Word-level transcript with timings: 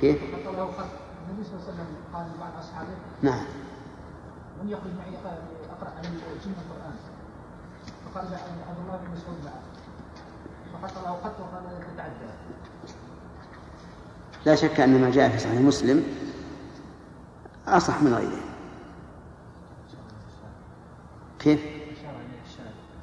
كيف؟ 0.00 0.22
النبي 0.22 1.44
صلى 1.44 1.54
الله 1.54 1.64
عليه 1.64 1.72
وسلم 1.72 1.86
قال 2.14 2.26
لبعض 2.36 2.52
اصحابه 2.58 2.88
نعم 3.22 3.44
من 4.62 4.68
يخرج 4.68 4.92
معي 4.98 5.16
اقرا 5.70 5.90
عن 5.90 6.04
الجن 6.04 6.52
القرآن 6.52 6.96
فقال 8.04 8.24
عبد 8.68 8.78
الله 8.84 8.96
بن 8.96 9.10
مسعود 9.16 9.36
معه 9.44 9.60
فحتى 10.72 11.06
لو 11.06 11.14
خط 11.14 11.40
وقال 11.40 11.64
تتعدى 11.94 12.30
لا 14.46 14.54
شك 14.54 14.80
أن 14.80 15.00
ما 15.00 15.10
جاء 15.10 15.28
في 15.28 15.38
صحيح 15.38 15.60
مسلم 15.60 16.04
أصح 17.66 18.02
من 18.02 18.14
غيره 18.14 18.42
كيف؟ 21.38 21.60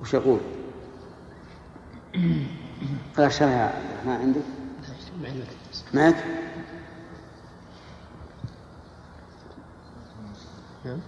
وش 0.02 0.14
يقول؟ 0.14 0.40
لا 3.18 3.30
شرع 3.30 3.74
ما 4.06 4.18
عندك؟ 4.18 4.42
معك؟ 5.94 6.47
نعم 10.88 11.00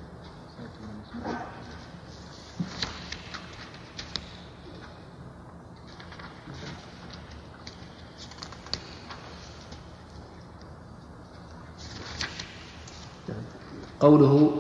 قوله 14.00 14.52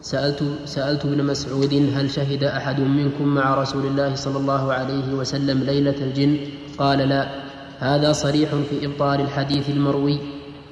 سألت 0.00 0.44
سألت 0.64 1.04
ابن 1.04 1.24
مسعود 1.24 1.74
هل 1.94 2.10
شهد 2.10 2.44
أحد 2.44 2.80
منكم 2.80 3.24
مع 3.24 3.54
رسول 3.54 3.86
الله 3.86 4.14
صلى 4.14 4.38
الله 4.38 4.72
عليه 4.72 5.14
وسلم 5.14 5.62
ليلة 5.62 5.96
الجن؟ 5.96 6.38
قال 6.78 6.98
لا. 6.98 7.46
هذا 7.78 8.12
صريح 8.12 8.50
في 8.70 8.86
إبطال 8.86 9.20
الحديث 9.20 9.70
المروي 9.70 10.18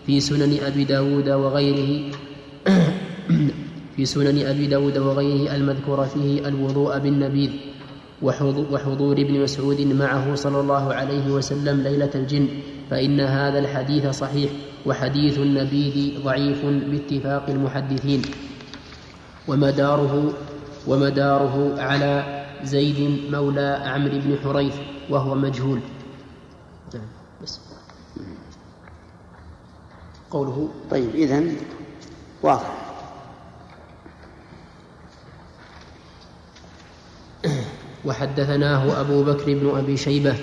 في 0.06 0.20
سنن 0.20 0.58
أبي 0.64 0.84
داود 0.84 1.28
وغيره. 1.28 2.12
في 3.96 4.04
سنن 4.04 4.46
أبي 4.46 4.66
داود 4.66 4.98
وغيره 4.98 5.54
المذكور 5.54 6.04
فيه 6.04 6.48
الوضوء 6.48 6.98
بالنبيذ 6.98 7.50
وحضور 8.22 9.12
ابن 9.12 9.40
مسعود 9.42 9.80
معه 9.80 10.34
صلى 10.34 10.60
الله 10.60 10.94
عليه 10.94 11.32
وسلم 11.32 11.80
ليلة 11.80 12.10
الجن 12.14 12.48
فإن 12.90 13.20
هذا 13.20 13.58
الحديث 13.58 14.06
صحيح 14.06 14.50
وحديث 14.86 15.38
النبيذ 15.38 16.22
ضعيف 16.24 16.66
باتفاق 16.66 17.50
المحدثين. 17.50 18.22
ومداره 19.48 20.32
ومداره 20.86 21.80
على 21.80 22.44
زيد 22.64 23.30
مولى 23.32 23.82
عمرو 23.84 24.18
بن 24.18 24.36
حريث 24.44 24.74
وهو 25.10 25.34
مجهول. 25.34 25.80
بس. 27.42 27.60
قوله. 30.30 30.68
طيب 30.90 31.14
إذن 31.14 31.56
واضح. 32.42 32.83
وحدثناه 38.06 39.00
أبو 39.00 39.22
بكر 39.22 39.54
بن 39.54 39.78
أبي 39.78 39.96
شيبة 39.96 40.34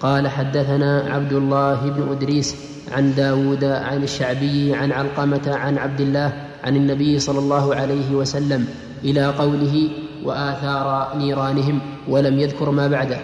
قال 0.00 0.28
حدثنا 0.28 1.04
عبد 1.08 1.32
الله 1.32 1.90
بن 1.90 2.08
أدريس 2.12 2.56
عن 2.92 3.14
داود 3.14 3.64
عن 3.64 4.02
الشعبي 4.02 4.74
عن 4.74 4.92
علقمة 4.92 5.54
عن 5.54 5.78
عبد 5.78 6.00
الله 6.00 6.32
عن 6.64 6.76
النبي 6.76 7.18
صلى 7.18 7.38
الله 7.38 7.74
عليه 7.74 8.14
وسلم 8.14 8.66
إلى 9.04 9.26
قوله 9.26 9.88
وآثار 10.24 11.16
نيرانهم 11.16 11.80
ولم 12.08 12.38
يذكر 12.38 12.70
ما 12.70 12.88
بعده. 12.88 13.18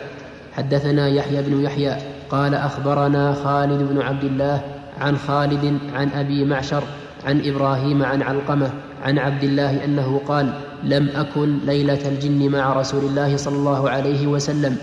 حدثنا 0.52 1.08
يحيى 1.08 1.42
بن 1.42 1.64
يحيى 1.64 1.96
قال 2.30 2.54
أخبرنا 2.54 3.34
خالد 3.44 3.82
بن 3.82 4.02
عبد 4.02 4.24
الله 4.24 4.60
عن 5.00 5.16
خالد 5.16 5.78
عن 5.94 6.08
أبي 6.08 6.44
معشر 6.44 6.82
عن 7.26 7.40
إبراهيم 7.44 8.02
عن 8.02 8.22
علقمة 8.22 8.70
عن 9.02 9.18
عبد 9.18 9.44
الله 9.44 9.84
أنه 9.84 10.20
قال 10.28 10.52
لم 10.84 11.08
أكن 11.16 11.58
ليلة 11.66 12.08
الجن 12.08 12.48
مع 12.50 12.72
رسول 12.72 13.04
الله 13.04 13.36
صلى 13.36 13.56
الله 13.56 13.90
عليه 13.90 14.26
وسلم 14.26 14.76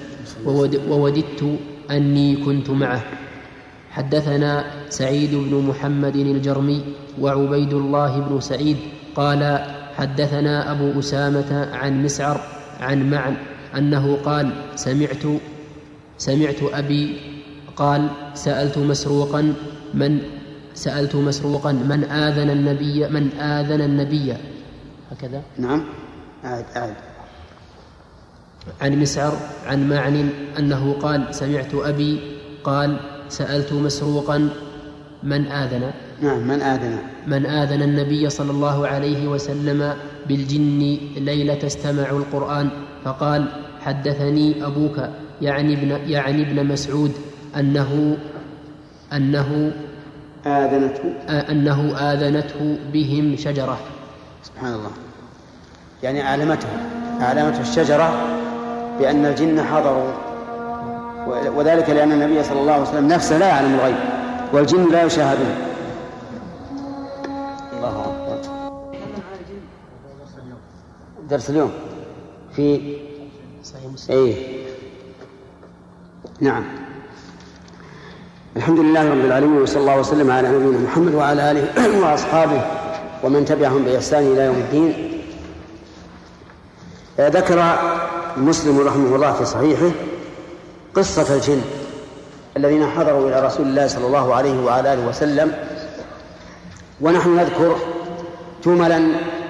ووددت 0.89 1.41
أني 1.91 2.35
كنت 2.35 2.69
معه. 2.69 3.03
حدثنا 3.91 4.65
سعيد 4.89 5.35
بن 5.35 5.53
محمد 5.69 6.15
الجرمي 6.15 6.81
وعبيد 7.21 7.73
الله 7.73 8.19
بن 8.19 8.39
سعيد 8.41 8.77
قال 9.15 9.41
حدثنا 9.97 10.71
أبو 10.71 10.99
أسامة 10.99 11.69
عن 11.73 12.03
مسعر 12.03 12.41
عن 12.79 13.09
معن 13.09 13.35
أنه 13.77 14.17
قال 14.25 14.49
سمعت 14.75 15.23
سمعت 16.17 16.63
أبي 16.73 17.17
قال 17.75 18.07
سألت 18.33 18.77
مسروقا 18.77 19.53
من 19.93 20.19
سألت 20.73 21.15
مسروقا 21.15 21.71
من 21.71 22.03
آذن 22.03 22.49
النبي 22.49 23.07
من 23.09 23.29
آذن 23.37 23.81
النبي. 23.81 24.33
هكذا؟ 25.13 25.41
نعم. 25.57 25.83
أعد 26.45 26.65
أعد. 26.75 26.93
عن 28.81 28.99
مسعر 28.99 29.33
عن 29.65 29.89
معن 29.89 30.29
أنه 30.59 30.93
قال 30.93 31.35
سمعت 31.35 31.75
أبي 31.75 32.19
قال 32.63 32.99
سألت 33.29 33.73
مسروقا 33.73 34.49
من 35.23 35.47
آذن؟ 35.47 35.91
نعم 36.21 36.47
من 36.47 36.61
آذن؟ 36.61 36.97
من 37.27 37.45
آذن 37.45 37.81
النبي 37.81 38.29
صلى 38.29 38.51
الله 38.51 38.87
عليه 38.87 39.27
وسلم 39.27 39.93
بالجن 40.27 40.97
ليلة 41.17 41.59
استمعوا 41.65 42.19
القرآن 42.19 42.69
فقال 43.05 43.45
حدثني 43.81 44.65
أبوك 44.65 45.09
يعني 45.41 45.73
ابن 45.73 46.09
يعني 46.09 46.41
ابن 46.41 46.65
مسعود 46.65 47.11
أنه 47.57 48.17
أنه 49.13 49.71
آذنته؟ 50.45 51.13
أنه 51.29 51.97
آذنته 51.97 52.77
بهم 52.93 53.35
شجرة. 53.35 53.79
سبحان 54.43 54.73
الله. 54.73 54.91
يعني 56.03 56.21
أعلمته 56.27 56.67
أعلمته 57.21 57.61
الشجرة 57.61 58.13
بأن 58.99 59.25
الجن 59.25 59.63
حضروا 59.63 60.11
وذلك 61.55 61.89
لأن 61.89 62.11
النبي 62.11 62.43
صلى 62.43 62.59
الله 62.61 62.73
عليه 62.73 62.83
وسلم 62.83 63.07
نفسه 63.07 63.37
لا 63.37 63.47
يعلم 63.47 63.73
الغيب 63.73 63.95
والجن 64.53 64.91
لا 64.91 65.03
يشاهدون. 65.03 65.55
الله 67.73 68.01
أكبر. 68.01 68.49
درس 71.29 71.49
اليوم 71.49 71.71
في 72.55 72.97
صحيح 73.63 73.85
مسلم. 73.93 74.15
إيه. 74.17 74.35
نعم. 76.39 76.63
الحمد 78.55 78.79
لله 78.79 79.11
رب 79.11 79.25
العالمين 79.25 79.61
وصلى 79.61 79.81
الله 79.81 79.99
وسلم 79.99 80.31
على 80.31 80.49
نبينا 80.49 80.79
محمد 80.79 81.13
وعلى 81.15 81.51
آله 81.51 81.67
وأصحابه 82.03 82.61
ومن 83.23 83.45
تبعهم 83.45 83.83
بإحسان 83.83 84.23
إلى 84.23 84.45
يوم 84.45 84.55
الدين. 84.55 85.22
ذكر 87.19 87.77
مسلم 88.37 88.79
رحمه 88.87 89.15
الله 89.15 89.33
في 89.33 89.45
صحيحه 89.45 89.91
قصة 90.95 91.35
الجن 91.35 91.61
الذين 92.57 92.87
حضروا 92.87 93.29
إلى 93.29 93.45
رسول 93.45 93.65
الله 93.65 93.87
صلى 93.87 94.07
الله 94.07 94.35
عليه 94.35 94.65
وعلى 94.65 94.93
آله 94.93 95.07
وسلم 95.07 95.55
ونحن 97.01 97.35
نذكر 97.35 97.75
جملا 98.65 98.99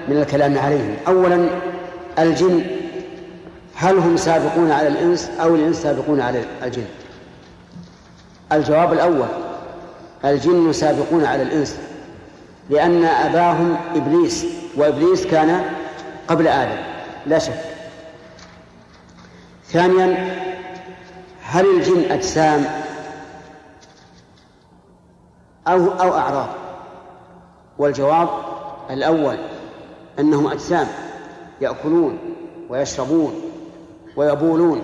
من 0.08 0.16
الكلام 0.16 0.58
عليهم. 0.58 0.96
أولا 1.08 1.48
الجن 2.18 2.64
هل 3.74 3.98
هم 3.98 4.16
سابقون 4.16 4.70
على 4.70 4.88
الإنس 4.88 5.30
أو 5.40 5.54
الإنس 5.54 5.76
سابقون 5.76 6.20
على 6.20 6.44
الجن؟ 6.62 6.84
الجواب 8.52 8.92
الأول 8.92 9.26
الجن 10.24 10.72
سابقون 10.72 11.24
على 11.24 11.42
الإنس 11.42 11.76
لأن 12.70 13.04
أباهم 13.04 13.76
إبليس 13.94 14.46
وإبليس 14.76 15.26
كان 15.26 15.64
قبل 16.28 16.48
آدم. 16.48 16.93
لا 17.26 17.38
شك. 17.38 17.60
ثانيا 19.64 20.34
هل 21.42 21.66
الجن 21.66 22.12
أجسام 22.12 22.64
أو 25.68 25.88
أو 25.88 26.14
أعراض؟ 26.14 26.48
والجواب 27.78 28.28
الأول 28.90 29.36
أنهم 30.18 30.46
أجسام 30.46 30.86
يأكلون 31.60 32.18
ويشربون 32.68 33.34
ويبولون. 34.16 34.82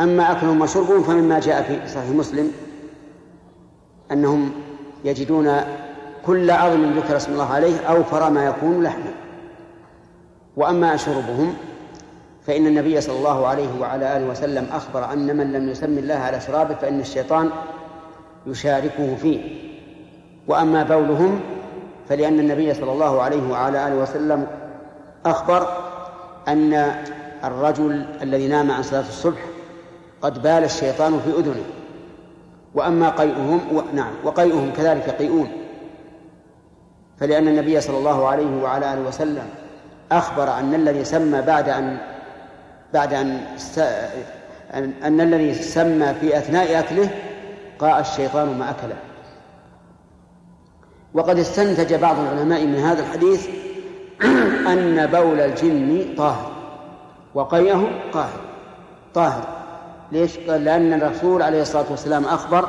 أما 0.00 0.32
أكلهم 0.32 0.60
وشربهم 0.60 1.02
فمما 1.02 1.40
جاء 1.40 1.62
في 1.62 1.88
صحيح 1.94 2.08
مسلم 2.10 2.52
أنهم 4.12 4.52
يجدون 5.04 5.60
كل 6.26 6.50
عظم 6.50 6.92
ذكر 6.92 7.16
اسم 7.16 7.32
الله 7.32 7.52
عليه 7.52 7.86
أوفر 7.86 8.30
ما 8.30 8.46
يكون 8.46 8.82
لحما. 8.82 9.23
وأما 10.56 10.96
شربهم 10.96 11.54
فإن 12.46 12.66
النبي 12.66 13.00
صلى 13.00 13.16
الله 13.18 13.46
عليه 13.46 13.80
وعلى 13.80 14.16
آله 14.16 14.26
وسلم 14.26 14.66
أخبر 14.72 15.12
أن 15.12 15.36
من 15.36 15.52
لم 15.52 15.68
يسمي 15.68 16.00
الله 16.00 16.14
على 16.14 16.40
شرابه 16.40 16.74
فإن 16.74 17.00
الشيطان 17.00 17.50
يشاركه 18.46 19.14
فيه. 19.16 19.40
وأما 20.48 20.82
بولهم 20.82 21.40
فلأن 22.08 22.40
النبي 22.40 22.74
صلى 22.74 22.92
الله 22.92 23.22
عليه 23.22 23.50
وعلى 23.50 23.88
آله 23.88 23.96
وسلم 23.96 24.46
أخبر 25.26 25.68
أن 26.48 26.94
الرجل 27.44 28.06
الذي 28.22 28.48
نام 28.48 28.70
عن 28.70 28.82
صلاة 28.82 29.00
الصبح 29.00 29.40
قد 30.22 30.42
بال 30.42 30.64
الشيطان 30.64 31.20
في 31.24 31.30
أذنه. 31.30 31.64
وأما 32.74 33.10
قيئهم 33.10 33.60
و... 33.72 33.80
نعم 33.94 34.12
وقيئهم 34.24 34.72
كذلك 34.76 35.08
يقيئون 35.08 35.48
فلأن 37.18 37.48
النبي 37.48 37.80
صلى 37.80 37.98
الله 37.98 38.28
عليه 38.28 38.62
وعلى 38.62 38.94
آله 38.94 39.08
وسلم 39.08 39.48
أخبر 40.12 40.58
أن 40.58 40.74
الذي 40.74 41.04
سمى 41.04 41.42
بعد 41.42 41.68
أن 41.68 41.98
بعد 42.92 43.14
أن. 43.14 43.40
أن 45.04 45.20
الذي 45.20 45.54
سمى 45.54 46.14
في 46.20 46.38
أثناء 46.38 46.78
أكله 46.78 47.10
قاء 47.78 48.00
الشيطان 48.00 48.58
ما 48.58 48.70
أكله 48.70 48.96
وقد 51.14 51.38
استنتج 51.38 51.94
بعض 51.94 52.16
العلماء 52.18 52.66
من 52.66 52.74
هذا 52.74 53.00
الحديث 53.00 53.48
أن 54.72 55.06
بول 55.06 55.40
الجن 55.40 56.14
طاهر 56.16 56.52
وقيئه 57.34 57.90
قاهر 58.12 58.40
طاهر 59.14 59.44
ليش؟ 60.12 60.38
قال 60.38 60.64
لأن 60.64 60.92
الرسول 60.92 61.42
عليه 61.42 61.62
الصلاة 61.62 61.84
والسلام 61.90 62.24
أخبر 62.24 62.68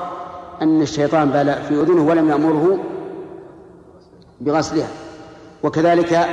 أن 0.61 0.81
الشيطان 0.81 1.29
بال 1.29 1.63
في 1.67 1.73
أذنه 1.73 2.01
ولم 2.01 2.29
يأمره 2.29 2.79
بغسلها 4.41 4.87
وكذلك 5.63 6.27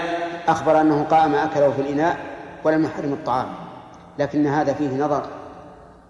أخبر 0.48 0.80
أنه 0.80 1.02
قام 1.10 1.34
أكله 1.34 1.70
في 1.70 1.80
الإناء 1.80 2.16
ولم 2.64 2.84
يحرم 2.84 3.12
الطعام. 3.12 3.46
لكن 4.18 4.46
هذا 4.46 4.72
فيه 4.72 4.96
نظر 4.96 5.26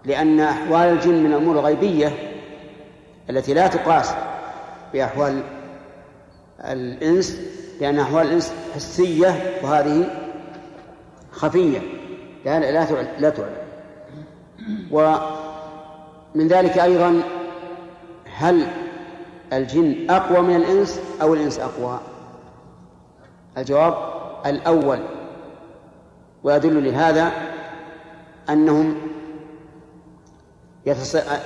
لأن 0.05 0.39
أحوال 0.39 0.89
الجن 0.89 1.23
من 1.23 1.33
الأمور 1.33 1.59
الغيبية 1.59 2.11
التي 3.29 3.53
لا 3.53 3.67
تقاس 3.67 4.13
بأحوال 4.93 5.43
الإنس 6.59 7.41
لأن 7.81 7.99
أحوال 7.99 8.27
الإنس 8.27 8.53
حسية 8.75 9.59
وهذه 9.63 10.09
خفية 11.31 11.79
لا 12.45 12.59
لا 12.59 12.85
لا 13.19 13.29
تعلم 13.29 13.63
ومن 14.91 16.47
ذلك 16.47 16.77
أيضا 16.77 17.21
هل 18.35 18.67
الجن 19.53 20.09
أقوى 20.09 20.41
من 20.41 20.55
الإنس 20.55 21.01
أو 21.21 21.33
الإنس 21.33 21.59
أقوى؟ 21.59 21.99
الجواب 23.57 24.22
الأول 24.45 24.99
ويدل 26.43 26.83
لهذا 26.91 27.31
أنهم. 28.49 29.13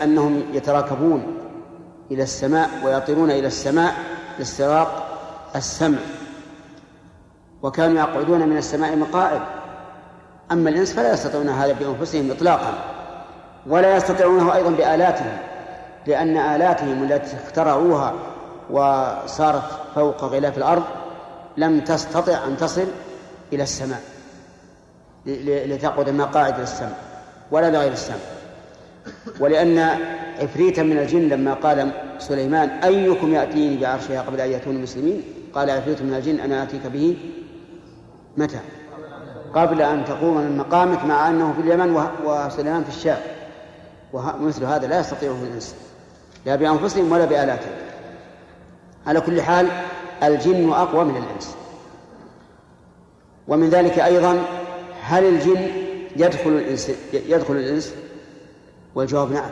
أنهم 0.04 0.44
يتراكبون 0.54 1.38
إلى 2.12 2.24
السماء 2.24 2.70
ويطيرون 2.84 3.32
إلى 3.32 3.48
السماء 3.48 3.94
لاستراق 4.40 5.20
السمع 5.56 5.98
وكانوا 7.64 8.00
يقعدون 8.00 8.50
من 8.50 8.58
السماء 8.58 8.96
مقاعد 8.96 9.42
أما 10.52 10.70
الإنس 10.70 10.94
فلا 10.94 11.14
يستطيعون 11.14 11.50
هذا 11.50 11.74
بأنفسهم 11.74 12.32
إطلاقا 12.32 12.74
ولا 13.68 13.96
يستطيعونه 13.96 14.56
أيضا 14.56 14.70
بآلاتهم 14.70 15.38
لأن 16.08 16.38
آلاتهم 16.38 17.04
التي 17.04 17.38
اخترعوها 17.46 18.14
وصارت 18.70 19.64
فوق 19.96 20.24
غلاف 20.24 20.58
الأرض 20.58 20.84
لم 21.58 21.80
تستطع 21.80 22.48
أن 22.48 22.58
تصل 22.58 22.88
إلى 23.54 23.64
السماء 23.64 24.02
لتقعد 25.46 26.10
مقاعد 26.10 26.60
للسمع 26.60 26.96
ولا 27.52 27.72
لغير 27.72 27.92
السمع 27.92 28.18
ولأن 29.40 29.80
عفريتا 30.40 30.84
من 30.84 30.98
الجن 30.98 31.30
لما 31.30 31.54
قال 31.54 31.92
سليمان 32.20 32.70
أيكم 32.70 33.34
يأتيني 33.34 33.78
بعرشها 33.78 34.22
قبل 34.22 34.42
أن 34.42 34.52
يأتوني 34.52 34.82
مسلمين 34.82 35.24
قال 35.54 35.70
عفريت 35.70 36.02
من 36.02 36.14
الجن 36.14 36.40
أنا 36.40 36.64
آتيك 36.64 36.88
به 36.88 37.18
متى؟ 38.38 38.60
قبل 39.54 39.82
أن 39.82 40.06
تقوم 40.06 40.38
من 40.38 40.58
مقامك 40.58 41.06
مع 41.06 41.30
أنه 41.30 41.54
في 41.54 41.62
اليمن 41.62 42.04
وسليمان 42.26 42.84
في 42.84 42.90
الشام. 42.90 43.18
ومثل 44.14 44.64
هذا 44.64 44.88
لا 44.88 45.00
يستطيعه 45.00 45.44
الإنس 45.44 45.76
لا 46.46 46.56
بأنفسهم 46.56 47.12
ولا 47.12 47.26
بآلاتهم. 47.26 47.72
على 49.08 49.22
كل 49.22 49.42
حال 49.42 49.68
الجن 50.24 50.70
أقوى 50.70 51.06
من 51.06 51.18
الإنس. 51.18 51.56
ومن 53.48 53.70
ذلك 53.70 54.00
أيضا 54.00 54.40
هل 55.02 55.24
الجن 55.24 55.68
يدخل 56.16 56.50
الإنس 56.50 56.92
يدخل 57.14 57.56
الإنس؟ 57.56 57.94
والجواب 58.96 59.32
نعم. 59.32 59.50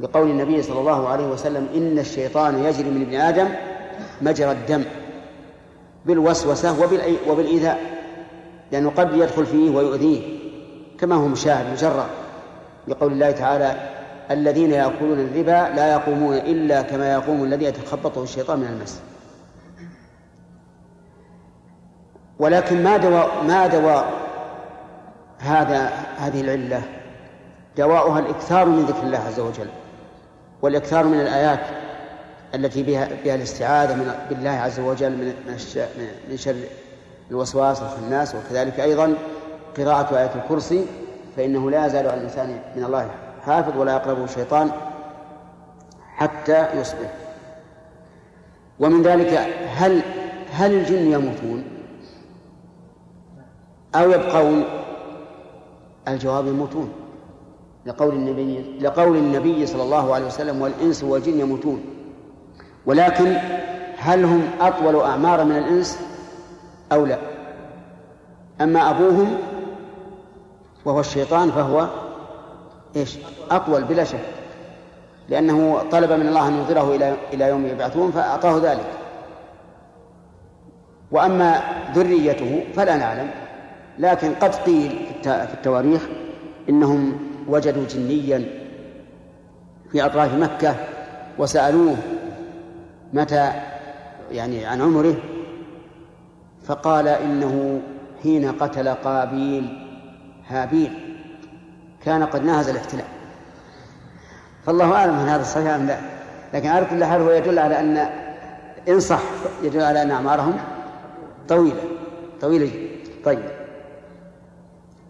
لقول 0.00 0.30
النبي 0.30 0.62
صلى 0.62 0.80
الله 0.80 1.08
عليه 1.08 1.26
وسلم 1.26 1.68
إن 1.74 1.98
الشيطان 1.98 2.64
يجري 2.64 2.90
من 2.90 3.02
ابن 3.02 3.14
آدم 3.14 3.48
مجرى 4.22 4.52
الدم 4.52 4.84
بالوسوسة 6.06 6.76
وبالإيذاء 7.28 7.80
لأنه 8.72 8.90
قد 8.90 9.14
يدخل 9.14 9.46
فيه 9.46 9.76
ويؤذيه 9.76 10.22
كما 10.98 11.14
هو 11.14 11.28
مشاهد 11.28 11.72
مجرد 11.72 12.06
لقول 12.88 13.12
الله 13.12 13.30
تعالى 13.30 13.76
الذين 14.30 14.70
يأكلون 14.70 15.20
الربا 15.20 15.76
لا 15.76 15.92
يقومون 15.92 16.36
إلا 16.36 16.82
كما 16.82 17.12
يقوم 17.12 17.44
الذي 17.44 17.64
يتخبطه 17.64 18.22
الشيطان 18.22 18.58
من 18.58 18.66
المس. 18.66 19.00
ولكن 22.40 22.82
ما 22.84 22.96
دواء 22.96 23.44
ما 23.44 23.66
دواء 23.66 24.12
هذا 25.38 25.92
هذه 26.18 26.40
العلة. 26.40 26.82
دواؤها 27.76 28.18
الإكثار 28.18 28.66
من 28.66 28.82
ذكر 28.84 29.02
الله 29.02 29.18
عز 29.18 29.40
وجل 29.40 29.68
والإكثار 30.62 31.06
من 31.06 31.20
الآيات 31.20 31.60
التي 32.54 32.82
بها 32.82 33.08
بها 33.24 33.34
الاستعاذة 33.34 33.94
من 33.94 34.14
بالله 34.28 34.50
عز 34.50 34.80
وجل 34.80 35.10
من 35.10 35.34
من 36.30 36.36
شر 36.36 36.56
الوسواس 37.30 37.82
الخناس 37.82 38.34
وكذلك 38.34 38.80
أيضا 38.80 39.14
قراءة 39.76 40.18
آية 40.18 40.30
الكرسي 40.34 40.86
فإنه 41.36 41.70
لا 41.70 41.86
يزال 41.86 42.08
على 42.08 42.16
الإنسان 42.20 42.60
من 42.76 42.84
الله 42.84 43.10
حافظ 43.46 43.78
ولا 43.78 43.92
يقربه 43.92 44.24
الشيطان 44.24 44.70
حتى 46.16 46.66
يصبح. 46.80 47.10
ومن 48.80 49.02
ذلك 49.02 49.54
هل 49.76 50.02
هل 50.52 50.72
الجن 50.72 51.12
يموتون؟ 51.12 51.64
أو 53.94 54.10
يبقون. 54.10 54.64
الجواب 56.08 56.46
يموتون. 56.46 56.92
لقول 57.86 58.14
النبي 58.14 58.78
لقول 58.80 59.16
النبي 59.16 59.66
صلى 59.66 59.82
الله 59.82 60.14
عليه 60.14 60.26
وسلم 60.26 60.62
والإنس 60.62 61.04
والجن 61.04 61.40
يموتون. 61.40 61.84
ولكن 62.86 63.36
هل 63.98 64.24
هم 64.24 64.42
أطول 64.60 64.96
أعمارا 64.96 65.44
من 65.44 65.56
الإنس 65.56 66.00
أو 66.92 67.06
لا؟ 67.06 67.18
أما 68.60 68.90
أبوهم 68.90 69.38
وهو 70.84 71.00
الشيطان 71.00 71.50
فهو 71.50 71.88
إيش؟ 72.96 73.18
أطول 73.50 73.84
بلا 73.84 74.04
شك. 74.04 74.24
لأنه 75.28 75.82
طلب 75.90 76.12
من 76.12 76.26
الله 76.28 76.48
أن 76.48 76.54
ينظره 76.54 76.96
إلى 76.96 77.16
إلى 77.32 77.48
يوم 77.48 77.66
يبعثون 77.66 78.10
فأعطاه 78.10 78.58
ذلك. 78.58 78.86
وأما 81.10 81.60
ذريته 81.94 82.64
فلا 82.74 82.96
نعلم. 82.96 83.30
لكن 83.98 84.34
قد 84.34 84.54
قيل 84.54 84.90
في 85.22 85.54
التواريخ 85.54 86.02
إنهم 86.68 87.18
وجدوا 87.48 87.84
جنيا 87.86 88.44
في 89.92 90.04
أطراف 90.06 90.34
مكة 90.34 90.74
وسألوه 91.38 91.96
متى 93.12 93.52
يعني 94.32 94.66
عن 94.66 94.80
عمره 94.80 95.14
فقال 96.66 97.08
إنه 97.08 97.80
حين 98.22 98.52
قتل 98.52 98.88
قابيل 98.88 99.86
هابيل. 100.48 100.92
كان 102.04 102.22
قد 102.22 102.44
ناهز 102.44 102.68
الاحتلال. 102.68 103.04
فالله 104.66 104.92
أعلم 104.92 105.14
هل 105.14 105.28
هذا 105.28 105.42
صحيح 105.42 105.74
أم 105.74 105.86
لا. 105.86 105.98
لكن 106.54 106.68
على 106.68 106.86
كل 106.86 107.04
حال 107.04 107.20
هو 107.20 107.30
يدل 107.30 107.58
على 107.58 107.80
أن 107.80 108.08
إن 108.88 109.00
صح 109.00 109.22
يدل 109.62 109.82
على 109.82 110.02
أن 110.02 110.10
أعمارهم 110.10 110.56
طويلة 111.48 111.82
طويلة 112.40 112.66
جدا. 112.66 113.22
طيب. 113.24 113.59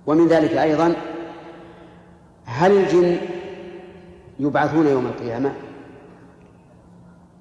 ومن 0.06 0.28
ذلك 0.28 0.52
أيضا 0.52 0.94
هل 2.44 2.72
الجن 2.72 3.16
يبعثون 4.38 4.86
يوم 4.86 5.06
القيامة؟ 5.06 5.52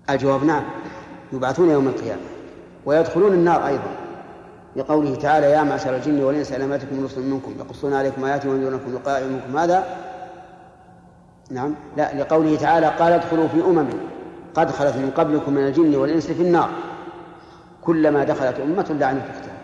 الجواب 0.09 0.43
نعم 0.43 0.63
يبعثون 1.33 1.69
يوم 1.69 1.87
القيامة 1.87 2.21
ويدخلون 2.85 3.33
النار 3.33 3.67
أيضا. 3.67 3.91
لقوله 4.75 5.15
تعالى 5.15 5.51
يا 5.51 5.63
معشر 5.63 5.95
الجن 5.95 6.23
والإنس 6.23 6.51
ألم 6.51 6.71
يأتكم 6.71 7.03
رسل 7.05 7.21
منكم 7.21 7.53
يقصون 7.59 7.93
عليكم 7.93 8.25
آياتي 8.25 8.49
وينذرونكم 8.49 8.93
لقاء 8.93 9.23
يومكم 9.23 9.57
هذا 9.57 9.97
نعم 11.51 11.75
لا 11.97 12.21
لقوله 12.21 12.55
تعالى 12.55 12.87
قال 12.87 13.13
ادخلوا 13.13 13.47
في 13.47 13.61
أمم 13.61 13.87
قد 14.55 14.71
خلت 14.71 14.95
من 14.95 15.11
قبلكم 15.17 15.53
من 15.53 15.67
الجن 15.67 15.95
والإنس 15.95 16.27
في 16.31 16.41
النار. 16.43 16.69
كلما 17.81 18.23
دخلت 18.23 18.59
أمة 18.59 18.95
لعنت 18.99 19.21
أختها. 19.29 19.57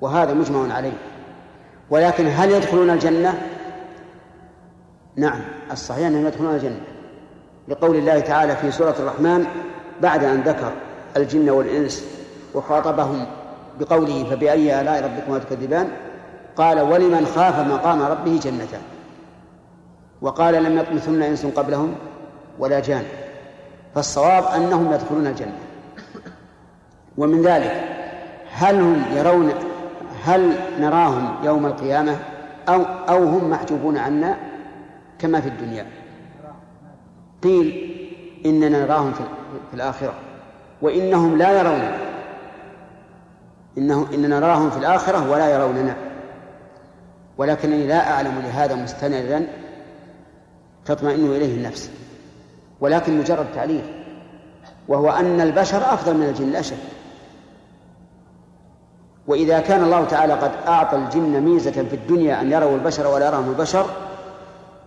وهذا 0.00 0.34
مجمع 0.34 0.74
عليه. 0.74 0.92
ولكن 1.90 2.26
هل 2.26 2.50
يدخلون 2.50 2.90
الجنة؟ 2.90 3.42
نعم 5.16 5.40
الصحيح 5.72 6.06
أنهم 6.06 6.26
يدخلون 6.26 6.54
الجنة. 6.54 6.80
لقول 7.68 7.96
الله 7.96 8.20
تعالى 8.20 8.56
في 8.56 8.70
سورة 8.70 8.94
الرحمن 8.98 9.46
بعد 10.02 10.24
أن 10.24 10.40
ذكر 10.40 10.72
الجن 11.16 11.50
والإنس 11.50 12.04
وخاطبهم 12.54 13.26
بقوله 13.80 14.24
فبأي 14.30 14.80
آلاء 14.80 15.04
ربكما 15.04 15.38
تكذبان؟ 15.38 15.88
قال 16.56 16.80
ولمن 16.80 17.26
خاف 17.26 17.58
مقام 17.58 18.02
ربه 18.02 18.40
جنتان. 18.42 18.80
وقال 20.22 20.62
لم 20.62 20.78
يطمثن 20.78 21.22
إنس 21.22 21.46
قبلهم 21.46 21.94
ولا 22.58 22.80
جان. 22.80 23.04
فالصواب 23.94 24.44
أنهم 24.44 24.92
يدخلون 24.92 25.26
الجنة. 25.26 25.58
ومن 27.18 27.42
ذلك 27.42 27.84
هل 28.52 28.80
هم 28.80 29.04
يرون 29.16 29.52
هل 30.24 30.56
نراهم 30.80 31.34
يوم 31.44 31.66
القيامة 31.66 32.16
أو 32.68 32.82
أو 32.82 33.24
هم 33.24 33.50
محجوبون 33.50 33.98
عنا 33.98 34.36
كما 35.18 35.40
في 35.40 35.48
الدنيا؟ 35.48 35.86
قيل 37.42 37.96
إننا 38.46 38.84
نراهم 38.84 39.12
في 39.70 39.74
الآخرة. 39.74 40.14
وإنهم 40.82 41.38
لا 41.38 41.58
يروننا. 41.58 41.98
إنه 43.78 44.06
إننا 44.14 44.40
نراهم 44.40 44.70
في 44.70 44.78
الآخرة 44.78 45.30
ولا 45.30 45.48
يروننا. 45.54 45.96
ولكنني 47.38 47.86
لا 47.86 48.12
أعلم 48.12 48.42
لهذا 48.44 48.74
مستندا 48.74 49.46
تطمئن 50.84 51.26
إليه 51.26 51.56
النفس. 51.56 51.90
ولكن 52.80 53.18
مجرد 53.18 53.46
تعليل. 53.54 53.82
وهو 54.88 55.10
أن 55.10 55.40
البشر 55.40 55.94
أفضل 55.94 56.16
من 56.16 56.22
الجن 56.22 56.50
لا 56.50 56.62
شك. 56.62 56.99
وإذا 59.26 59.60
كان 59.60 59.84
الله 59.84 60.04
تعالى 60.04 60.32
قد 60.32 60.50
أعطى 60.68 60.96
الجن 60.96 61.40
ميزة 61.40 61.70
في 61.70 61.96
الدنيا 61.96 62.40
أن 62.40 62.52
يروا 62.52 62.74
البشر 62.74 63.06
ولا 63.06 63.26
يراهم 63.26 63.50
البشر 63.50 63.86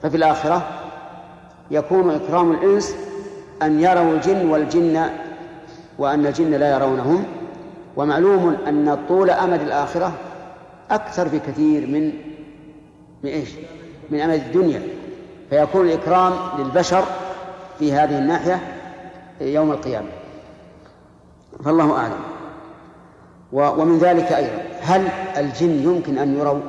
ففي 0.04 0.18
الآخرة 0.18 0.68
يكون 1.72 2.10
إكرام 2.10 2.52
الإنس 2.52 2.96
أن 3.62 3.80
يروا 3.80 4.14
الجن 4.14 4.50
والجن 4.50 5.10
وأن 5.98 6.26
الجن 6.26 6.52
لا 6.52 6.76
يرونهم 6.76 7.26
ومعلوم 7.96 8.58
أن 8.68 8.98
طول 9.08 9.30
أمد 9.30 9.62
الآخرة 9.62 10.12
أكثر 10.92 11.28
بكثير 11.28 11.88
من 11.88 12.12
من 13.24 13.30
إيش؟ 13.30 13.50
من 14.10 14.20
أمد 14.20 14.34
الدنيا. 14.34 14.82
فيكون 15.50 15.88
الإكرام 15.88 16.34
للبشر 16.60 17.04
في 17.80 17.94
هذه 17.94 18.20
الناحية 18.20 18.60
يوم 19.42 19.72
القيامة. 19.72 20.10
فالله 21.66 21.98
أعلم. 21.98 22.33
ومن 23.54 23.98
ذلك 23.98 24.32
أيضا. 24.32 24.62
هل 24.82 25.08
الجن 25.38 25.84
يمكن 25.84 26.18
أن 26.18 26.38
يروا؟ 26.40 26.62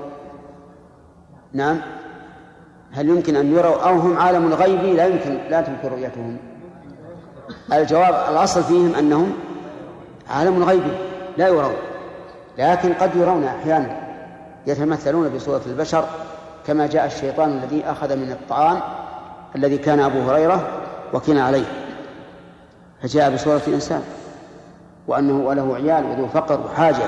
نعم. 1.53 1.81
هل 2.93 3.09
يمكن 3.09 3.37
أن 3.37 3.53
يروا 3.53 3.89
أو 3.89 3.99
هم 3.99 4.19
عالم 4.19 4.55
غيبي 4.55 4.93
لا 4.93 5.07
يمكن 5.07 5.39
لا 5.51 5.61
تمكن 5.61 5.89
رؤيتهم. 5.89 6.37
الجواب 7.73 8.33
الأصل 8.33 8.65
فيهم 8.65 8.95
أنهم 8.95 9.33
عالم 10.31 10.65
غيبي 10.65 10.93
لا 11.37 11.49
يرون. 11.49 11.77
لكن 12.59 12.93
قد 12.93 13.17
يرون 13.17 13.45
أحيانا. 13.45 13.97
يتمثلون 14.67 15.29
بصورة 15.29 15.63
البشر 15.67 16.05
كما 16.67 16.87
جاء 16.87 17.07
الشيطان 17.07 17.51
الذي 17.51 17.85
أخذ 17.85 18.17
من 18.17 18.31
الطعام 18.31 18.81
الذي 19.57 19.79
كان 19.79 20.01
أبو 20.01 20.31
هريرة 20.31 20.69
وكان 21.13 21.39
عليه. 21.39 21.65
فجاء 23.03 23.35
بصورة 23.35 23.63
إنسان 23.69 24.03
وأنه 25.09 25.47
وله 25.47 25.75
عيال 25.77 26.05
وذو 26.05 26.29
فقر 26.29 26.61
وحاجة 26.61 27.05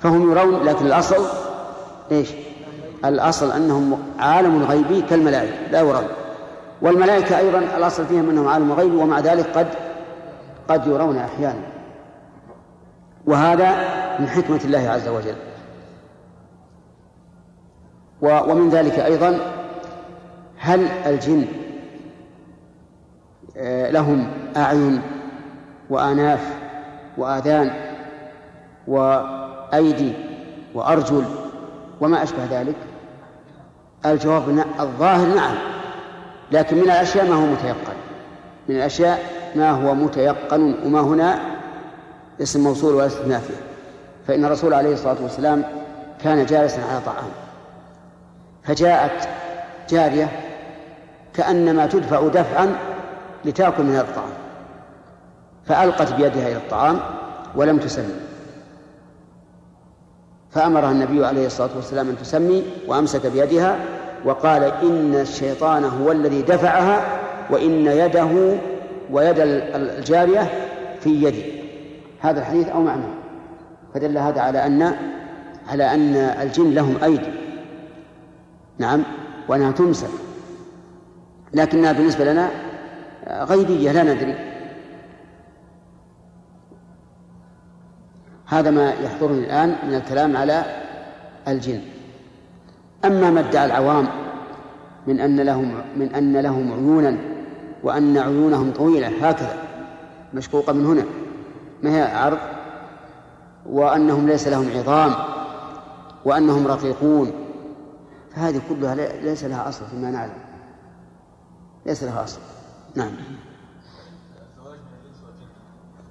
فهم 0.00 0.30
يرون 0.30 0.64
لكن 0.64 0.86
الأصل 0.86 1.26
إيش؟ 2.12 2.30
الأصل 3.04 3.52
أنهم 3.52 3.98
عالم 4.18 4.62
غيبي 4.62 5.02
كالملائكة 5.02 5.70
لا 5.70 5.80
يرون. 5.80 6.08
والملائكة 6.82 7.38
أيضا 7.38 7.58
الأصل 7.58 8.06
فيهم 8.06 8.30
أنهم 8.30 8.48
عالم 8.48 8.72
غيبي 8.72 8.96
ومع 8.96 9.20
ذلك 9.20 9.46
قد 9.46 9.66
قد 10.68 10.86
يرون 10.86 11.16
أحيانا. 11.16 11.62
وهذا 13.26 13.70
من 14.18 14.28
حكمة 14.28 14.60
الله 14.64 14.90
عز 14.90 15.08
وجل. 15.08 15.34
ومن 18.22 18.68
ذلك 18.68 18.98
أيضا 18.98 19.38
هل 20.58 20.88
الجن 21.06 21.44
آه، 23.56 23.90
لهم 23.90 24.30
أعين 24.56 25.02
وآناف 25.90 26.59
وآذان 27.16 27.70
وأيدي 28.86 30.12
وأرجل 30.74 31.24
وما 32.00 32.22
أشبه 32.22 32.44
ذلك؟ 32.50 32.76
الجواب 34.06 34.64
الظاهر 34.80 35.26
نعم 35.26 35.54
لكن 36.52 36.76
من 36.76 36.82
الأشياء 36.82 37.26
ما 37.28 37.34
هو 37.34 37.46
متيقن. 37.46 37.96
من 38.68 38.76
الأشياء 38.76 39.18
ما 39.56 39.70
هو 39.70 39.94
متيقن 39.94 40.74
وما 40.84 41.00
هنا 41.00 41.38
اسم 42.42 42.60
موصول 42.60 42.94
ولا 42.94 43.08
فيه 43.08 43.38
فإن 44.26 44.44
الرسول 44.44 44.74
عليه 44.74 44.92
الصلاة 44.92 45.16
والسلام 45.22 45.64
كان 46.24 46.46
جالسا 46.46 46.80
على 46.80 47.00
طعام. 47.06 47.30
فجاءت 48.62 49.28
جارية 49.90 50.28
كأنما 51.34 51.86
تدفع 51.86 52.28
دفعا 52.28 52.76
لتأكل 53.44 53.82
من 53.82 53.90
هذا 53.90 54.00
الطعام. 54.00 54.39
فألقت 55.70 56.12
بيدها 56.12 56.48
إلى 56.48 56.56
الطعام 56.56 57.00
ولم 57.56 57.78
تسمي. 57.78 58.14
فأمرها 60.50 60.90
النبي 60.90 61.26
عليه 61.26 61.46
الصلاة 61.46 61.70
والسلام 61.76 62.08
أن 62.08 62.16
تسمي 62.18 62.62
وأمسك 62.88 63.26
بيدها 63.26 63.78
وقال 64.24 64.62
إن 64.62 65.14
الشيطان 65.14 65.84
هو 65.84 66.12
الذي 66.12 66.42
دفعها 66.42 67.20
وإن 67.50 67.86
يده 67.86 68.58
ويد 69.10 69.36
الجارية 69.38 70.50
في 71.00 71.10
يدي. 71.10 71.44
هذا 72.20 72.40
الحديث 72.40 72.68
أو 72.68 72.82
معنى؟ 72.82 73.06
فدل 73.94 74.18
هذا 74.18 74.40
على 74.40 74.66
أن 74.66 74.96
على 75.68 75.94
أن 75.94 76.14
الجن 76.16 76.74
لهم 76.74 76.96
أيدي. 77.04 77.32
نعم 78.78 79.02
وأنها 79.48 79.72
تمسك. 79.72 80.10
لكنها 81.54 81.92
بالنسبة 81.92 82.24
لنا 82.24 82.50
غيبية 83.28 83.92
لا 83.92 84.02
ندري. 84.02 84.49
هذا 88.50 88.70
ما 88.70 88.92
يحضرني 88.92 89.38
الآن 89.38 89.76
من 89.88 89.94
الكلام 89.94 90.36
على 90.36 90.64
الجن. 91.48 91.80
أما 93.04 93.30
ما 93.30 93.40
ادعى 93.40 93.66
العوام 93.66 94.08
من 95.06 95.20
أن 95.20 95.40
لهم 95.40 95.74
من 95.96 96.14
أن 96.14 96.36
لهم 96.36 96.72
عيونا 96.72 97.16
وأن 97.82 98.18
عيونهم 98.18 98.72
طويلة 98.72 99.28
هكذا 99.28 99.56
مشقوقة 100.34 100.72
من 100.72 100.86
هنا 100.86 101.04
ما 101.82 101.90
هي 101.90 102.02
عرض؟ 102.02 102.38
وأنهم 103.66 104.28
ليس 104.28 104.48
لهم 104.48 104.70
عظام 104.76 105.14
وأنهم 106.24 106.66
رقيقون. 106.66 107.32
فهذه 108.34 108.60
كلها 108.68 108.94
ليس 109.22 109.44
لها 109.44 109.68
أصل 109.68 109.84
فيما 109.86 110.10
نعلم. 110.10 110.32
ليس 111.86 112.02
لها 112.04 112.24
أصل. 112.24 112.40
نعم. 112.94 113.10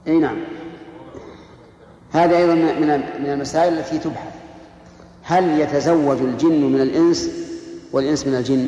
أي 0.08 0.20
نعم. 0.20 0.38
هذا 2.12 2.38
أيضا 2.38 2.54
من 3.20 3.30
المسائل 3.30 3.74
التي 3.74 4.00
تبحث. 4.00 4.34
هل 5.24 5.60
يتزوج 5.60 6.18
الجن 6.18 6.62
من 6.62 6.82
الإنس 6.82 7.30
والإنس 7.94 8.28
من 8.28 8.36
الجن؟ 8.36 8.68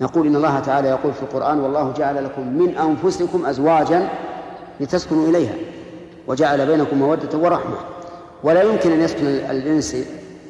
نقول 0.00 0.26
إن 0.26 0.36
الله 0.36 0.60
تعالى 0.60 0.88
يقول 0.88 1.12
في 1.12 1.22
القرآن 1.22 1.60
والله 1.60 1.92
جعل 1.92 2.24
لكم 2.24 2.46
من 2.46 2.76
أنفسكم 2.76 3.46
أزواجا 3.46 4.08
لتسكنوا 4.80 5.28
إليها 5.28 5.54
وجعل 6.26 6.66
بينكم 6.66 6.98
مودة 6.98 7.38
ورحمة. 7.38 7.76
ولا 8.42 8.62
يمكن 8.62 8.92
أن 8.92 9.00
يسكن 9.00 9.26
الإنس 9.26 9.96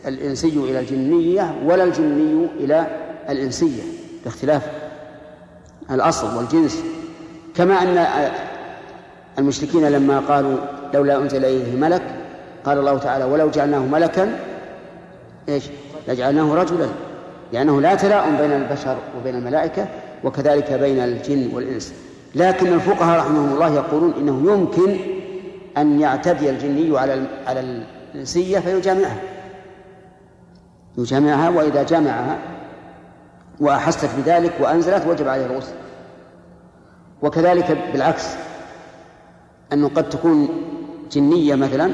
الإنسي 0.06 0.49
إلى 0.49 0.80
الجنية 0.80 1.54
ولا 1.64 1.85
الجني 1.85 2.47
إلى 2.61 2.87
الإنسية. 3.28 3.82
باختلاف 4.25 4.70
الأصل 5.90 6.37
والجنس. 6.37 6.82
كما 7.54 7.75
أن 7.82 8.06
المشركين 9.38 9.88
لما 9.88 10.20
قالوا 10.20 10.56
لولا 10.94 11.16
أنزل 11.16 11.44
إليه 11.44 11.76
ملك 11.76 12.02
قال 12.64 12.78
الله 12.78 12.99
تعالى 12.99 13.25
ولو 13.25 13.50
جعلناه 13.50 13.78
ملكا 13.78 14.38
إيش؟ 15.49 15.64
لجعلناه 16.09 16.54
رجلا 16.54 16.87
لأنه 17.52 17.80
لا 17.80 17.94
تلاؤم 17.94 18.37
بين 18.37 18.52
البشر 18.52 18.97
وبين 19.18 19.35
الملائكة 19.35 19.87
وكذلك 20.25 20.73
بين 20.73 20.99
الجن 20.99 21.50
والإنس. 21.54 21.94
لكن 22.35 22.73
الفقهاء 22.73 23.18
رحمهم 23.18 23.54
الله 23.54 23.75
يقولون 23.75 24.14
إنه 24.18 24.52
يمكن 24.52 24.97
أن 25.76 26.00
يعتدي 26.00 26.50
الجني 26.50 26.99
على 26.99 27.26
على 27.47 27.61
الإنسية 28.14 28.59
فيجامعها. 28.59 29.20
يجامعها 30.99 31.49
وإذا 31.49 31.82
جامعها 31.82 32.38
وأحست 33.61 34.09
بذلك 34.18 34.52
وأنزلت 34.61 35.06
وجب 35.06 35.28
عليه 35.28 35.47
الغسل. 35.47 35.73
وكذلك 37.23 37.78
بالعكس 37.92 38.26
أنه 39.73 39.88
قد 39.88 40.09
تكون 40.09 40.49
جنية 41.12 41.55
مثلا 41.55 41.93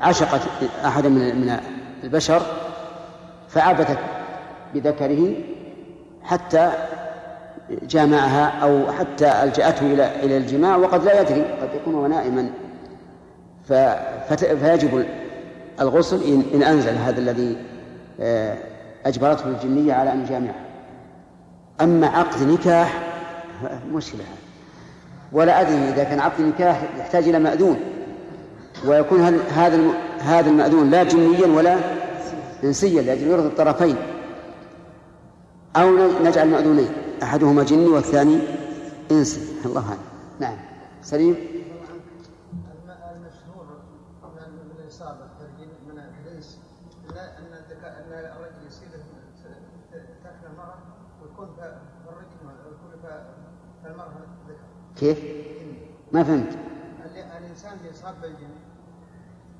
عشقت 0.00 0.40
أحدا 0.84 1.08
من 1.08 1.60
البشر 2.04 2.42
فعبثت 3.48 3.98
بذكره 4.74 5.34
حتى 6.22 6.70
جامعها 7.82 8.48
أو 8.62 8.92
حتى 8.92 9.42
ألجأته 9.42 9.86
إلى 9.86 10.24
إلى 10.24 10.36
الجماع 10.36 10.76
وقد 10.76 11.04
لا 11.04 11.20
يدري 11.20 11.42
قد 11.42 11.68
يكون 11.74 11.94
هو 11.94 12.06
نائما. 12.06 12.50
فيجب 14.38 15.06
الغسل 15.80 16.22
إن, 16.22 16.42
إن 16.54 16.62
أنزل 16.62 16.94
هذا 16.94 17.20
الذي 17.20 17.56
آه، 18.20 18.56
أجبرته 19.06 19.48
الجنية 19.48 19.92
على 19.92 20.12
أن 20.12 20.24
يجامعها 20.24 20.64
أما 21.80 22.06
عقد 22.06 22.42
نكاح 22.42 23.02
مشكلة 23.92 24.24
ولا 25.32 25.60
أدري 25.60 25.88
إذا 25.88 26.04
كان 26.04 26.20
عقد 26.20 26.40
نكاح 26.40 26.82
يحتاج 26.98 27.28
إلى 27.28 27.38
مأذون. 27.38 27.80
ويكون 28.86 29.20
هذا 29.54 29.78
هذا 30.18 30.50
المأذون 30.50 30.90
لا 30.90 31.02
جنيا 31.02 31.46
ولا 31.46 31.76
إنسيا 32.64 33.02
لأجل 33.02 33.26
يرضي 33.26 33.46
الطرفين. 33.46 33.96
أو 35.76 35.90
نجعل 36.24 36.48
مأذونين 36.48 36.88
أحدهما 37.22 37.62
جني 37.62 37.86
والثاني 37.86 38.38
إنسي 39.10 39.40
الله 39.64 39.88
أعلم. 39.88 39.98
نعم. 40.40 40.56
سليم 41.02 41.36
المشهور 43.16 43.66
من 44.22 44.84
الإصابة 44.84 45.28
من 45.88 45.98
الإنس 45.98 46.58
أن 47.10 47.52
أن 47.84 48.12
الرجل 48.12 48.66
يصيب 48.66 48.88
تحت 50.24 50.44
المرأة 50.50 50.78
ويكون 51.22 51.48
الرجل 52.08 52.38
ويكون 52.46 52.92
المرأة 53.86 54.08
ذكر 54.48 54.68
كيف؟ 55.00 55.18
ما 56.12 56.24
فهمت. 56.24 56.58
الإنسان 57.38 57.72
اللي 57.78 57.90
يصاب 57.90 58.14
بالجن 58.22 58.50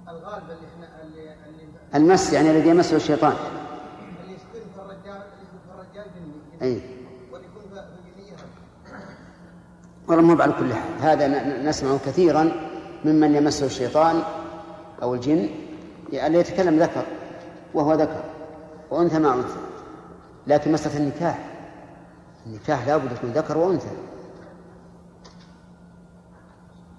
الغالب 0.09 0.51
اللي 0.51 0.67
إحنا 0.75 1.03
اللي, 1.03 1.35
اللي 1.49 1.69
المس 1.95 2.33
يعني 2.33 2.51
الذي 2.51 2.69
يمسه 2.69 2.97
الشيطان. 2.97 3.33
اللي 4.23 4.35
يكون 4.35 4.71
في 4.75 4.81
الرجال 4.81 5.23
اللي 5.23 5.45
يكون 5.45 5.61
في 5.67 5.75
الرجال 5.75 6.07
جني. 6.15 6.69
أي. 6.71 6.81
واللي 7.33 7.47
يكون 7.47 7.63
في 7.63 7.69
الجنية 7.69 8.37
والله 10.09 10.23
مو 10.23 10.43
على 10.43 10.53
كل 10.53 10.75
حال. 10.75 11.01
هذا 11.01 11.29
نسمعه 11.63 11.99
كثيرا 11.99 12.53
ممن 13.05 13.35
يمسه 13.35 13.67
الشيطان 13.67 14.23
أو 15.03 15.15
الجن. 15.15 15.49
اللي 16.13 16.39
يتكلم 16.39 16.79
ذكر 16.79 17.07
وهو 17.75 17.95
ذكر 17.95 18.25
وأنثى 18.91 19.19
مع 19.19 19.35
أنثى. 19.35 19.61
لكن 20.47 20.73
مسألة 20.73 20.97
النكاح. 20.97 21.39
النكاح 22.47 22.87
لابد 22.87 23.13
يكون 23.13 23.31
ذكر 23.31 23.59
وأنثى. 23.59 23.89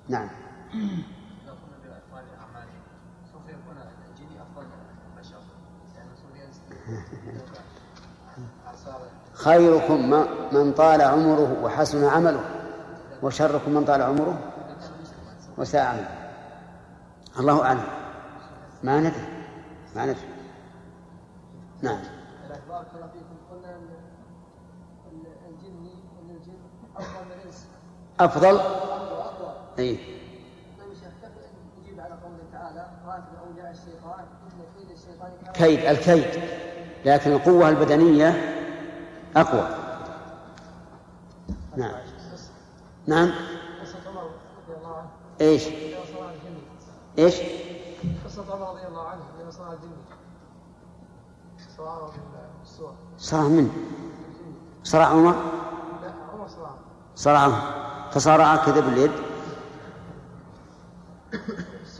نعم. 0.09 0.29
خيركم 9.33 10.09
من 10.51 10.73
طال 10.73 11.01
عمره 11.01 11.63
وحسن 11.63 12.03
عمله 12.05 12.43
وشركم 13.23 13.71
من 13.71 13.85
طال 13.85 14.01
عمره 14.01 14.39
وساء 15.57 15.85
عمله 15.85 16.09
الله 17.39 17.63
أعلم. 17.65 17.83
ما 18.83 18.99
ندري 18.99 19.27
ما 19.95 20.05
ندري. 20.05 20.27
نعم. 21.81 21.99
بارك 22.69 22.87
الله 22.95 23.07
فيكم 23.07 23.35
قلنا 23.51 23.75
ان 23.75 25.23
الجن 25.49 25.89
ان 26.21 26.29
الجن 26.35 26.57
افضل 26.97 27.25
من 27.25 27.31
الانس 27.31 27.67
أفضل؟ 28.19 28.59
ان 29.79 29.97
كيد 35.53 35.79
الكيد 35.79 36.43
لكن 37.05 37.31
القوة 37.31 37.69
البدنية 37.69 38.55
أقوى 39.35 39.69
نعم 41.77 41.91
نعم 43.07 43.31
إيش؟ 45.41 45.63
إيش؟ 47.19 47.35
قصة 48.25 48.43
عمر 48.53 48.69
رضي 48.69 48.87
الله 48.87 49.07
عنه 49.07 49.21
حينما 49.37 49.51
صنع 49.51 49.73
الجن 49.73 49.89
صنعه 51.77 52.11
بالسور 52.59 52.93
من؟ 53.49 53.71
صرع 54.83 55.05
عمر؟ 55.05 55.35
لا 56.01 56.13
عمر 56.33 56.47
صنعه 56.47 56.75
صرعه 57.15 57.79
تصارع 58.11 58.55
كذا 58.55 58.79
باليد 58.79 59.11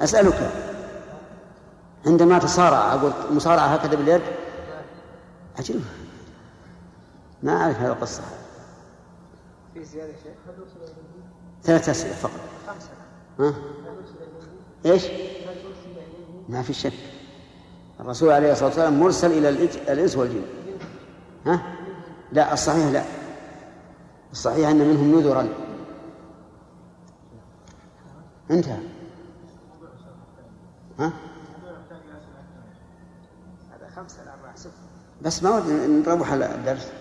أسألك 0.02 0.52
عندما 2.06 2.40
تصارع 2.40 2.94
أقول 2.94 3.12
مصارعة 3.32 3.66
هكذا 3.68 3.96
باليد؟ 3.96 4.22
عجيب. 5.60 5.82
ما 7.44 7.62
أعرف 7.62 7.78
هذه 7.80 7.88
القصة. 7.92 8.22
في 9.74 9.84
زيادة 9.84 10.14
شيء؟ 10.24 10.34
ثلاث 11.64 11.90
أسئلة 11.90 12.14
فقط. 12.14 12.40
خمسة. 12.68 12.90
ها؟ 13.40 13.54
إيش؟ 14.86 15.04
ما 16.50 16.62
في 16.62 16.74
شك. 16.74 16.94
الرسول 18.00 18.32
عليه 18.32 18.52
الصلاة 18.52 18.66
والسلام 18.68 19.00
مرسل 19.00 19.32
إلى 19.32 19.50
الإج- 19.58 19.90
الإنس 19.90 20.16
والجن. 20.18 20.42
ها؟ 21.46 21.62
لا 22.32 22.54
الصحيح 22.54 22.88
لا. 22.88 23.04
الصحيح 24.32 24.70
أن 24.70 24.78
منهم 24.88 25.20
نذرا. 25.20 25.48
انتهى. 28.52 28.80
ها؟ 31.00 31.12
بس 35.22 35.44
ما 35.44 35.50
ودنا 35.50 35.88
نروح 35.88 36.32
على 36.32 36.56
الدرس. 36.56 36.92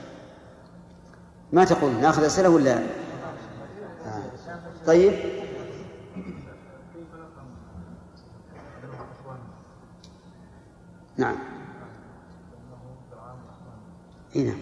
ما 1.52 1.64
تقول 1.64 1.92
ناخذ 1.92 2.24
أسئلة 2.24 2.48
ولا؟ 2.48 2.78
آه. 4.06 4.22
طيب. 4.86 5.12
نعم. 11.16 11.36
إي 14.36 14.42
نعم. 14.42 14.58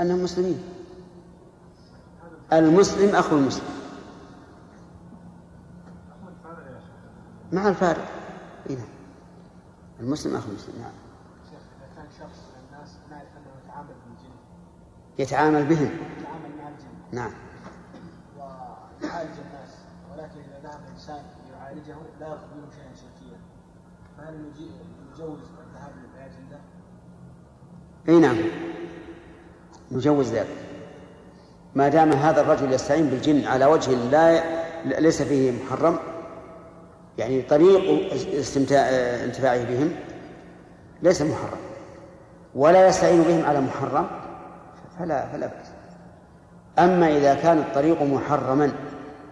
أنهم 0.00 0.22
مسلمين. 0.22 0.62
المسلم 2.52 3.14
أخو 3.14 3.36
المسلم. 3.36 3.81
مع 7.52 7.68
الفارق. 7.68 8.08
اي 8.70 8.74
نعم. 8.74 8.88
المسلم 10.00 10.36
أخو 10.36 10.50
المسلم 10.50 10.74
نعم. 10.78 10.92
إذا 11.48 11.88
كان 11.96 12.06
شخص 12.20 12.38
من 12.38 12.64
الناس 12.66 12.90
أنه 13.08 13.50
يتعامل 13.64 13.94
بالجن 14.06 14.34
يتعامل 15.18 15.64
بهم. 15.64 15.90
يتعامل 16.18 16.56
مع 16.58 16.68
الجن. 16.68 16.94
نعم. 17.12 17.32
ويعالج 18.36 19.30
الناس. 19.30 19.70
ولكن 20.12 20.40
إذا 20.40 20.68
ذهب 20.68 20.80
إنسان 20.94 21.22
يعالجه 21.52 21.96
لا 22.20 22.26
يأخذ 22.26 22.46
منه 22.56 22.70
شيئا 22.70 22.94
شركيا. 22.94 23.38
فهل 24.18 24.34
نجوز 25.14 25.38
الذهاب 25.38 25.92
للعلاج 25.96 26.32
عنده؟ 26.44 26.58
اي 28.08 28.20
نعم. 28.20 28.36
نجوز 29.92 30.32
ذلك. 30.32 30.56
ما 31.74 31.88
دام 31.88 32.12
هذا 32.12 32.40
الرجل 32.40 32.72
يستعين 32.72 33.06
بالجن 33.06 33.44
على 33.44 33.66
وجه 33.66 33.90
لا 33.90 34.42
ليس 35.00 35.22
فيه 35.22 35.64
محرم 35.64 35.98
يعني 37.18 37.42
طريق 37.42 38.12
استمتاع 38.34 38.80
انتفاعه 39.24 39.64
بهم 39.64 39.92
ليس 41.02 41.22
محرم 41.22 41.58
ولا 42.54 42.88
يستعين 42.88 43.22
بهم 43.22 43.44
على 43.44 43.60
محرم 43.60 44.06
فلا 44.98 45.26
فلا 45.26 45.46
بأس. 45.46 45.66
أما 46.78 47.16
إذا 47.16 47.34
كان 47.34 47.58
الطريق 47.58 48.02
محرما 48.02 48.72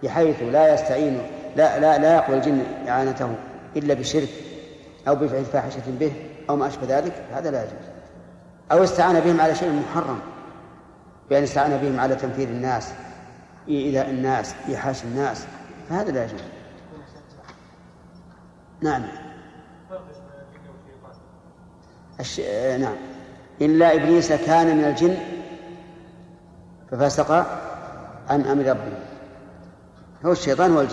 بحيث 0.03 0.43
لا 0.43 0.73
يستعين 0.73 1.21
لا 1.55 1.79
لا 1.79 1.97
لا 1.97 2.15
يقبل 2.15 2.33
الجن 2.33 2.63
إعانته 2.87 3.35
إلا 3.75 3.93
بشرك 3.93 4.29
أو 5.07 5.15
بفعل 5.15 5.45
فاحشة 5.45 5.81
به 5.99 6.11
أو 6.49 6.55
ما 6.55 6.67
أشبه 6.67 6.97
ذلك 6.97 7.13
هذا 7.33 7.51
لا 7.51 7.63
يجوز. 7.63 7.87
أو 8.71 8.83
استعان 8.83 9.19
بهم 9.19 9.41
على 9.41 9.55
شيء 9.55 9.71
محرم 9.71 10.19
بأن 11.29 11.43
استعان 11.43 11.77
بهم 11.77 11.99
على 11.99 12.15
تنفير 12.15 12.47
الناس 12.47 12.91
إيذاء 13.67 14.09
الناس 14.09 14.53
إيحاش 14.69 15.03
الناس 15.03 15.45
فهذا 15.89 16.11
لا 16.11 16.23
يجوز. 16.23 16.41
نعم. 18.81 19.03
الش... 22.19 22.39
آه، 22.39 22.77
نعم. 22.77 22.95
إلا 23.61 23.95
إبليس 23.95 24.33
كان 24.33 24.77
من 24.77 24.83
الجن 24.83 25.17
ففسق 26.91 27.31
عن 28.29 28.41
أمر 28.41 28.65
ربه. 28.65 28.97
هو 30.25 30.31
الشيطان 30.31 30.73
حل 30.73 30.87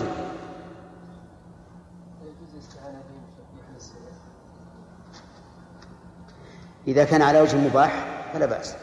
السيئة 3.75 3.99
إذا 6.87 7.03
كان 7.03 7.21
على 7.21 7.41
وجه 7.41 7.57
مباح 7.57 8.05
فلا 8.33 8.45
بأس. 8.45 8.75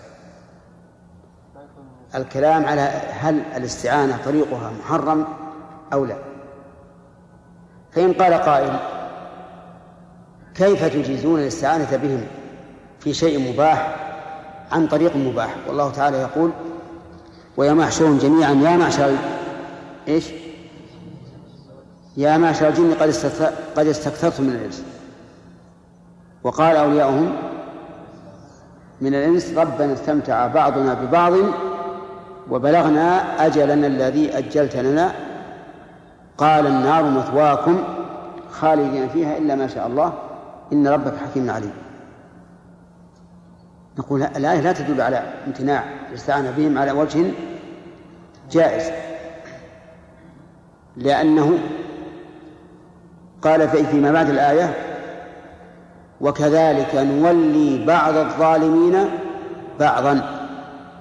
الكلام 2.14 2.66
على 2.66 2.80
هل 3.20 3.40
الاستعانة 3.56 4.24
طريقها 4.24 4.70
محرم 4.70 5.26
أو 5.92 6.04
لا. 6.04 6.16
فإن 7.92 8.12
قال 8.12 8.34
قائل 8.34 8.95
كيف 10.56 10.84
تجيزون 10.84 11.40
الاستعانة 11.40 11.96
بهم 12.02 12.20
في 13.00 13.14
شيء 13.14 13.52
مباح 13.52 13.96
عن 14.72 14.86
طريق 14.86 15.16
مباح؟ 15.16 15.54
والله 15.68 15.90
تعالى 15.90 16.16
يقول 16.16 16.50
ويوم 17.56 17.80
يحشرهم 17.80 18.18
جميعا 18.18 18.52
يا 18.52 18.76
معشر 18.76 19.16
إيش؟ 20.08 20.24
يا 22.16 22.36
معشر 22.36 22.68
الجن 22.68 22.94
قد 22.94 23.14
قد 23.76 23.86
استكثرتم 23.86 24.44
من 24.44 24.50
الإنس. 24.50 24.82
وقال 26.44 26.76
أولياؤهم 26.76 27.32
من 29.00 29.14
الإنس 29.14 29.52
ربنا 29.56 29.92
استمتع 29.92 30.46
بعضنا 30.46 30.94
ببعض 30.94 31.32
وبلغنا 32.50 33.46
أجلنا 33.46 33.86
الذي 33.86 34.38
أجلت 34.38 34.76
لنا 34.76 35.14
قال 36.38 36.66
النار 36.66 37.10
مثواكم 37.10 37.84
خالدين 38.50 39.08
فيها 39.08 39.38
إلا 39.38 39.54
ما 39.54 39.66
شاء 39.66 39.86
الله. 39.86 40.12
إن 40.72 40.88
ربك 40.88 41.16
حكيم 41.16 41.50
عليم. 41.50 41.72
نقول 43.98 44.22
الآية 44.22 44.60
لا 44.60 44.72
تدل 44.72 45.00
على 45.00 45.22
امتناع 45.46 45.84
الاستعانة 46.10 46.50
بهم 46.56 46.78
على 46.78 46.92
وجه 46.92 47.24
جائز. 48.50 48.92
لأنه 50.96 51.58
قال 53.42 53.68
في 53.68 53.84
فيما 53.84 54.12
بعد 54.12 54.28
الآية 54.28 54.74
وكذلك 56.20 56.94
نولي 56.94 57.84
بعض 57.84 58.16
الظالمين 58.16 59.04
بعضا 59.80 60.46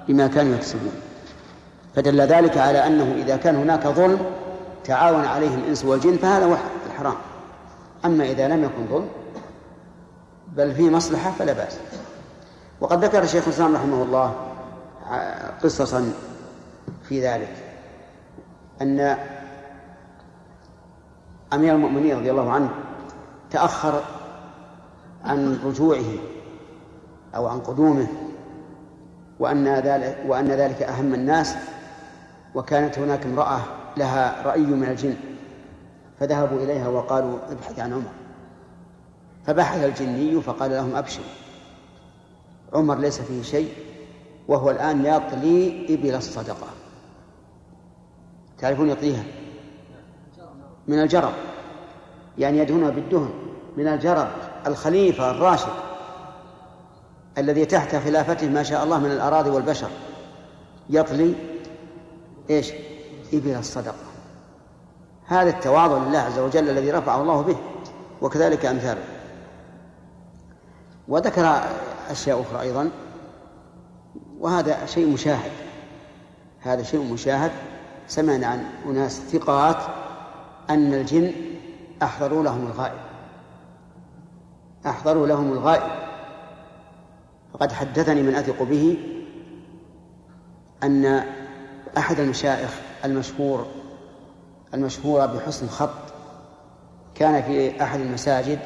بما 0.07 0.27
كانوا 0.27 0.55
يكسبون. 0.55 0.93
فدل 1.95 2.21
ذلك 2.21 2.57
على 2.57 2.87
أنه 2.87 3.15
إذا 3.17 3.37
كان 3.37 3.55
هناك 3.55 3.87
ظلم 3.87 4.19
تعاون 4.83 5.25
عليه 5.25 5.55
الإنس 5.55 5.85
والجن 5.85 6.17
فهذا 6.17 6.45
هو 6.45 6.55
الحرام. 6.87 7.15
أما 8.05 8.23
إذا 8.23 8.47
لم 8.47 8.63
يكن 8.63 8.87
ظلم 8.89 9.07
بل 10.57 10.75
فيه 10.75 10.89
مصلحة 10.89 11.31
فلا 11.31 11.53
بأس. 11.53 11.77
وقد 12.81 13.05
ذكر 13.05 13.23
الشيخ 13.23 13.43
الإسلام 13.47 13.75
رحمه 13.75 14.03
الله 14.03 14.35
قصصا 15.63 16.13
في 17.09 17.27
ذلك 17.27 17.55
أن 18.81 19.17
أمير 21.53 21.75
المؤمنين 21.75 22.17
رضي 22.17 22.31
الله 22.31 22.51
عنه 22.51 22.69
تأخر 23.51 24.03
عن 25.23 25.59
رجوعه 25.65 26.17
أو 27.35 27.47
عن 27.47 27.59
قدومه 27.59 28.07
وأن 29.39 29.67
ذلك 29.67 30.23
وأن 30.27 30.47
ذلك 30.47 30.81
أهم 30.83 31.13
الناس 31.13 31.55
وكانت 32.55 32.99
هناك 32.99 33.25
امرأة 33.25 33.59
لها 33.97 34.43
رأي 34.45 34.61
من 34.61 34.89
الجن 34.89 35.15
فذهبوا 36.19 36.57
إليها 36.57 36.87
وقالوا 36.87 37.37
ابحث 37.51 37.79
عن 37.79 37.93
عمر. 37.93 38.24
فبحث 39.47 39.83
الجني 39.83 40.41
فقال 40.41 40.71
لهم 40.71 40.95
أبشروا. 40.95 41.25
عمر 42.73 42.97
ليس 42.97 43.21
فيه 43.21 43.41
شيء 43.41 43.73
وهو 44.47 44.71
الآن 44.71 45.05
يطلي 45.05 45.85
إبل 45.89 46.15
الصدقة. 46.15 46.67
تعرفون 48.57 48.89
يطليها؟ 48.89 49.23
من 50.87 51.01
الجرب. 51.01 51.33
يعني 52.37 52.59
يدهنها 52.59 52.89
بالدهن. 52.89 53.29
من 53.77 53.87
الجرب 53.87 54.27
الخليفة 54.67 55.31
الراشد 55.31 55.73
الذي 57.37 57.65
تحت 57.65 57.95
خلافته 57.95 58.49
ما 58.49 58.63
شاء 58.63 58.83
الله 58.83 58.99
من 58.99 59.11
الأراضي 59.11 59.49
والبشر 59.49 59.89
يطلي 60.89 61.33
إيش؟ 62.49 62.71
إبل 63.33 63.55
الصدقة. 63.55 63.95
هذا 65.25 65.49
التواضع 65.49 65.97
لله 65.97 66.19
عز 66.19 66.39
وجل 66.39 66.69
الذي 66.69 66.91
رفعه 66.91 67.21
الله 67.21 67.41
به 67.41 67.57
وكذلك 68.21 68.65
أمثاله. 68.65 69.14
وذكر 71.07 71.61
أشياء 72.09 72.41
أخرى 72.41 72.61
أيضا. 72.61 72.89
وهذا 74.39 74.85
شيء 74.85 75.13
مشاهد. 75.13 75.51
هذا 76.61 76.83
شيء 76.83 77.13
مشاهد. 77.13 77.51
سمعنا 78.07 78.47
عن 78.47 78.63
أناس 78.85 79.19
ثقات 79.19 79.77
أن 80.69 80.93
الجن 80.93 81.31
أحضروا 82.03 82.43
لهم 82.43 82.67
الغائب. 82.67 82.99
أحضروا 84.85 85.27
لهم 85.27 85.53
الغائب. 85.53 86.05
فقد 87.53 87.71
حدثني 87.71 88.21
من 88.21 88.35
أثق 88.35 88.63
به 88.63 88.97
أن 90.83 91.23
أحد 91.97 92.19
المشايخ 92.19 92.69
المشهور 93.05 93.65
المشهورة 94.73 95.25
بحسن 95.25 95.67
خط 95.67 96.13
كان 97.15 97.43
في 97.43 97.83
أحد 97.83 97.99
المساجد 97.99 98.59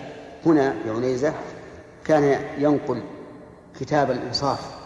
هنا 0.46 0.74
في 0.84 0.90
عنيزة 0.90 1.34
كان 2.10 2.42
ينقل 2.58 3.04
كتاب 3.80 4.12
الإنصاف 4.12 4.78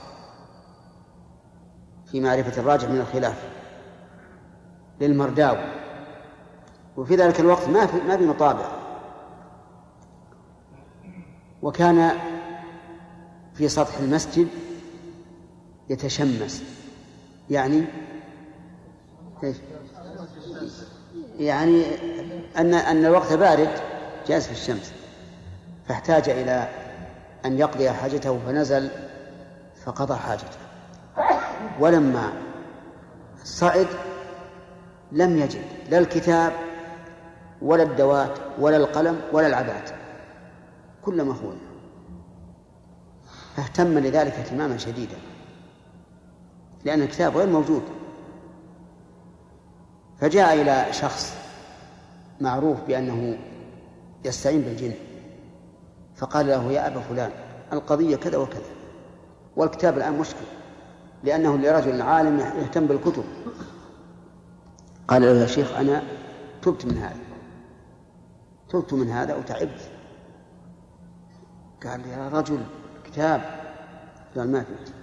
في 2.12 2.22
معرفة 2.22 2.62
الراجح 2.62 2.90
من 2.90 3.00
الخلاف 3.00 3.44
للمرداوي 5.02 5.74
وفي 6.98 7.16
ذلك 7.16 7.40
الوقت 7.40 7.70
ما 7.70 7.86
في 7.86 7.98
ما 7.98 8.18
في 8.18 8.26
مطابع 8.26 8.72
وكان 11.62 12.12
في 13.54 13.70
سطح 13.70 13.98
المسجد 13.98 14.48
يتشمس 15.90 16.64
يعني 17.50 17.86
إيش؟ 19.44 19.58
يعني 21.40 21.86
أن 22.58 22.74
أن 22.74 23.06
الوقت 23.06 23.34
بارد 23.34 23.70
جالس 24.28 24.46
في 24.46 24.52
الشمس 24.52 24.94
فاحتاج 25.88 26.30
إلى 26.30 26.83
أن 27.46 27.60
يقضي 27.60 27.92
حاجته 27.92 28.40
فنزل 28.46 28.90
فقضى 29.86 30.16
حاجته. 30.16 30.58
ولما 31.80 32.34
صعد 33.44 33.88
لم 35.12 35.38
يجد 35.38 35.66
لا 35.90 35.98
الكتاب 35.98 36.54
ولا 37.62 37.84
الدوات 37.84 38.40
ولا 38.60 38.78
القلم 38.78 39.22
ولا 39.34 39.48
العبات 39.48 39.90
كل 41.02 41.24
مخول 41.26 41.56
فاهتم 43.56 44.00
لذلك 44.00 44.34
اهتماما 44.34 44.78
شديدا 44.78 45.18
لأن 46.86 47.02
الكتاب 47.02 47.38
غير 47.38 47.48
موجود. 47.48 47.84
فجاء 50.20 50.62
إلى 50.62 50.94
شخص 50.94 51.34
معروف 52.42 52.78
بأنه 52.88 53.38
يستعين 54.26 54.62
بالجن. 54.62 54.94
فقال 56.15 56.47
له 56.47 56.71
يا 56.71 56.88
أبا 56.88 56.99
فلان 56.99 57.32
القضية 57.73 58.15
كذا 58.15 58.38
وكذا 58.38 58.62
والكتاب 59.56 59.97
الآن 59.97 60.17
مشكل 60.17 60.45
لأنه 61.23 61.58
لرجل 61.58 62.02
عالم 62.02 62.39
يهتم 62.39 62.86
بالكتب. 62.86 63.23
قال 65.08 65.21
له 65.21 65.28
يا 65.28 65.47
شيخ 65.47 65.78
أنا 65.78 66.04
تبت 66.62 66.86
من 66.86 66.97
هذا 66.97 67.15
تبت 68.69 68.93
من 68.93 69.10
هذا 69.10 69.36
وتعبت. 69.36 69.82
قال 71.84 72.06
يا 72.08 72.30
رجل 72.30 72.60
كتاب. 73.06 73.41
قال 74.36 74.52
ما 74.52 74.63
في 74.63 74.93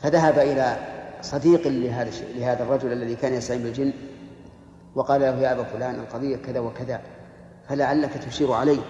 فذهب 0.00 0.38
إلى 0.38 0.76
صديق 1.22 1.68
لهذا 1.68 2.10
لهذا 2.34 2.62
الرجل 2.62 2.92
الذي 2.92 3.16
كان 3.16 3.34
يستعين 3.34 3.62
بالجن 3.62 3.92
وقال 4.94 5.20
له 5.20 5.40
يا 5.40 5.52
أبا 5.52 5.64
فلان 5.64 5.94
القضية 5.94 6.36
كذا 6.36 6.60
وكذا 6.60 7.00
فلعلك 7.68 8.12
تشير 8.12 8.52
عليه. 8.52 8.80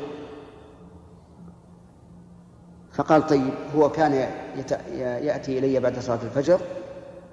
فقال 2.94 3.26
طيب 3.26 3.54
هو 3.76 3.90
كان 3.90 4.12
يأتي 4.98 5.59
إلي 5.59 5.80
بعد 5.80 5.98
صلاة 5.98 6.22
الفجر 6.22 6.61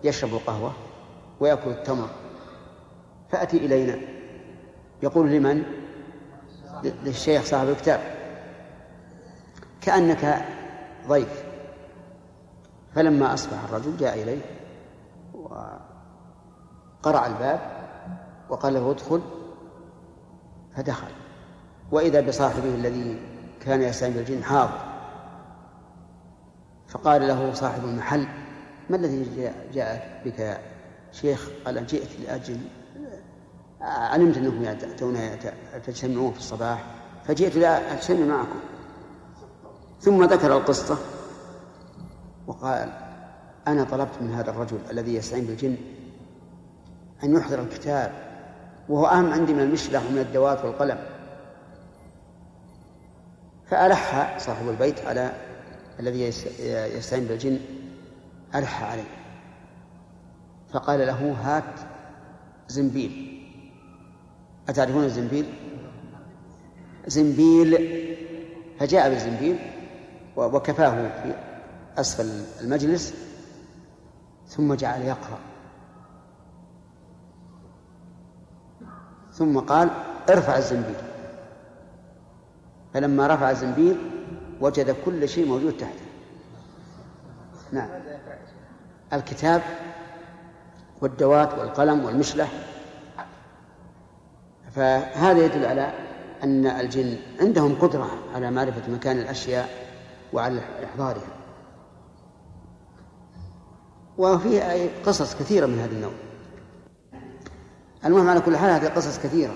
يشرب 0.04 0.34
القهوة 0.34 0.74
ويأكل 1.40 1.70
التمر 1.70 2.10
فأتي 3.30 3.58
إلينا. 3.58 3.98
يقول 5.04 5.30
لمن؟ 5.32 5.64
للشيخ 6.84 7.44
صاحب 7.44 7.70
الكتاب. 7.70 8.00
كأنك 9.82 10.46
ضيف. 11.08 11.44
فلما 12.96 13.34
أصبح 13.34 13.64
الرجل 13.64 13.98
جاء 13.98 14.22
إليه 14.22 14.42
وقرع 15.34 17.28
الباب 17.28 17.60
وقال 18.50 18.74
له 18.74 18.92
ادخل 18.92 19.22
فدخل. 20.76 21.12
وإذا 21.92 22.22
بصاحبه 22.22 22.76
الذي 22.76 23.20
كان 23.60 23.82
يستعين 23.82 24.14
بالجن 24.14 24.44
حاضر. 24.44 24.91
فقال 26.92 27.28
له 27.28 27.54
صاحب 27.54 27.84
المحل 27.84 28.28
ما 28.90 28.96
الذي 28.96 29.52
جاء 29.74 30.22
بك 30.26 30.40
يا 30.40 30.58
شيخ؟ 31.12 31.50
قال 31.66 31.88
جئت 31.88 32.20
لأجل 32.20 32.58
علمت 33.82 34.38
أنكم 34.38 34.64
تأتون 34.80 35.18
تجتمعون 35.86 36.32
في 36.32 36.40
الصباح 36.40 36.84
فجئت 37.28 37.56
لأجتمع 37.56 38.26
معكم. 38.26 38.60
ثم 40.00 40.24
ذكر 40.24 40.58
القصة 40.58 40.98
وقال 42.48 42.92
أنا 43.68 43.84
طلبت 43.84 44.22
من 44.22 44.34
هذا 44.34 44.52
الرجل 44.52 44.80
الذي 44.92 45.16
يستعين 45.16 45.46
بالجن 45.46 45.78
أن 47.24 47.36
يحضر 47.36 47.62
الكتاب 47.62 48.12
وهو 48.90 49.06
أهم 49.06 49.34
عندي 49.34 49.54
من 49.54 49.60
المشلة 49.60 50.08
ومن 50.08 50.18
الدوات 50.18 50.66
والقلم. 50.66 50.98
فألح 53.68 54.38
صاحب 54.40 54.70
البيت 54.70 55.06
على 55.06 55.32
الذي 56.02 56.22
يستعين 56.98 57.26
بالجن 57.26 57.60
ألح 58.56 58.84
عليه. 58.84 59.10
فقال 60.74 61.00
له 61.00 61.36
هات 61.42 61.80
زنبيل. 62.68 63.42
أتعرفون 64.70 65.04
الزنبيل؟ 65.04 65.54
زنبيل 67.08 67.78
فجاء 68.80 69.10
بالزنبيل 69.10 69.60
وكفاه 70.36 71.24
في 71.24 71.36
أسفل 71.98 72.46
المجلس 72.62 73.14
ثم 74.48 74.74
جعل 74.74 75.02
يقرأ. 75.02 75.40
ثم 79.34 79.60
قال 79.60 79.90
ارفع 80.30 80.58
الزنبيل. 80.58 80.96
فلما 82.94 83.28
رفع 83.28 83.52
الزنبيل 83.52 83.98
وجد 84.62 84.96
كل 85.06 85.30
شيء 85.30 85.48
موجود 85.48 85.78
تحته. 85.78 86.06
نعم. 87.72 87.90
الكتاب 89.14 89.62
والدوات 91.02 91.54
والقلم 91.54 92.06
والمشلة 92.06 92.48
فهذا 94.76 95.46
يدل 95.46 95.66
على 95.66 95.94
أن 96.44 96.66
الجن 96.66 97.18
عندهم 97.42 97.76
قدرة 97.76 98.10
على 98.36 98.52
معرفة 98.52 98.92
مكان 98.92 99.20
الأشياء 99.20 99.70
وعلى 100.34 100.62
إحضارها. 100.84 101.32
وفي 104.18 104.90
قصص 105.06 105.36
كثيرة 105.36 105.66
من 105.66 105.80
هذا 105.80 105.92
النوع. 105.92 106.12
المهم 108.06 108.30
على 108.30 108.42
كل 108.42 108.58
حال 108.58 108.70
هذه 108.70 108.88
قصص 108.88 109.20
كثيرة. 109.20 109.54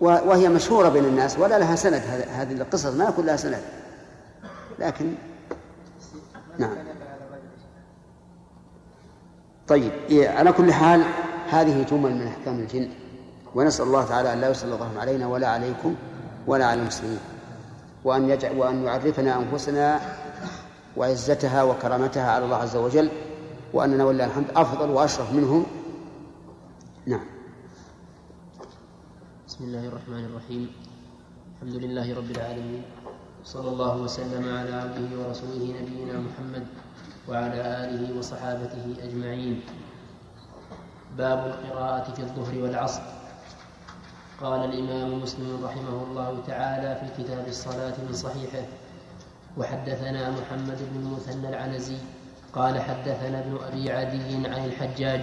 وهي 0.00 0.48
مشهورة 0.48 0.88
بين 0.88 1.04
الناس 1.04 1.38
ولا 1.38 1.58
لها 1.58 1.76
سند. 1.76 2.02
هذه 2.30 2.52
القصص 2.52 2.86
ما 2.86 3.04
يكون 3.04 3.26
لها 3.26 3.36
سند. 3.36 3.62
لكن 4.78 5.14
نعم. 6.58 6.76
طيب 9.68 9.92
على 10.10 10.52
كل 10.52 10.72
حال 10.72 11.04
هذه 11.50 11.82
جمل 11.90 12.14
من 12.14 12.26
أحكام 12.26 12.58
الجن 12.58 12.90
ونسأل 13.54 13.86
الله 13.86 14.04
تعالى 14.04 14.32
أن 14.32 14.40
لا 14.40 14.50
يسلطهم 14.50 14.98
علينا 14.98 15.26
ولا 15.26 15.48
عليكم 15.48 15.94
ولا 16.46 16.66
على 16.66 16.80
المسلمين 16.80 17.18
وأن 18.04 18.30
يجعل 18.30 18.58
وأن 18.58 18.84
يعرفنا 18.84 19.38
أنفسنا 19.38 20.00
وعزتها 20.96 21.62
وكرامتها 21.62 22.30
على 22.30 22.44
الله 22.44 22.56
عز 22.56 22.76
وجل 22.76 23.10
وأننا 23.72 24.04
ولله 24.04 24.24
الحمد 24.24 24.50
أفضل 24.56 24.90
وأشرف 24.90 25.32
منهم. 25.32 25.66
نعم. 27.06 27.24
بسم 29.48 29.64
الله 29.64 29.88
الرحمن 29.88 30.24
الرحيم. 30.24 30.70
الحمد 31.62 31.74
لله 31.82 32.16
رب 32.16 32.30
العالمين 32.30 32.82
صلى 33.44 33.68
الله 33.68 33.96
وسلم 33.96 34.56
على 34.56 34.72
عبده 34.74 35.08
ورسوله 35.18 35.74
نبينا 35.82 36.18
محمد 36.18 36.66
وعلى 37.28 37.60
آله 37.84 38.18
وصحابته 38.18 38.84
أجمعين. 39.02 39.60
باب 41.18 41.46
القراءة 41.46 42.12
في 42.14 42.22
الظهر 42.22 42.58
والعصر. 42.62 43.02
قال 44.40 44.64
الإمام 44.64 45.22
مسلم 45.22 45.64
رحمه 45.64 46.04
الله 46.10 46.42
تعالى 46.46 47.00
في 47.00 47.22
كتاب 47.22 47.48
الصلاة 47.48 47.94
من 48.08 48.12
صحيحه 48.12 48.64
وحدثنا 49.58 50.30
محمد 50.30 50.78
بن 50.92 51.00
المثنى 51.00 51.48
العنزي 51.48 51.96
قال 52.52 52.80
حدثنا 52.80 53.38
ابن 53.40 53.58
أبي 53.68 53.92
عدي 53.92 54.48
عن 54.48 54.64
الحجاج 54.64 55.20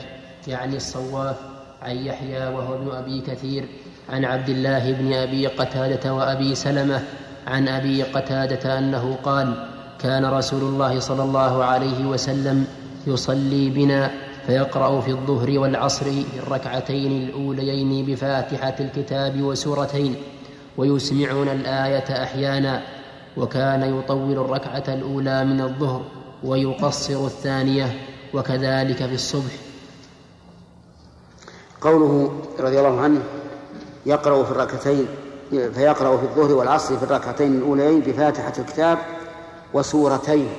يعني 0.47 0.75
الصواف 0.75 1.37
عن 1.81 1.95
يحيى 1.95 2.47
وهو 2.47 2.75
ابن 2.75 2.91
أبي 2.91 3.21
كثير 3.21 3.67
عن 4.09 4.25
عبد 4.25 4.49
الله 4.49 4.91
بن 4.93 5.13
أبي 5.13 5.47
قتادة 5.47 6.13
وأبي 6.13 6.55
سلمة 6.55 7.03
عن 7.47 7.67
أبي 7.67 8.03
قتادة 8.03 8.77
أنه 8.77 9.17
قال 9.23 9.67
كان 9.99 10.25
رسول 10.25 10.61
الله 10.61 10.99
صلى 10.99 11.23
الله 11.23 11.63
عليه 11.63 12.05
وسلم 12.05 12.67
يصلي 13.07 13.69
بنا 13.69 14.11
فيقرأ 14.47 15.01
في 15.01 15.11
الظهر 15.11 15.59
والعصر 15.59 16.05
في 16.05 16.39
الركعتين 16.47 17.29
الأوليين 17.29 18.05
بفاتحة 18.05 18.75
الكتاب 18.79 19.41
وسورتين 19.41 20.15
ويسمعنا 20.77 21.51
الآية 21.53 22.23
أحيانا 22.23 22.81
وكان 23.37 23.99
يطول 23.99 24.31
الركعة 24.31 24.83
الأولى 24.87 25.45
من 25.45 25.61
الظهر 25.61 26.01
ويقصر 26.43 27.25
الثانية 27.25 27.99
وكذلك 28.33 28.97
في 28.97 29.13
الصبح. 29.13 29.51
قوله 31.81 32.31
رضي 32.59 32.79
الله 32.79 33.01
عنه 33.01 33.21
يقرأ 34.05 34.43
في 34.43 34.51
الركعتين 34.51 35.07
فيقرأ 35.49 36.17
في 36.17 36.23
الظهر 36.23 36.51
والعصر 36.51 36.97
في 36.97 37.03
الركعتين 37.03 37.57
الأوليين 37.57 37.99
بفاتحة 37.99 38.53
الكتاب 38.59 38.97
وسورتين. 39.73 40.49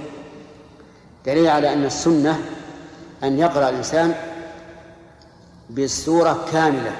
دليل 1.26 1.48
على 1.48 1.72
أن 1.72 1.84
السنة 1.84 2.40
أن 3.24 3.38
يقرأ 3.38 3.68
الإنسان 3.68 4.14
بالسورة 5.70 6.44
كاملة 6.52 6.92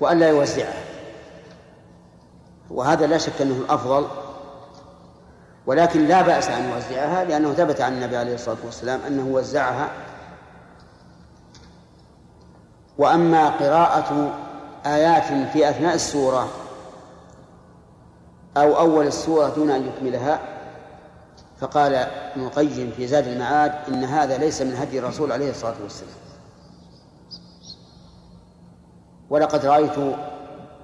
وألا 0.00 0.28
يوزعها. 0.28 0.84
وهذا 2.70 3.06
لا 3.06 3.18
شك 3.18 3.42
أنه 3.42 3.56
الأفضل 3.56 4.06
ولكن 5.66 6.06
لا 6.06 6.22
بأس 6.22 6.48
أن 6.48 6.70
يوزعها 6.70 7.24
لأنه 7.24 7.52
ثبت 7.52 7.80
عن 7.80 7.92
النبي 7.92 8.16
عليه 8.16 8.34
الصلاة 8.34 8.56
والسلام 8.64 9.00
أنه 9.06 9.26
وزعها. 9.26 9.88
وأما 12.98 13.48
قراءة 13.48 14.34
آيات 14.86 15.50
في 15.52 15.70
أثناء 15.70 15.94
السورة 15.94 16.48
أو 18.62 18.78
أول 18.78 19.06
السورة 19.06 19.48
دون 19.48 19.70
أن 19.70 19.86
يكملها 19.86 20.40
فقال 21.60 21.94
ابن 21.94 22.44
القيم 22.44 22.92
في 22.96 23.06
زاد 23.06 23.26
المعاد 23.26 23.72
إن 23.88 24.04
هذا 24.04 24.38
ليس 24.38 24.62
من 24.62 24.76
هدي 24.76 24.98
الرسول 24.98 25.32
عليه 25.32 25.50
الصلاة 25.50 25.74
والسلام. 25.82 26.12
ولقد 29.30 29.66
رأيت 29.66 30.16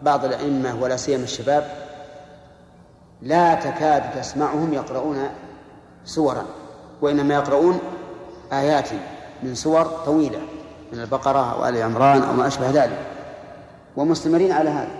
بعض 0.02 0.24
الأئمة 0.24 0.82
ولا 0.82 0.96
سيما 0.96 1.24
الشباب 1.24 1.64
لا 3.22 3.54
تكاد 3.54 4.20
تسمعهم 4.20 4.74
يقرؤون 4.74 5.28
سورا 6.04 6.44
وإنما 7.02 7.34
يقرؤون 7.34 7.80
آيات 8.52 8.88
من 9.42 9.54
سور 9.54 9.84
طويلة 9.84 10.38
من 10.92 11.00
البقرة 11.00 11.60
وآل 11.60 11.82
عمران 11.82 12.22
أو 12.22 12.32
ما 12.32 12.46
أشبه 12.46 12.70
ذلك 12.70 12.98
ومستمرين 13.96 14.52
على 14.52 14.70
هذا. 14.70 14.94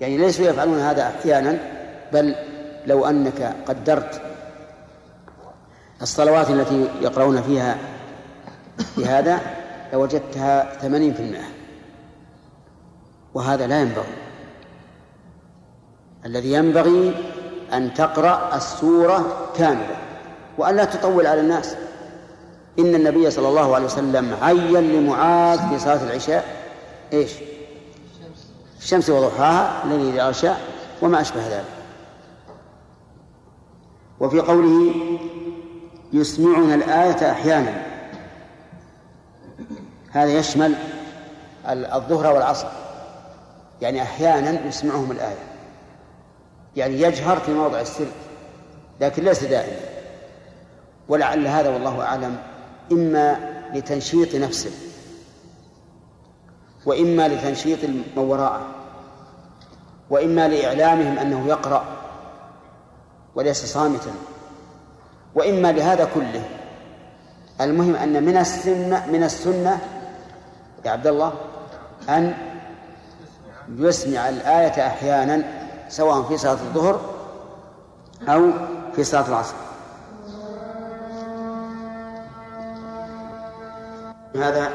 يعني 0.00 0.16
ليسوا 0.16 0.46
يفعلون 0.46 0.78
هذا 0.78 1.02
أحيانا 1.08 1.77
بل 2.12 2.34
لو 2.86 3.06
أنك 3.06 3.56
قدرت 3.68 4.20
الصلوات 6.02 6.50
التي 6.50 6.88
يقرؤون 7.00 7.42
فيها 7.42 7.78
بهذا 8.96 9.40
لوجدتها 9.92 10.78
ثمانين 10.80 11.14
في 11.14 11.22
المئة. 11.22 11.48
وهذا 13.34 13.66
لا 13.66 13.80
ينبغي. 13.80 14.14
الذي 16.26 16.52
ينبغي 16.52 17.14
أن 17.72 17.94
تقرأ 17.94 18.56
السورة 18.56 19.50
كاملة 19.56 19.96
وأن 20.58 20.76
لا 20.76 20.84
تطول 20.84 21.26
على 21.26 21.40
الناس. 21.40 21.76
إن 22.78 22.94
النبي 22.94 23.30
صلى 23.30 23.48
الله 23.48 23.74
عليه 23.74 23.84
وسلم 23.84 24.36
عين 24.42 24.92
لمعاذ 24.92 25.68
في 25.68 25.78
صلاة 25.78 26.02
العشاء 26.04 26.44
إيش؟ 27.12 27.32
الشمس 28.78 29.10
وضحاها 29.10 29.84
الليل 29.84 30.20
إذا 30.20 30.56
وما 31.02 31.20
أشبه 31.20 31.48
ذلك. 31.48 31.77
وفي 34.20 34.40
قوله 34.40 34.94
يسمعنا 36.12 36.74
الآية 36.74 37.30
أحيانا. 37.30 37.82
هذا 40.10 40.38
يشمل 40.38 40.74
الظهر 41.66 42.34
والعصر. 42.34 42.68
يعني 43.82 44.02
أحيانا 44.02 44.66
يسمعهم 44.66 45.10
الآية. 45.10 45.44
يعني 46.76 47.02
يجهر 47.02 47.36
في 47.40 47.52
موضع 47.52 47.80
السر 47.80 48.06
لكن 49.00 49.24
ليس 49.24 49.44
دائما. 49.44 49.76
ولعل 51.08 51.46
هذا 51.46 51.68
والله 51.70 52.02
أعلم 52.02 52.38
إما 52.92 53.36
لتنشيط 53.74 54.34
نفسه 54.34 54.70
وإما 56.86 57.28
لتنشيط 57.28 57.84
من 57.84 58.04
وراءه 58.16 58.66
وإما 60.10 60.48
لإعلامهم 60.48 61.18
أنه 61.18 61.48
يقرأ. 61.48 61.97
وليس 63.38 63.64
صامتا. 63.64 64.10
وإما 65.34 65.72
لهذا 65.72 66.04
كله. 66.14 66.42
المهم 67.60 67.94
أن 67.94 68.24
من 68.24 68.36
السنة 68.36 69.06
من 69.06 69.22
السنة 69.22 69.78
يا 70.84 70.90
عبد 70.90 71.06
الله 71.06 71.32
أن 72.08 72.34
يسمع 73.68 74.28
الآية 74.28 74.86
أحيانا 74.86 75.42
سواء 75.88 76.22
في 76.22 76.36
صلاة 76.36 76.52
الظهر 76.52 77.00
أو 78.28 78.50
في 78.96 79.04
صلاة 79.04 79.28
العصر. 79.28 79.54
هذا 84.34 84.70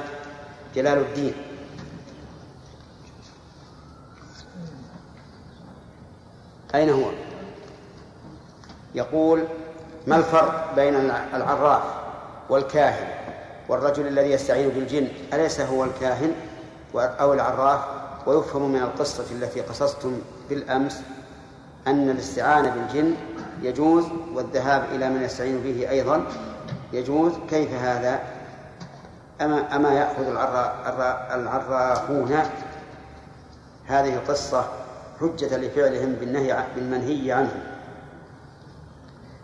جلال 0.76 0.98
الدين. 0.98 1.34
أين 6.76 6.90
هو؟ 6.90 7.23
يقول 8.96 9.44
ما 10.08 10.16
الفرق 10.16 10.74
بين 10.76 10.96
العراف 11.34 11.84
والكاهن 12.50 13.08
والرجل 13.70 14.08
الذي 14.08 14.32
يستعين 14.32 14.70
بالجن؟ 14.70 15.08
أليس 15.34 15.62
هو 15.62 15.84
الكاهن 15.84 16.32
أو 16.96 17.34
العراف؟ 17.34 17.80
ويفهم 18.28 18.72
من 18.72 18.82
القصة 18.82 19.26
التي 19.32 19.62
قصصتم 19.62 20.22
بالأمس 20.50 21.02
أن 21.88 22.10
الاستعانة 22.10 22.70
بالجن 22.70 23.16
يجوز 23.62 24.06
والذهاب 24.34 24.84
إلى 24.96 25.10
من 25.10 25.24
يستعين 25.24 25.60
به 25.64 25.90
أيضا 25.90 26.24
يجوز. 26.94 27.32
كيف 27.50 27.74
هذا؟ 27.74 28.20
أما 29.42 29.76
أما 29.76 29.94
يأخذ 29.94 30.28
العرافون 31.34 32.38
هذه 33.86 34.14
القصة 34.14 34.66
حجة 35.22 35.58
لفعلهم 35.58 36.14
بالنهي 36.14 36.64
بالمنهي 36.76 37.32
عنه. 37.32 37.73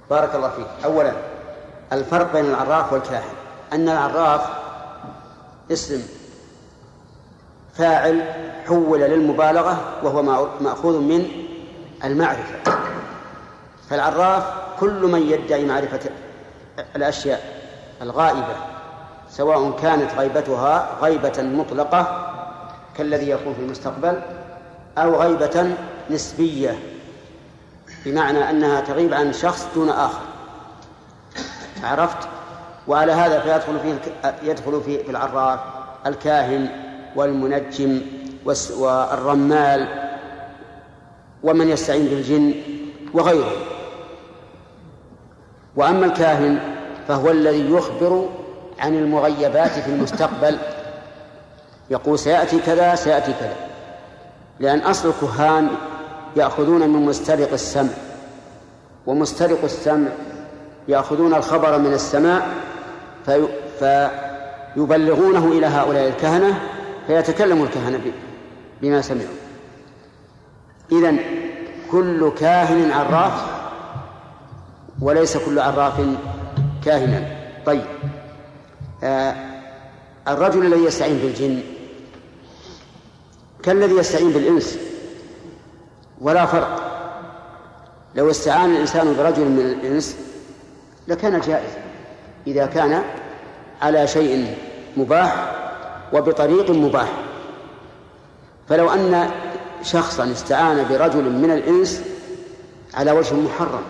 بارك 0.10 0.36
الله 0.36 0.50
فيك. 0.50 0.86
أولا 0.86 1.14
الفرق 1.94 2.34
بين 2.34 2.46
العراف 2.46 2.94
والكاهن. 2.94 3.34
أن 3.74 3.90
العراف 3.90 4.42
اسم 5.72 6.02
فاعل 7.74 8.24
حول 8.68 9.00
للمبالغة 9.00 9.78
وهو 10.04 10.22
مأخوذ 10.62 11.00
من 11.00 11.28
المعرفة. 12.04 12.74
فالعراف 13.90 14.44
كل 14.80 15.02
من 15.02 15.22
يدعي 15.22 15.66
معرفة 15.66 16.00
الأشياء 16.96 17.60
الغائبة 18.02 18.56
سواء 19.30 19.72
كانت 19.82 20.12
غيبتها 20.18 20.90
غيبة 21.02 21.42
مطلقة 21.42 22.26
كالذي 22.98 23.30
يكون 23.30 23.54
في 23.54 23.60
المستقبل 23.60 24.22
أو 24.98 25.16
غيبة 25.22 25.76
نسبية 26.10 26.80
بمعنى 28.06 28.50
أنها 28.50 28.82
تغيب 28.82 29.14
عن 29.14 29.34
شخص 29.34 29.68
دون 29.76 29.90
آخر. 29.90 30.22
عرفت؟ 31.84 32.28
وعلى 32.88 33.12
هذا 33.12 33.40
فيدخل 33.40 33.80
فيه 33.80 34.00
يدخل 34.44 34.82
في 34.82 35.10
العراف 35.10 35.60
الكاهن 36.06 36.70
والمنجم 37.16 38.02
والرمال 38.78 39.88
ومن 41.44 41.70
يستعين 41.70 42.06
بالجن 42.06 42.54
وغيره. 43.14 43.52
وأما 45.76 46.06
الكاهن 46.06 46.60
فهو 47.08 47.32
الذي 47.32 47.72
يخبر 47.72 48.30
عن 48.80 48.96
المغيبات 48.96 49.72
في 49.72 49.88
المستقبل. 49.88 50.58
يقول 51.90 52.20
سيأتي 52.20 52.60
كذا 52.60 52.96
سيأتي 52.96 53.34
كذا. 53.34 53.56
لأن 54.60 54.80
أصل 54.80 55.10
الكهان 55.10 55.70
يأخذون 56.36 56.90
من 56.90 57.06
مسترق 57.06 57.54
السمع 57.54 57.90
ومسترق 59.08 59.64
السمع 59.64 60.08
يأخذون 60.88 61.34
الخبر 61.34 61.78
من 61.78 61.94
السماء 61.94 62.48
في 63.26 63.48
فيبلغونه 63.80 65.48
إلى 65.48 65.66
هؤلاء 65.66 66.08
الكهنة 66.08 66.62
فيتكلم 67.08 67.64
الكهنة 67.64 68.00
بما 68.82 69.02
سمعوا. 69.02 69.40
إذن 70.92 71.20
كل 71.92 72.32
كاهن 72.38 72.92
عراف 72.92 73.46
وليس 75.02 75.38
كل 75.38 75.60
عراف 75.60 76.02
كاهنا. 76.86 77.38
طيب 77.66 77.86
آه 79.04 79.36
الرجل 80.28 80.66
الذي 80.66 80.84
يستعين 80.84 81.18
بالجن 81.18 81.60
كالذي 83.64 83.96
يستعين 83.96 84.32
بالإنس؟ 84.32 84.89
ولا 86.22 86.46
فرق. 86.46 86.82
لو 88.16 88.30
استعان 88.30 88.72
الإنسان 88.72 89.16
برجل 89.18 89.46
من 89.46 89.60
الإنس 89.60 90.18
لكان 91.08 91.40
جائزا 91.40 91.78
إذا 92.48 92.66
كان 92.66 93.04
على 93.82 94.08
شيء 94.08 94.56
مباح 94.98 95.52
وبطريق 96.14 96.72
مباح. 96.72 97.12
فلو 98.70 98.90
أن 98.90 99.30
شخصا 99.84 100.32
استعان 100.32 100.86
برجل 100.90 101.24
من 101.24 101.52
الإنس 101.52 102.04
على 102.94 103.12
وجه 103.12 103.34
محرم 103.34 103.84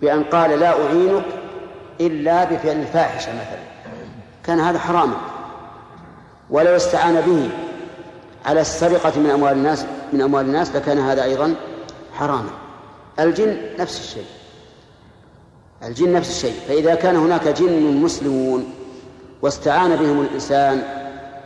بأن 0.00 0.24
قال 0.24 0.50
لا 0.50 0.86
أعينك 0.86 1.24
إلا 2.00 2.44
بفعل 2.44 2.76
الفاحشة 2.76 3.32
مثلا 3.32 3.62
كان 4.44 4.60
هذا 4.60 4.78
حراما. 4.78 5.16
ولو 6.50 6.76
استعان 6.76 7.20
به 7.20 7.50
على 8.46 8.60
السرقة 8.60 9.20
من 9.20 9.30
أموال 9.30 9.52
الناس 9.52 9.86
من 10.12 10.20
أموال 10.20 10.46
الناس 10.46 10.76
لكان 10.76 10.98
هذا 10.98 11.24
أيضا 11.24 11.54
حراما. 12.12 12.50
الجن 13.20 13.56
نفس 13.78 14.00
الشيء. 14.00 14.26
الجن 15.82 16.12
نفس 16.12 16.30
الشيء. 16.30 16.60
فإذا 16.68 16.94
كان 16.94 17.16
هناك 17.16 17.48
جن 17.48 17.96
مسلمون 17.96 18.74
واستعان 19.42 19.96
بهم 19.96 20.20
الإنسان 20.20 20.82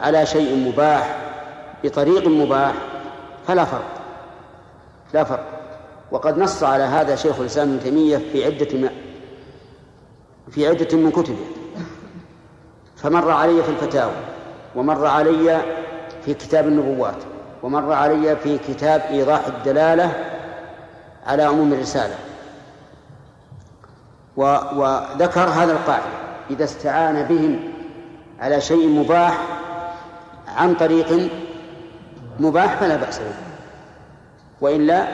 على 0.01 0.27
شيء 0.27 0.57
مباح 0.57 1.17
بطريق 1.85 2.29
مباح 2.29 2.75
فلا 3.47 3.65
فرق. 3.65 3.91
لا 5.15 5.25
فرق. 5.25 5.47
وقد 6.13 6.39
نص 6.39 6.63
على 6.63 6.83
هذا 6.83 7.17
شيخ 7.17 7.41
الإسلام 7.41 7.69
ابن 7.69 7.81
تيمية 7.83 8.19
في 8.33 8.45
عدة 8.45 8.91
في 10.51 10.69
عدة 10.69 10.97
من 10.97 11.11
كتبه. 11.11 11.47
فمر 12.97 13.31
علي 13.31 13.63
في 13.63 13.69
الفتاوى 13.69 14.15
ومر 14.77 15.07
علي 15.07 15.63
في 16.25 16.35
كتاب 16.35 16.67
النبوات 16.67 17.17
ومر 17.63 17.93
علي 17.93 18.37
في 18.37 18.59
كتاب 18.59 19.03
إيضاح 19.11 19.47
الدلالة 19.47 20.13
على 21.27 21.43
عموم 21.43 21.73
الرسالة. 21.73 22.15
وذكر 24.37 25.41
هذا 25.41 25.73
القاعدة 25.73 26.05
إذا 26.51 26.65
استعان 26.65 27.23
بهم 27.23 27.61
على 28.41 28.61
شيء 28.61 28.89
مباح 28.89 29.39
عن 30.49 30.75
طريق 30.75 31.31
مباح 32.41 32.77
فلا 32.77 32.97
بأس 32.97 33.19
به 33.19 33.35
وإلا 34.61 35.07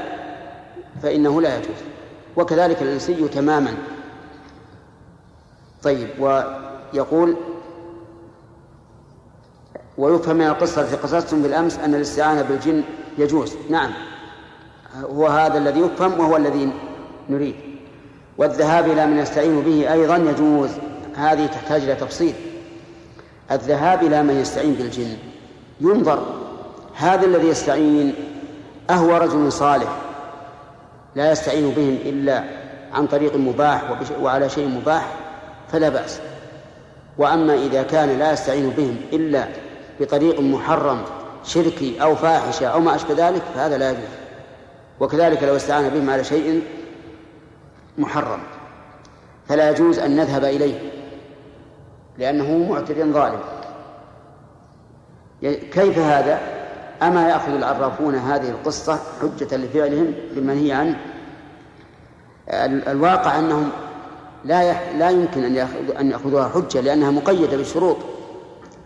فإنه 1.02 1.40
لا 1.40 1.56
يجوز. 1.56 1.76
وكذلك 2.36 2.82
الإنسي 2.82 3.28
تماما. 3.28 3.74
طيب 5.82 6.08
ويقول 6.18 7.36
ويفهم 9.98 10.36
من 10.36 10.46
القصة 10.46 10.82
التي 10.82 10.96
قصصتم 10.96 11.42
بالأمس 11.42 11.78
أن 11.78 11.94
الاستعانة 11.94 12.42
بالجن 12.42 12.82
يجوز. 13.18 13.54
نعم. 13.70 13.90
هو 14.96 15.26
هذا 15.26 15.58
الذي 15.58 15.80
يفهم 15.80 16.20
وهو 16.20 16.36
الذي 16.36 16.72
نريد. 17.28 17.54
والذهاب 18.38 18.90
إلى 18.90 19.06
من 19.06 19.18
يستعين 19.18 19.60
به 19.60 19.92
أيضا 19.92 20.16
يجوز. 20.16 20.70
هذه 21.16 21.46
تحتاج 21.46 21.82
إلى 21.82 21.94
تفصيل. 21.94 22.34
الذهاب 23.50 24.02
إلى 24.02 24.22
من 24.22 24.40
يستعين 24.40 24.74
بالجن. 24.74 25.16
ينظر. 25.80 26.26
هذا 26.96 27.26
الذي 27.26 27.48
يستعين 27.48 28.14
أهو 28.90 29.16
رجل 29.16 29.52
صالح. 29.52 29.96
لا 31.14 31.32
يستعين 31.32 31.70
بهم 31.70 31.98
إلا 32.04 32.44
عن 32.92 33.06
طريق 33.06 33.36
مباح 33.36 33.82
وعلى 34.20 34.48
شيء 34.48 34.68
مباح 34.68 35.14
فلا 35.72 35.88
بأس. 35.88 36.20
وأما 37.18 37.54
إذا 37.54 37.82
كان 37.82 38.18
لا 38.18 38.32
يستعين 38.32 38.70
بهم 38.70 38.96
إلا 39.12 39.48
بطريق 40.00 40.40
محرم 40.40 41.02
شركي 41.44 42.02
أو 42.02 42.14
فاحشة 42.16 42.66
أو 42.66 42.80
ما 42.80 42.94
أشبه 42.94 43.28
ذلك 43.28 43.42
فهذا 43.54 43.78
لا 43.78 43.90
يجوز. 43.90 44.02
وكذلك 45.00 45.42
لو 45.42 45.56
استعان 45.56 45.88
بهم 45.88 46.10
على 46.10 46.24
شيء 46.24 46.62
محرم. 47.98 48.40
فلا 49.48 49.70
يجوز 49.70 49.98
أن 49.98 50.16
نذهب 50.16 50.44
إليه 50.44 50.78
لأنه 52.18 52.72
معتد 52.72 53.12
ظالم. 53.12 53.40
كيف 55.72 55.98
هذا؟ 55.98 56.40
أما 57.02 57.28
يأخذ 57.28 57.52
العرافون 57.52 58.14
هذه 58.14 58.48
القصة 58.48 58.98
حجة 59.22 59.56
لفعلهم 59.56 60.14
بالمنهي 60.34 60.72
عنه 60.72 60.98
الواقع 62.88 63.38
أنهم 63.38 63.70
لا 64.44 64.92
لا 64.98 65.10
يمكن 65.10 65.44
أن 66.00 66.10
يأخذوها 66.10 66.48
حجة 66.48 66.80
لأنها 66.80 67.10
مقيدة 67.10 67.56
بالشروط 67.56 67.96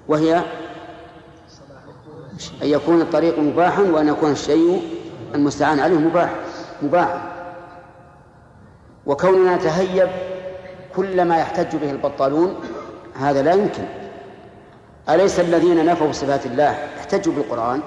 وهي 0.08 0.42
أن 2.62 2.68
يكون 2.68 3.00
الطريق 3.00 3.38
مباحا 3.38 3.82
وأن 3.82 4.08
يكون 4.08 4.30
الشيء 4.30 4.82
المستعان 5.34 5.80
عليه 5.80 5.98
مباح 5.98 6.30
مباحا 6.82 7.32
وكوننا 9.06 9.56
نتهيب 9.56 10.08
كل 10.96 11.24
ما 11.24 11.38
يحتج 11.38 11.76
به 11.76 11.90
البطالون 11.90 12.54
هذا 13.14 13.42
لا 13.42 13.52
يمكن. 13.52 13.84
أليس 15.08 15.40
الذين 15.40 15.86
نفوا 15.86 16.12
صفات 16.12 16.46
الله 16.46 16.70
احتجوا 16.98 17.32
بالقرآن؟ 17.32 17.80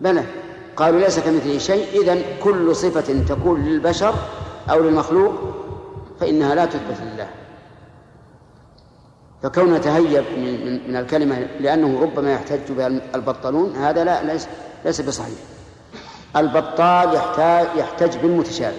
بلى. 0.00 0.22
قالوا 0.76 1.00
ليس 1.00 1.18
كمثله 1.18 1.58
شيء 1.58 2.02
إذن 2.02 2.22
كل 2.42 2.76
صفة 2.76 3.24
تكون 3.28 3.64
للبشر 3.64 4.14
أو 4.70 4.80
للمخلوق 4.80 5.34
فإنها 6.20 6.54
لا 6.54 6.64
تثبت 6.64 6.96
لله. 7.02 7.28
فكون 9.42 9.74
نتهيب 9.74 10.24
من, 10.36 10.88
من 10.88 10.96
الكلمة 10.96 11.38
لأنه 11.60 12.02
ربما 12.02 12.32
يحتج 12.32 12.72
بها 12.72 12.86
البطالون 12.86 13.76
هذا 13.76 14.04
لا 14.04 14.32
ليس, 14.32 14.46
ليس 14.84 15.00
بصحيح. 15.00 15.38
البطال 16.36 17.14
يحتاج 17.14 17.66
يحتج 17.76 18.16
بالمتشابه. 18.16 18.78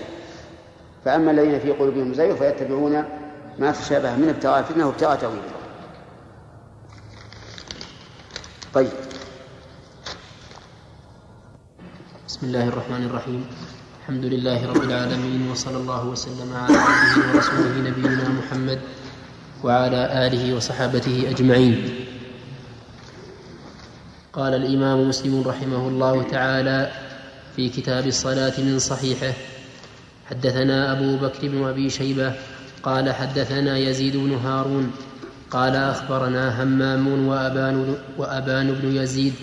فأما 1.06 1.32
الذين 1.32 1.60
في 1.60 1.72
قلوبهم 1.72 2.14
زيغ 2.14 2.36
فيتبعون 2.36 3.04
ما 3.60 3.72
تشابه 3.72 4.16
من 4.16 4.30
ابتغاء 4.30 4.60
الفتنة 4.60 4.88
وابتغاء 4.88 5.16
تأويله. 5.16 5.42
طيب. 8.74 8.92
بسم 12.28 12.48
الله 12.48 12.68
الرحمن 12.68 13.06
الرحيم. 13.06 13.46
الحمد 14.02 14.26
لله 14.26 14.70
رب 14.70 14.84
العالمين 14.84 15.52
وصلى 15.52 15.78
الله 15.78 16.08
وسلم 16.08 16.54
على 16.54 16.78
عبده 16.78 17.34
ورسوله 17.34 17.90
نبينا 17.90 18.30
محمد 18.30 18.80
وعلى 19.64 20.28
آله 20.28 20.56
وصحابته 20.56 21.30
أجمعين. 21.30 21.90
قال 24.34 24.54
الإمام 24.54 25.10
مسلم 25.10 25.44
رحمه 25.48 25.88
الله 25.88 26.24
تعالى 26.24 26.92
في 27.56 27.70
كتاب 27.70 28.08
الصلاة 28.08 28.54
من 28.58 28.80
صحيحه 28.80 29.34
حدثنا 30.30 30.92
أبو 30.92 31.18
بكر 31.18 31.48
بن 31.48 31.64
أبي 31.64 31.90
شيبة 31.90 32.34
قال 32.84 33.14
حدثنا 33.14 33.78
يزيد 33.78 34.18
بن 34.18 34.34
هارون 34.34 34.92
قال 35.52 35.76
أخبرنا 35.76 36.64
همام 36.64 37.28
وأبان, 37.28 37.96
وأبان 38.18 38.72
بن 38.72 38.96
يزيد 38.96 39.34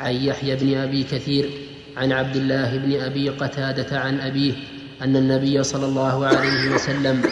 عن 0.00 0.14
يحيى 0.14 0.56
بن 0.56 0.76
أبي 0.76 1.04
كثير 1.04 1.50
عن 1.96 2.12
عبد 2.12 2.36
الله 2.36 2.76
بن 2.76 3.00
أبي 3.00 3.28
قتادة 3.28 4.00
عن 4.00 4.20
أبيه 4.20 4.54
أن 5.02 5.16
النبي 5.16 5.62
صلى 5.62 5.86
الله 5.86 6.26
عليه 6.26 6.74
وسلم 6.74 7.22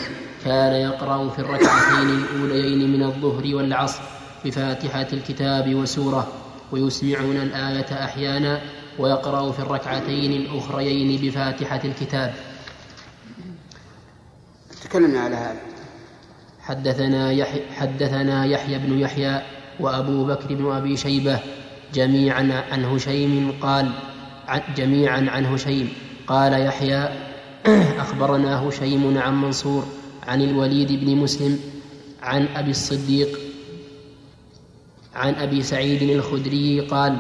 كان 0.45 0.73
يقرأ 0.73 1.29
في 1.29 1.39
الركعتين 1.39 2.09
الأوليين 2.09 2.93
من 2.93 3.03
الظهر 3.03 3.57
والعصر 3.57 4.03
بفاتحة 4.45 5.07
الكتاب 5.13 5.75
وسورة 5.75 6.33
ويسمعون 6.73 7.37
الآية 7.37 8.05
أحيانا 8.05 8.61
ويقرأ 8.99 9.53
في 9.53 9.59
الركعتين 9.59 10.33
الأخريين 10.33 11.21
بفاتحة 11.23 11.81
الكتاب. 11.85 12.35
تكلمنا 14.85 15.21
على 15.21 15.37
هذا. 15.37 15.61
حدثنا 16.63 17.33
يحيى, 17.33 17.63
حدثنا 17.77 18.45
يحيى 18.45 18.79
بن 18.79 18.99
يحيى 18.99 19.43
وأبو 19.81 20.25
بكر 20.25 20.55
بن 20.55 20.73
أبي 20.73 20.97
شيبة 20.97 21.39
جميعا 21.95 22.65
عن 22.71 22.85
هشيم 22.85 23.53
قال 23.63 23.93
جميعا 24.77 25.27
عن 25.31 25.47
هشيم 25.47 25.93
قال 26.27 26.53
يحيى 26.67 27.09
أخبرنا 28.05 28.69
هشيم 28.69 29.19
عن 29.19 29.43
منصور 29.43 30.02
عن 30.23 30.43
الوليد 30.43 30.93
بن 30.93 31.17
مسلم 31.17 31.59
عن 32.23 32.47
أبي 32.57 32.71
الصديق 32.71 33.39
عن 35.15 35.35
أبي 35.35 35.63
سعيد 35.63 36.03
الخدري 36.03 36.81
قال 36.81 37.17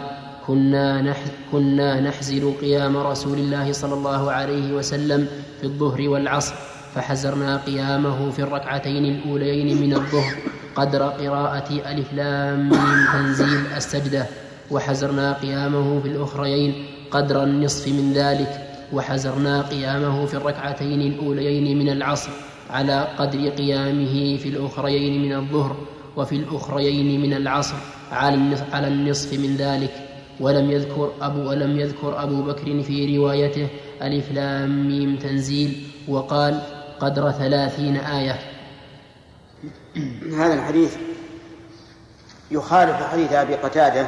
كنا 0.46 1.03
نح 1.03 1.24
كنا 1.53 2.12
قيام 2.61 2.96
رسول 2.96 3.38
الله 3.38 3.72
صلى 3.72 3.94
الله 3.94 4.32
عليه 4.32 4.72
وسلم 4.72 5.26
في 5.61 5.64
الظهر 5.64 6.09
والعصر 6.09 6.55
فحزرنا 6.94 7.57
قيامه 7.57 8.30
في 8.30 8.38
الركعتين 8.38 9.05
الأوليين 9.05 9.80
من 9.80 9.94
الظهر 9.94 10.34
قدر 10.74 11.03
قراءة 11.03 11.90
ألف 11.92 12.12
لام 12.12 12.68
ميم 12.68 13.07
تنزيل 13.12 13.66
السجدة 13.76 14.26
وحزرنا 14.70 15.32
قيامه 15.32 16.00
في 16.00 16.09
الأخريين 16.09 16.86
قدر 17.11 17.42
النصف 17.42 17.88
من 17.88 18.12
ذلك 18.12 18.68
وحزرنا 18.92 19.62
قيامه 19.62 20.26
في 20.26 20.34
الركعتين 20.34 21.00
الأوليين 21.00 21.78
من 21.78 21.88
العصر 21.88 22.30
على 22.72 23.08
قدر 23.18 23.48
قيامه 23.48 24.36
في 24.36 24.48
الأخريين 24.48 25.22
من 25.22 25.32
الظهر 25.36 25.76
وفي 26.16 26.36
الأخريين 26.36 27.20
من 27.20 27.34
العصر 27.34 27.76
على 28.72 28.88
النصف 28.88 29.32
من 29.32 29.56
ذلك. 29.56 30.08
ولم 30.40 30.70
يذكر 30.70 31.12
أبو 31.20 31.50
ولم 31.50 31.80
يذكر 31.80 32.22
أبو 32.22 32.42
بكر 32.42 32.82
في 32.82 33.18
روايته 33.18 33.68
ألف 34.02 34.32
لام 34.32 34.88
ميم 34.88 35.16
تنزيل 35.16 35.86
وقال 36.08 36.60
قدر 37.00 37.30
ثلاثين 37.30 37.96
آية. 37.96 38.38
هذا 40.36 40.54
الحديث 40.54 40.96
يخالف 42.50 42.96
حديث 43.02 43.32
أبي 43.32 43.54
قتادة 43.54 44.06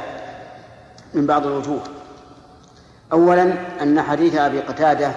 من 1.14 1.26
بعض 1.26 1.46
الوجوه. 1.46 1.82
أولا 3.12 3.52
أن 3.82 4.02
حديث 4.02 4.34
أبي 4.34 4.60
قتادة 4.60 5.12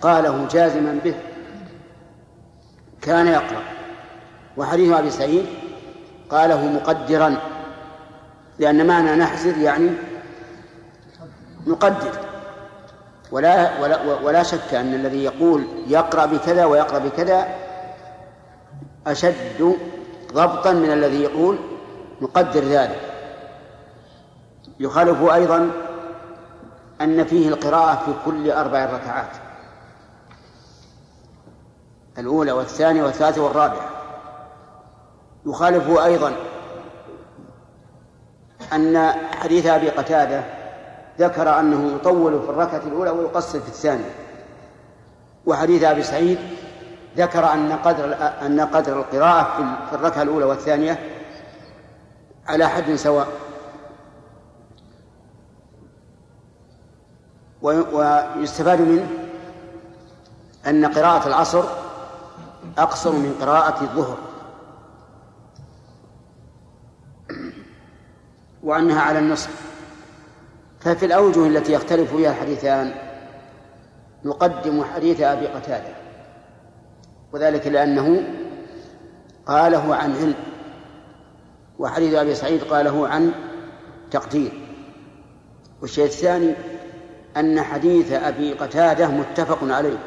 قاله 0.00 0.48
جازما 0.48 0.98
به. 1.04 1.14
كان 3.02 3.26
يقرأ. 3.26 3.62
وحديث 4.56 4.92
أبي 4.92 5.10
سعيد 5.10 5.46
قاله 6.30 6.66
مقدرا 6.66 7.36
لأن 8.58 8.86
معنى 8.86 9.16
نحزر 9.16 9.58
يعني 9.58 9.90
نقدر 11.66 12.12
ولا 13.32 13.80
ولا 13.80 14.02
ولا 14.02 14.42
شك 14.42 14.74
أن 14.74 14.94
الذي 14.94 15.24
يقول 15.24 15.64
يقرأ 15.86 16.26
بكذا 16.26 16.64
ويقرأ 16.64 16.98
بكذا 16.98 17.48
أشد 19.06 19.76
ضبطا 20.32 20.72
من 20.72 20.92
الذي 20.92 21.22
يقول 21.22 21.58
نقدر 22.20 22.60
ذلك. 22.60 23.00
يخالف 24.80 25.22
أيضا 25.22 25.70
أن 27.00 27.24
فيه 27.24 27.48
القراءة 27.48 28.02
في 28.06 28.12
كل 28.24 28.50
أربع 28.50 28.84
ركعات. 28.84 29.30
الأولى 32.18 32.52
والثانية 32.52 33.02
والثالثة 33.02 33.42
والرابعة. 33.42 33.90
يخالف 35.46 35.98
أيضا 35.98 36.32
أن 38.72 39.12
حديث 39.40 39.66
أبي 39.66 39.90
قتادة 39.90 40.44
ذكر 41.18 41.60
أنه 41.60 41.94
يطول 41.94 42.42
في 42.42 42.50
الركعة 42.50 42.82
الأولى 42.86 43.10
ويقصر 43.10 43.60
في 43.60 43.68
الثانية. 43.68 44.10
وحديث 45.46 45.82
أبي 45.82 46.02
سعيد 46.02 46.38
ذكر 47.16 47.52
أن 47.52 47.72
قدر 47.72 48.16
أن 48.46 48.60
قدر 48.60 48.98
القراءة 48.98 49.76
في 49.90 49.96
الركعة 49.96 50.22
الأولى 50.22 50.44
والثانية 50.44 50.98
على 52.46 52.68
حد 52.68 52.94
سواء. 52.94 53.28
ويستفاد 57.62 58.80
منه 58.80 59.08
أن 60.66 60.86
قراءة 60.86 61.28
العصر 61.28 61.64
أقصر 62.78 63.12
من 63.12 63.34
قراءة 63.40 63.82
الظهر. 63.82 64.18
وأنها 68.62 69.00
على 69.00 69.18
النصف. 69.18 69.72
ففي 70.80 71.06
الأوجه 71.06 71.46
التي 71.46 71.72
يختلف 71.72 72.16
فيها 72.16 72.30
الحديثان 72.30 72.94
نقدم 74.24 74.84
حديث 74.84 75.20
أبي 75.20 75.46
قتادة. 75.46 75.94
وذلك 77.32 77.66
لأنه 77.66 78.22
قاله 79.46 79.94
عن 79.94 80.16
علم. 80.16 80.34
وحديث 81.78 82.14
أبي 82.14 82.34
سعيد 82.34 82.62
قاله 82.62 83.08
عن 83.08 83.32
تقدير. 84.10 84.52
والشيء 85.80 86.04
الثاني 86.04 86.54
أن 87.36 87.62
حديث 87.62 88.12
أبي 88.12 88.52
قتادة 88.52 89.08
متفق 89.08 89.58
عليه. 89.62 89.98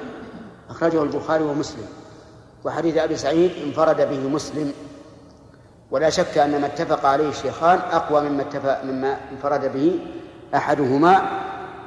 أخرجه 0.70 1.04
البخاري 1.04 1.44
ومسلم. 1.44 1.88
وحديث 2.66 2.98
أبي 2.98 3.16
سعيد 3.16 3.52
انفرد 3.66 4.10
به 4.10 4.30
مسلم. 4.30 4.74
ولا 5.92 6.10
شك 6.10 6.38
أن 6.38 6.62
ما 6.62 6.66
اتفق 6.66 7.06
عليه 7.06 7.30
الشيخان 7.30 7.80
أقوى 7.80 8.30
مما 8.30 8.42
اتفق 8.42 8.84
مما 8.84 9.18
انفرد 9.32 9.74
به 9.74 10.00
أحدهما 10.56 11.22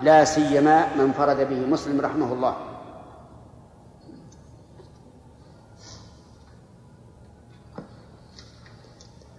لا 0.03 0.25
سيما 0.25 0.87
من 0.97 1.13
فرد 1.13 1.49
به 1.49 1.67
مسلم 1.67 2.01
رحمه 2.01 2.33
الله. 2.33 2.57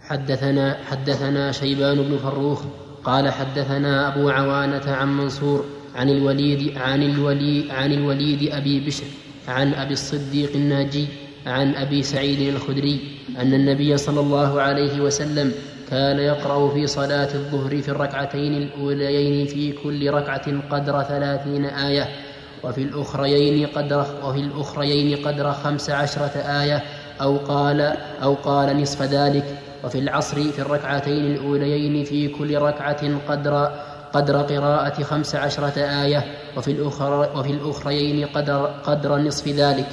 حدثنا 0.02 0.78
حدثنا 0.84 1.52
شيبان 1.52 2.02
بن 2.02 2.18
فروخ 2.18 2.62
قال 3.04 3.32
حدثنا 3.32 4.08
أبو 4.08 4.30
عوانة 4.30 4.92
عن 4.92 5.18
منصور 5.18 5.66
عن 5.96 6.10
الوليد 6.10 6.78
عن 6.78 7.04
الولي 7.04 7.72
عن 7.72 7.92
الوليد 7.92 8.54
أبي 8.54 8.86
بشر 8.86 9.06
عن 9.48 9.74
أبي 9.74 9.94
الصديق 9.94 10.52
الناجي 10.56 11.29
عن 11.46 11.76
أبي 11.76 12.04
سعيد 12.04 12.56
الخدري 12.56 13.00
أن 13.40 13.54
النبي 13.54 13.98
صلى 13.98 14.20
الله 14.20 14.62
عليه 14.62 15.02
وسلم 15.02 15.52
كان 15.90 16.20
يقرأ 16.20 16.70
في 16.74 16.88
صلاة 16.88 17.34
الظهر 17.36 17.82
في 17.82 17.90
الركعتين 17.90 18.54
الأوليين 18.54 19.48
في 19.48 19.72
كل 19.72 20.12
ركعة 20.12 20.70
قدر 20.70 21.04
ثلاثين 21.04 21.66
آية 21.66 22.08
وفي 22.64 22.82
الأخريين 22.82 23.68
قدر 23.68 24.06
وفي 24.24 24.40
الأخريين 24.40 25.28
قدر 25.28 25.52
خمس 25.52 25.90
عشرة 25.90 26.38
آية 26.62 26.84
أو 27.22 27.38
قال 27.38 27.82
أو 28.24 28.34
قال 28.34 28.82
نصف 28.82 29.02
ذلك. 29.02 29.46
وفي 29.84 30.00
العصر 30.00 30.52
في 30.52 30.60
الركعتين 30.60 31.26
الأوليين 31.26 32.04
في 32.04 32.28
كل 32.28 32.58
ركعة 32.58 33.20
قدر 33.30 33.72
قدر 34.14 34.38
قراءة 34.42 35.04
خمس 35.04 35.36
عشرة 35.36 35.80
آية 35.80 36.26
وفي, 36.58 36.72
الأخر 36.72 37.30
وفي 37.40 37.52
الأخريين 37.52 38.26
قدر, 38.26 38.66
قدر 38.84 39.18
نصف 39.18 39.48
ذلك. 39.48 39.88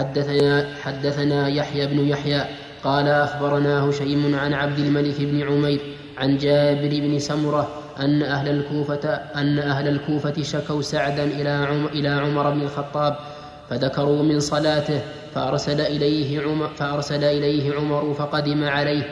حدثنا, 0.00 0.66
حدثنا 0.82 1.48
يحيى 1.48 1.86
بن 1.86 2.08
يحيى 2.08 2.44
قال 2.84 3.08
أخبرنا 3.08 3.84
هشيم 3.84 4.34
عن 4.34 4.54
عبد 4.54 4.78
الملك 4.78 5.20
بن 5.20 5.42
عمير 5.42 5.80
عن 6.18 6.38
جابر 6.38 6.88
بن 6.88 7.18
سمرة 7.18 7.68
أن 8.00 8.22
أهل 8.22 8.48
الكوفة 8.48 9.08
أن 9.36 9.58
أهل 9.58 9.88
الكوفة 9.88 10.42
شكوا 10.42 10.82
سعدا 10.82 11.24
إلى 11.24 11.48
عمر, 11.48 11.88
إلى 11.88 12.08
عمر 12.08 12.50
بن 12.50 12.60
الخطاب 12.62 13.16
فذكروا 13.70 14.22
من 14.22 14.40
صلاته 14.40 15.00
فأرسل 15.34 15.80
إليه 15.80 16.40
عمر 16.42 16.68
فأرسل 16.68 17.24
إليه 17.24 17.74
عمر 17.74 18.14
فقدم 18.14 18.64
عليه 18.64 19.02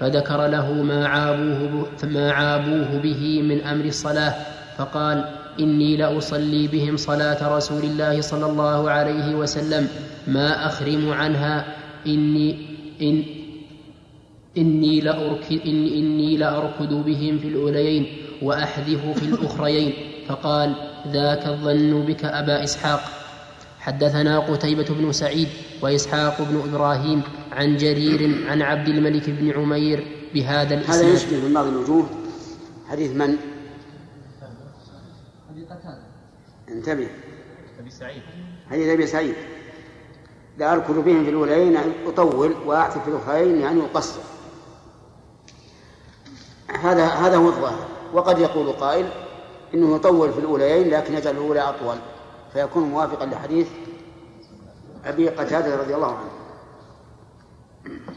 فذكر 0.00 0.46
له 0.46 0.72
ما 0.72 1.08
عابوه 1.08 1.86
ما 2.04 2.32
عابوه 2.32 2.98
به 3.02 3.42
من 3.42 3.60
أمر 3.64 3.84
الصلاة 3.84 4.34
فقال 4.78 5.24
إني 5.60 5.96
لأصلي 5.96 6.68
بهم 6.68 6.96
صلاة 6.96 7.56
رسول 7.56 7.84
الله 7.84 8.20
صلى 8.20 8.46
الله 8.46 8.90
عليه 8.90 9.34
وسلم. 9.34 9.88
ما 10.26 10.66
أخرم 10.66 11.12
عنها 11.12 11.76
إني 12.06 12.56
إن 13.02 13.24
إني 14.58 15.00
لأركض, 15.00 15.60
إن 15.66 15.86
إني 15.86 16.36
لأركض 16.36 16.92
بهم 17.06 17.38
في 17.38 17.48
الأوليين 17.48 18.06
وأحذف 18.42 19.18
في 19.18 19.22
الأخريين. 19.22 19.92
فقال 20.28 20.74
ذاك 21.12 21.46
الظن 21.46 22.04
بك 22.06 22.24
أبا 22.24 22.64
إسحاق. 22.64 23.00
حدثنا 23.78 24.38
قتيبة 24.38 24.86
بن 24.90 25.12
سعيد 25.12 25.48
وإسحاق 25.82 26.42
بن 26.42 26.62
إبراهيم 26.68 27.22
عن 27.52 27.76
جرير 27.76 28.46
عن 28.48 28.62
عبد 28.62 28.88
الملك 28.88 29.30
بن 29.30 29.50
عمير 29.50 30.04
بهذا 30.34 30.74
الإسناد. 30.74 31.04
هذا 31.04 31.14
يشبه 31.14 31.48
من 31.48 31.54
بعض 31.54 31.66
الوجوه. 31.66 32.06
حديث 32.88 33.12
من؟ 33.12 33.36
انتبه. 36.70 37.08
أبي 37.80 37.90
سعيد. 37.90 38.22
حديث 38.70 38.88
أبي 38.88 39.06
سعيد. 39.06 39.34
لا 40.58 40.72
أركض 40.72 41.04
بهم 41.04 41.24
في 41.24 41.30
الأولين 41.30 41.72
يعني 41.72 41.92
أطول 42.06 42.54
وأعتف 42.66 43.02
في 43.04 43.10
الأخرين 43.10 43.60
يعني 43.60 43.80
أقصر. 43.80 44.20
هذا 46.80 47.06
هذا 47.06 47.36
هو 47.36 47.48
الظاهر. 47.48 47.88
وقد 48.12 48.38
يقول 48.38 48.72
قائل 48.72 49.08
إنه 49.74 49.96
يطول 49.96 50.32
في 50.32 50.38
الاوليين 50.38 50.90
لكن 50.90 51.14
يجعل 51.14 51.34
الأولى 51.34 51.60
أطول 51.60 51.96
فيكون 52.52 52.82
موافقا 52.82 53.26
لحديث 53.26 53.68
أبي 55.04 55.28
قتادة 55.28 55.76
رضي 55.76 55.94
الله 55.94 56.16
عنه. 56.16 56.30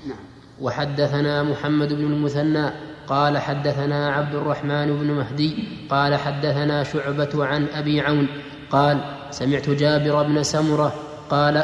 نعم. 0.07 0.17
وحدثنا 0.61 1.43
محمد 1.43 1.93
بن 1.93 2.03
المثنى 2.03 2.71
قال 3.11 3.37
حدثنا 3.37 4.13
عبد 4.13 4.35
الرحمن 4.35 4.99
بن 4.99 5.11
مهدي 5.11 5.67
قال 5.89 6.15
حدثنا 6.15 6.83
شعبة 6.83 7.45
عن 7.45 7.67
أبي 7.67 8.01
عون 8.01 8.27
قال 8.69 9.03
سمعت 9.31 9.69
جابر 9.69 10.23
بن 10.23 10.43
سمرة 10.43 10.93
قال 11.29 11.63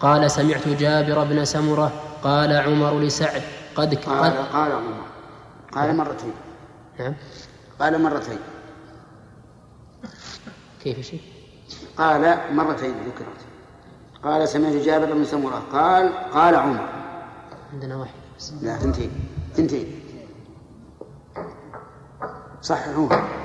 قال 0.00 0.30
سمعت 0.30 0.68
جابر 0.68 1.24
بن 1.24 1.44
سمرة 1.44 1.92
قال 2.22 2.52
عمر 2.52 3.00
لسعد 3.00 3.42
قد 3.74 3.94
قال 3.94 4.32
قال 4.52 4.72
عمر. 4.72 5.04
قال 5.72 5.96
مرتين. 5.96 6.32
نعم. 6.98 7.14
قال 7.80 8.02
مرتين. 8.02 8.38
كيف 10.84 11.00
شيء؟ 11.00 11.20
قال 11.98 12.38
مرتين 12.52 12.90
ذكرت. 12.90 13.40
قال 14.24 14.48
سمعت 14.48 14.72
جابر 14.72 15.12
بن 15.12 15.24
سمرة 15.24 15.62
قال 15.72 16.12
قال 16.32 16.54
عمر. 16.54 16.88
عندنا 17.72 17.96
واحد. 17.96 18.22
لا 18.62 18.76
ثنتين 18.76 19.10
ثنتين 19.56 20.01
صححوها 22.62 23.42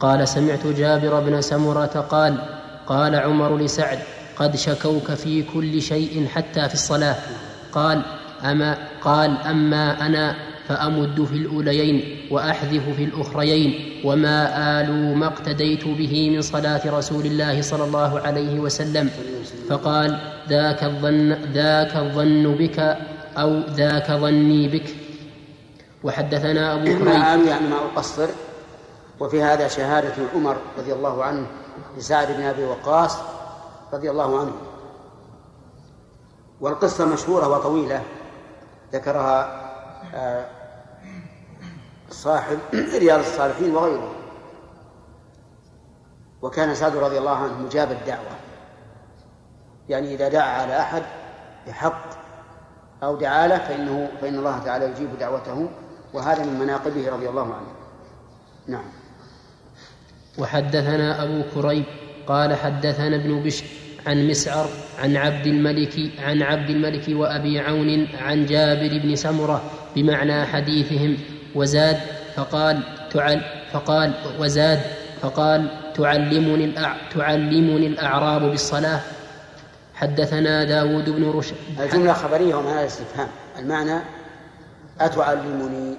قال 0.00 0.28
سمعت 0.28 0.66
جابر 0.66 1.20
بن 1.20 1.40
سمرة 1.40 2.06
قال 2.10 2.38
قال 2.86 3.14
عمر 3.14 3.56
لسعد 3.56 3.98
قد 4.36 4.56
شكوك 4.56 5.14
في 5.14 5.42
كل 5.42 5.82
شيء 5.82 6.28
حتى 6.28 6.68
في 6.68 6.74
الصلاة. 6.74 7.16
قال 7.72 8.02
أما 8.44 8.88
قال 9.00 9.36
أما 9.36 10.06
أنا 10.06 10.47
فأمد 10.68 11.24
في 11.24 11.34
الأوليين 11.34 12.28
وأحذف 12.30 12.88
في 12.96 13.04
الأخريين 13.04 14.02
وما 14.04 14.80
آلوا 14.80 15.14
ما 15.14 15.26
اقتديت 15.26 15.84
به 15.84 16.30
من 16.30 16.42
صلاة 16.42 16.98
رسول 16.98 17.26
الله 17.26 17.62
صلى 17.62 17.84
الله 17.84 18.20
عليه 18.20 18.60
وسلم. 18.60 19.10
فقال 19.68 20.18
ذاك 20.48 20.84
الظن 20.84 21.32
ذاك 21.32 21.96
الظن 21.96 22.54
بك 22.54 22.78
أو 23.36 23.60
ذاك 23.60 24.10
ظني 24.10 24.68
بك. 24.68 24.94
وحدثنا 26.04 26.74
أبو 26.74 26.84
كريب. 26.84 27.02
ما 27.02 27.34
آلوا 27.34 27.46
يعني 27.46 27.68
ما 27.68 27.76
أقصر. 27.76 28.28
وفي 29.20 29.42
هذا 29.42 29.68
شهادة 29.68 30.14
عمر 30.34 30.56
رضي 30.78 30.92
الله 30.92 31.24
عنه 31.24 31.46
لسعد 31.98 32.36
بن 32.36 32.42
أبي 32.42 32.64
وقاص 32.64 33.16
رضي 33.92 34.10
الله 34.10 34.40
عنه. 34.40 34.52
والقصة 36.60 37.06
مشهورة 37.06 37.48
وطويلة. 37.48 38.02
ذكرها 38.92 39.68
آه، 40.14 40.57
صاحب 42.10 42.58
رياض 42.74 43.18
الصالحين 43.18 43.74
وغيره. 43.74 44.14
وكان 46.42 46.74
سعد 46.74 46.96
رضي 46.96 47.18
الله 47.18 47.36
عنه 47.36 47.58
مجاب 47.58 47.92
الدعوة. 47.92 48.36
يعني 49.88 50.14
إذا 50.14 50.28
دعا 50.28 50.62
على 50.62 50.80
أحد 50.80 51.02
بحق 51.66 52.08
أو 53.02 53.16
دعا 53.16 53.46
له 53.46 53.58
فإنه 53.58 54.08
فإن 54.20 54.34
الله 54.34 54.58
تعالى 54.58 54.84
يجيب 54.84 55.18
دعوته 55.20 55.68
وهذا 56.14 56.44
من 56.44 56.58
مناقبه 56.58 57.10
رضي 57.10 57.28
الله 57.28 57.54
عنه. 57.54 57.72
نعم. 58.66 58.84
وحدثنا 60.38 61.22
أبو 61.22 61.42
كريب 61.54 61.84
قال 62.26 62.54
حدثنا 62.54 63.16
ابن 63.16 63.42
بشر 63.42 63.64
عن 64.06 64.28
مسعر 64.28 64.68
عن 64.98 65.16
عبد 65.16 65.46
الملك 65.46 66.10
عن 66.18 66.42
عبد 66.42 66.70
الملك 66.70 67.04
وأبي 67.08 67.60
عون 67.60 68.08
عن 68.20 68.46
جابر 68.46 69.00
بن 69.04 69.16
سمرة 69.16 69.62
بمعنى 69.96 70.46
حديثهم 70.46 71.16
وزاد 71.58 71.98
فقال 72.36 72.82
تعل 73.10 73.40
فقال 73.72 74.14
وزاد 74.40 74.80
فقال 75.20 75.60
تعلمني 75.94 76.74
تعلمني 77.10 77.86
الأعراب 77.86 78.42
بالصلاة. 78.42 79.00
حدثنا 79.94 80.64
داود 80.64 81.10
بن 81.10 81.30
رشد. 81.30 81.56
الجملة 81.80 82.12
خبرية 82.12 82.54
ومعنى 82.54 82.80
الاستفهام 82.80 83.28
المعنى 83.58 84.00
أتعلمني. 85.00 85.96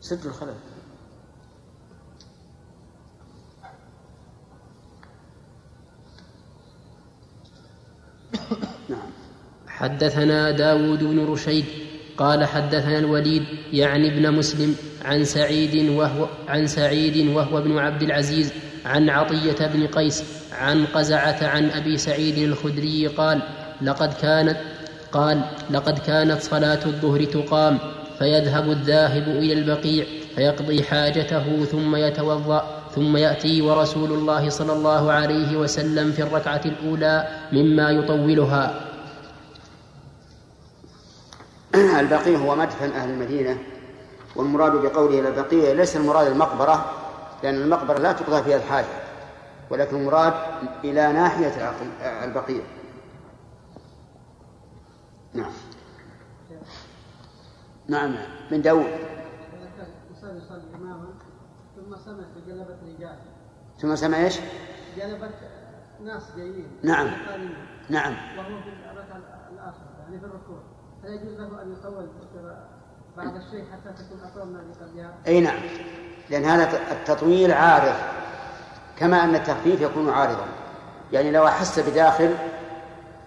سد 0.00 0.26
الخلل. 0.26 0.54
حدثنا 9.80 10.50
داود 10.50 11.04
بن 11.04 11.24
رشيد 11.24 11.64
قال 12.18 12.44
حدثنا 12.44 12.98
الوليد 12.98 13.44
يعني 13.72 14.08
ابن 14.08 14.32
مسلم 14.32 14.74
عن 15.04 15.24
سعيد 15.24 15.90
وهو 15.90 16.26
عن 16.48 16.66
سعيد 16.66 17.28
وهو 17.36 17.58
ابن 17.58 17.78
عبد 17.78 18.02
العزيز 18.02 18.52
عن 18.86 19.10
عطية 19.10 19.66
بن 19.74 19.86
قيس 19.86 20.24
عن 20.52 20.86
قزعة 20.86 21.38
عن 21.42 21.70
أبي 21.70 21.96
سعيد 21.96 22.38
الخدري 22.38 23.06
قال 23.06 23.42
لقد 23.82 24.14
كانت 24.14 24.56
قال 25.12 25.40
لقد 25.70 25.98
كانت 25.98 26.40
صلاة 26.40 26.80
الظهر 26.86 27.24
تقام 27.24 27.78
فيذهب 28.18 28.70
الذاهب 28.70 29.28
إلى 29.28 29.52
البقيع 29.52 30.04
فيقضي 30.36 30.82
حاجته 30.82 31.64
ثم 31.64 31.96
يتوضأ 31.96 32.80
ثم 32.94 33.16
يأتي 33.16 33.62
ورسول 33.62 34.12
الله 34.12 34.48
صلى 34.48 34.72
الله 34.72 35.12
عليه 35.12 35.56
وسلم 35.56 36.12
في 36.12 36.22
الركعة 36.22 36.60
الأولى 36.64 37.28
مما 37.52 37.90
يطولها. 37.90 38.89
البقيع 42.00 42.38
هو 42.38 42.56
مدفن 42.56 42.90
أهل 42.90 43.10
المدينة 43.10 43.58
والمراد 44.36 44.72
بقوله 44.72 45.28
البقيع 45.28 45.72
ليس 45.72 45.96
المراد 45.96 46.26
المقبرة 46.26 46.92
لأن 47.42 47.54
المقبرة 47.54 47.98
لا 47.98 48.12
تقضى 48.12 48.42
فيها 48.42 48.56
الحاجة 48.56 48.86
ولكن 49.70 49.96
المراد 49.96 50.34
إلى 50.84 51.12
ناحية 51.12 51.72
البقيع. 52.24 52.62
نعم. 55.34 55.52
نعم 57.88 58.16
من 58.50 58.62
داود. 58.62 58.86
ثم 61.76 61.96
سمع 61.96 62.24
فجلبت 62.34 62.78
رجال 62.82 63.18
ثم 63.78 63.96
سمع 63.96 64.18
إيش؟ 64.18 64.40
جلبت 64.96 65.34
ناس 66.04 66.36
جايين 66.36 66.68
نعم. 66.82 67.10
نعم. 67.88 68.14
وهو 68.38 68.62
في 68.62 68.68
الركعة 68.68 69.20
الآخرة 69.52 69.90
يعني 70.00 70.18
في 70.18 70.26
الركوع. 70.26 70.62
هل 71.04 71.10
يجوز 71.10 71.40
له 71.40 71.62
أن 71.62 71.72
يطول 71.72 72.08
بعض 73.16 73.36
الشيء 73.36 73.64
حتى 73.72 74.02
تكون 74.02 74.20
أطول 74.24 74.46
من 74.46 74.74
قبلها؟ 74.80 75.14
أي 75.26 75.40
نعم. 75.40 75.58
لأن 76.30 76.44
هذا 76.44 76.80
التطويل 76.92 77.52
عارض 77.52 77.94
كما 78.96 79.24
أن 79.24 79.34
التخفيف 79.34 79.80
يكون 79.80 80.10
عارضا. 80.10 80.44
يعني 81.12 81.30
لو 81.30 81.46
أحس 81.46 81.78
بداخل 81.78 82.34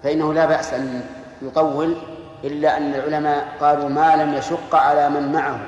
فإنه 0.04 0.34
لا 0.34 0.46
بأس 0.46 0.74
أن 0.74 1.02
يطول 1.42 1.98
إلا 2.44 2.78
أن 2.78 2.94
العلماء 2.94 3.58
قالوا 3.62 3.90
ما 3.90 4.16
لم 4.16 4.34
يشق 4.34 4.76
على 4.76 5.10
من 5.10 5.32
معه. 5.32 5.60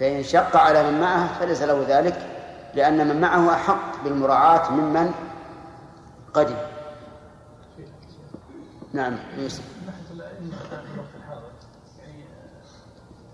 فإن 0.00 0.22
شق 0.22 0.56
على 0.56 0.90
من 0.90 1.00
معه 1.00 1.38
فليس 1.40 1.62
له 1.62 1.84
ذلك 1.88 2.26
لأن 2.74 3.08
من 3.08 3.20
معه 3.20 3.54
أحق 3.54 4.04
بالمراعاة 4.04 4.70
ممن 4.72 5.14
قدم. 6.34 6.56
نعم 8.92 9.16
يوسف. 9.36 9.77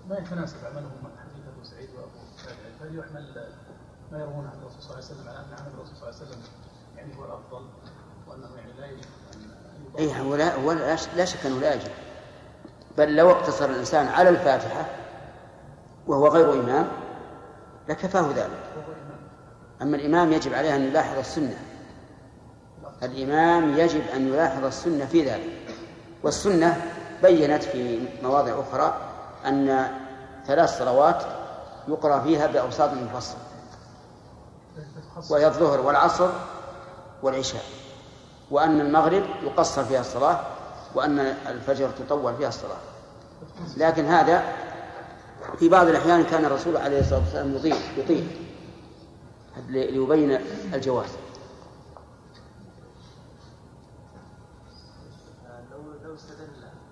ما 0.09 0.17
يتناسب 0.17 0.57
عملهم 0.65 0.91
حقيقة 1.03 1.63
سعيد 1.63 1.89
وأبو 1.89 2.37
سعيد 2.37 2.57
هل 2.81 2.99
يحمل 2.99 3.47
ما 4.11 4.19
يروون 4.19 4.47
عن 4.47 4.59
الرسول 4.61 4.81
صلى 4.81 4.93
الله 4.93 4.95
عليه 4.95 5.05
وسلم 5.05 5.29
على 5.29 5.37
ان 5.37 5.59
عمل 5.59 5.73
الرسول 5.73 5.95
صلى 5.95 6.09
الله 6.09 6.19
عليه 6.19 6.29
وسلم 6.29 6.41
يعني 6.97 7.17
هو 7.17 7.25
الأفضل 7.25 7.65
وأنه 8.27 8.55
يعني 8.55 8.71
لا 8.79 8.85
يجب 8.85 9.05
أن 9.33 9.99
اي 9.99 10.21
هو 10.21 10.35
لا, 10.35 10.55
هو 10.55 10.71
لا 11.15 11.25
شك 11.25 11.45
أنه 11.45 11.59
لا 11.59 11.73
يجب. 11.73 11.91
بل 12.97 13.15
لو 13.15 13.31
اقتصر 13.31 13.65
الإنسان 13.65 14.07
على 14.07 14.29
الفاتحة 14.29 14.85
وهو 16.07 16.27
غير 16.27 16.53
إمام 16.53 16.87
لكفاه 17.89 18.31
ذلك. 18.35 18.63
أما 19.81 19.95
الإمام 19.97 20.33
يجب 20.33 20.53
عليه 20.53 20.75
أن 20.75 20.81
يلاحظ 20.81 21.17
السنة. 21.17 21.57
الإمام 23.03 23.77
يجب 23.77 24.01
أن 24.15 24.27
يلاحظ 24.27 24.65
السنة 24.65 25.05
في 25.05 25.29
ذلك. 25.29 25.77
والسنة 26.23 26.91
بينت 27.23 27.63
في 27.63 28.07
مواضع 28.23 28.59
أخرى 28.59 29.04
أن 29.47 29.87
ثلاث 30.47 30.77
صلوات 30.77 31.23
يقرأ 31.87 32.19
فيها 32.19 32.47
بأوساط 32.47 32.89
مفصل 32.93 33.37
وهي 35.29 35.47
الظهر 35.47 35.81
والعصر 35.81 36.29
والعشاء 37.23 37.63
وأن 38.51 38.81
المغرب 38.81 39.23
يقصر 39.43 39.83
فيها 39.83 39.99
الصلاة 40.01 40.39
وأن 40.95 41.19
الفجر 41.19 41.89
تطول 41.89 42.35
فيها 42.35 42.47
الصلاة. 42.47 42.77
لكن 43.77 44.05
هذا 44.05 44.43
في 45.59 45.69
بعض 45.69 45.87
الأحيان 45.87 46.23
كان 46.23 46.45
الرسول 46.45 46.77
عليه 46.77 46.99
الصلاة 46.99 47.19
والسلام 47.19 47.55
يطيل 47.55 47.75
يطيل 47.97 48.27
ليبين 49.67 50.31
الجواز 50.73 51.09
لو 55.71 55.79
لو 56.03 56.15
استدل 56.15 56.49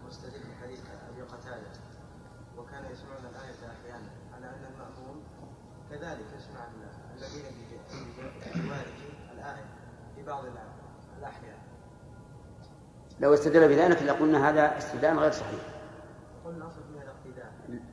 مستدل 0.07 0.41
بحديث 0.49 0.79
ابي 1.09 1.21
قتاده 1.21 1.71
وكان 2.57 2.91
يسمعون 2.91 3.25
الايه 3.31 3.71
أحيانا 3.71 4.09
على 4.35 4.45
ان 4.45 4.65
الماموم 4.73 5.23
كذلك 5.89 6.25
يسمع 6.37 6.67
الذين 7.17 7.43
بجواره 8.55 8.85
الايه 9.33 9.65
في 10.15 10.23
بعض 10.23 10.43
الاحيان 11.19 11.57
لو 13.23 13.33
استدل 13.33 13.67
بذلك 13.67 14.03
لقلنا 14.03 14.49
هذا 14.49 14.77
استدلال 14.77 15.19
غير 15.19 15.31
صحيح. 15.31 15.59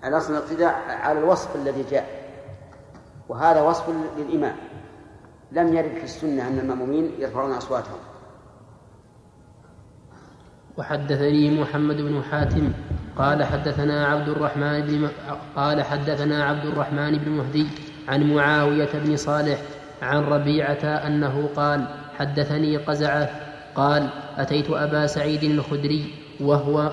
الأصل 0.05 0.33
الاقتداء 0.33 0.75
على 0.89 1.19
الوصف 1.19 1.57
الذي 1.57 1.85
جاء 1.91 2.07
وهذا 3.29 3.61
وصف 3.61 3.85
للإمام. 4.19 4.57
لم 5.53 5.75
يرد 5.75 5.95
في 5.99 6.05
السنة 6.05 6.49
أن 6.49 6.59
المأمومين 6.59 7.11
يرفعون 7.19 7.53
أصواتهم. 7.53 7.99
وحدثني 10.79 11.61
محمد 11.61 11.97
بن 11.97 12.23
حاتم 12.23 12.73
قال 13.19 13.45
حدثنا 13.45 14.07
عبد 14.07 14.29
الرحمن 14.29 14.81
بن 14.81 15.05
م... 15.05 15.09
قال 15.57 15.83
حدثنا 15.83 16.45
عبد 16.45 16.65
الرحمن 16.65 17.19
بن 17.19 17.31
مهدي 17.31 17.67
عن 18.09 18.35
معاوية 18.35 18.89
بن 18.95 19.17
صالح 19.17 19.59
عن 20.03 20.25
ربيعة 20.25 20.85
أنه 20.85 21.49
قال 21.57 21.89
حدثني 22.19 22.77
قزعة 22.77 23.50
قال 23.75 24.09
أتيت 24.39 24.71
أبا 24.71 25.07
سعيد 25.07 25.45
الخدري 25.45 26.05
وهو 26.41 26.91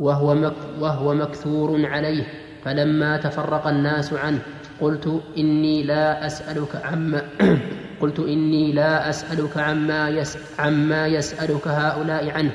وهو, 0.00 0.34
مك 0.34 0.52
وهو 0.80 1.14
مكثور 1.14 1.86
عليه 1.86 2.24
فلما 2.64 3.16
تفرق 3.16 3.66
الناس 3.66 4.12
عنه 4.12 4.38
قلت 4.80 5.22
إني 5.38 5.82
لا 5.82 6.26
أسألك 6.26 6.76
عما 6.84 7.22
قلت 8.00 8.18
إني 8.18 8.72
لا 8.72 9.10
أسألك 9.10 9.56
عما, 9.56 10.08
يس 10.08 10.38
عما 10.58 11.06
يسألك 11.06 11.68
هؤلاء 11.68 12.30
عنه. 12.30 12.50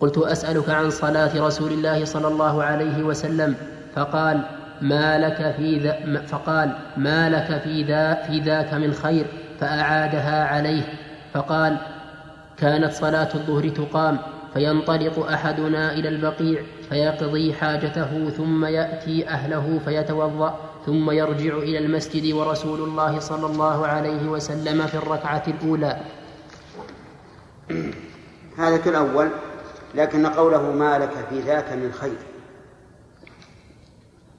قلت 0.00 0.18
أسألك 0.18 0.68
عن 0.70 0.90
صلاة 0.90 1.46
رسول 1.46 1.72
الله 1.72 2.04
صلى 2.04 2.28
الله 2.28 2.64
عليه 2.64 3.02
وسلم. 3.02 3.54
فقال 3.94 4.40
ما 4.82 5.18
لك 5.18 5.54
في 5.56 5.78
ذا 5.78 6.22
فقال 6.26 6.72
ما 6.96 7.28
لك 7.30 7.60
في 7.62 7.82
ذا 7.82 8.14
في 8.14 8.40
ذاك 8.40 8.74
من 8.74 8.92
خير 8.92 9.26
فأعادها 9.60 10.44
عليه. 10.44 10.82
فقال 11.34 11.76
كانت 12.60 12.92
صلاة 12.92 13.34
الظهر 13.34 13.68
تقام 13.68 14.18
فينطلق 14.54 15.26
أحدنا 15.26 15.92
إلى 15.92 16.08
البقيع 16.08 16.62
فيقضي 16.88 17.54
حاجته 17.54 18.30
ثم 18.30 18.64
يأتي 18.64 19.28
أهله 19.28 19.80
فيتوضأ 19.84 20.58
ثم 20.86 21.10
يرجع 21.10 21.56
إلى 21.56 21.78
المسجد 21.78 22.32
ورسول 22.32 22.80
الله 22.80 23.18
صلى 23.18 23.46
الله 23.46 23.86
عليه 23.86 24.28
وسلم 24.28 24.86
في 24.86 24.94
الركعة 24.94 25.42
الأولى. 25.48 26.00
هذا 28.58 28.76
كالأول 28.76 29.28
لكن 29.94 30.26
قوله 30.26 30.62
ما 30.72 30.98
لك 30.98 31.26
في 31.30 31.40
ذاك 31.40 31.72
من 31.72 31.92
خير. 31.92 32.18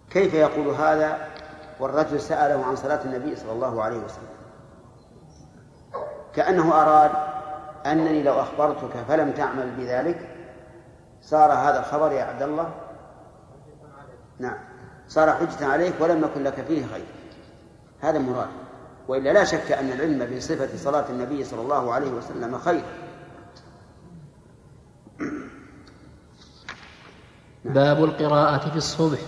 كيف 0.09 0.33
يقول 0.33 0.67
هذا؟ 0.67 1.27
والرجل 1.79 2.19
سأله 2.19 2.65
عن 2.65 2.75
صلاة 2.75 2.99
النبي 3.05 3.35
صلى 3.35 3.51
الله 3.51 3.83
عليه 3.83 3.97
وسلم. 3.97 4.31
كأنه 6.35 6.81
أراد 6.81 7.11
أنني 7.85 8.23
لو 8.23 8.39
أخبرتك 8.39 8.97
فلم 9.07 9.31
تعمل 9.31 9.71
بذلك 9.77 10.29
صار 11.21 11.51
هذا 11.51 11.79
الخبر 11.79 12.11
يا 12.11 12.23
عبد 12.23 12.41
الله؟ 12.41 12.73
نعم. 14.39 14.57
صار 15.07 15.31
حجة 15.31 15.65
عليك 15.65 15.93
ولم 15.99 16.23
يكن 16.23 16.43
لك 16.43 16.65
فيه 16.67 16.85
خير. 16.85 17.05
هذا 18.01 18.19
مراد. 18.19 18.47
وإلا 19.07 19.33
لا 19.33 19.43
شك 19.43 19.71
أن 19.71 19.91
العلم 19.91 20.35
بصفة 20.35 20.77
صلاة 20.77 21.05
النبي 21.09 21.43
صلى 21.43 21.61
الله 21.61 21.93
عليه 21.93 22.11
وسلم 22.11 22.57
خير. 22.57 22.83
باب 27.65 28.03
القراءة 28.03 28.69
في 28.69 28.77
الصبح. 28.77 29.19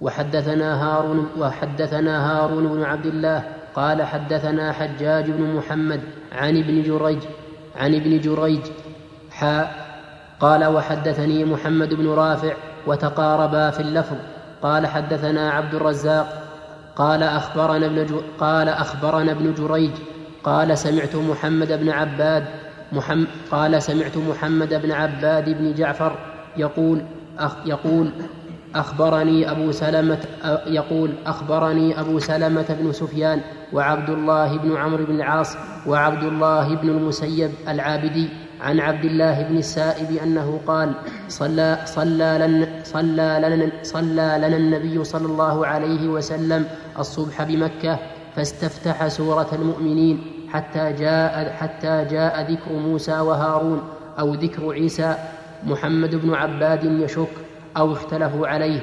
وحدثنا 0.00 0.82
هارون 0.84 1.28
وحدثنا 1.38 2.30
هارون 2.30 2.68
بن 2.68 2.82
عبد 2.82 3.06
الله 3.06 3.54
قال 3.74 4.02
حدثنا 4.02 4.72
حجاج 4.72 5.30
بن 5.30 5.54
محمد 5.54 6.00
عن 6.32 6.56
ابن 6.56 6.82
جريج 6.82 7.22
عن 7.76 7.94
ابن 7.94 8.20
جريج 8.20 8.60
حاء 9.30 9.84
قال 10.40 10.64
وحدثني 10.64 11.44
محمد 11.44 11.94
بن 11.94 12.08
رافع 12.08 12.52
وتقاربا 12.86 13.70
في 13.70 13.80
اللفظ 13.80 14.16
قال 14.62 14.86
حدثنا 14.86 15.50
عبد 15.50 15.74
الرزاق 15.74 16.42
قال 16.96 17.22
أخبرنا 17.22 17.86
ابن 17.86 18.20
قال 18.40 18.68
أخبرنا 18.68 19.32
ابن 19.32 19.54
جريج 19.54 19.90
قال 20.44 20.78
سمعت 20.78 21.16
محمد 21.16 21.72
بن 21.72 21.90
عباد 21.90 22.44
محمد 22.92 23.26
قال 23.50 23.82
سمعت 23.82 24.16
محمد 24.16 24.74
بن 24.74 24.92
عباد 24.92 25.50
بن 25.50 25.74
جعفر 25.74 26.18
يقول 26.56 27.02
يقول 27.66 28.10
أخبرني 28.74 29.50
أبو 29.50 29.72
سلمة 29.72 30.18
يقول 30.66 31.10
أخبرني 31.26 32.00
أبو 32.00 32.18
سلمة 32.18 32.76
بن 32.80 32.92
سفيان 32.92 33.40
وعبد 33.72 34.10
الله 34.10 34.58
بن 34.58 34.76
عمرو 34.76 35.04
بن 35.04 35.14
العاص 35.14 35.56
وعبد 35.86 36.22
الله 36.24 36.74
بن 36.74 36.88
المسيب 36.88 37.50
العابدي 37.68 38.28
عن 38.60 38.80
عبد 38.80 39.04
الله 39.04 39.42
بن 39.42 39.56
السائب 39.56 40.16
أنه 40.22 40.60
قال 40.66 40.92
صلى 41.28 41.78
صلى 41.84 42.38
لنا 42.40 42.68
صلى 42.84 43.40
لنا 43.42 43.72
صلى 43.82 44.34
لنا 44.38 44.56
النبي 44.56 45.04
صلى 45.04 45.26
الله 45.26 45.66
عليه 45.66 46.08
وسلم 46.08 46.66
الصبح 46.98 47.42
بمكة 47.42 47.98
فاستفتح 48.36 49.08
سورة 49.08 49.48
المؤمنين 49.52 50.22
حتى 50.48 50.92
جاء 50.92 51.52
حتى 51.52 52.06
جاء 52.10 52.50
ذكر 52.52 52.72
موسى 52.72 53.20
وهارون 53.20 53.82
أو 54.18 54.34
ذكر 54.34 54.72
عيسى 54.72 55.14
محمد 55.66 56.14
بن 56.14 56.34
عباد 56.34 56.84
يشك 56.84 57.43
أو 57.76 57.92
اختلفوا 57.92 58.48
عليه. 58.48 58.80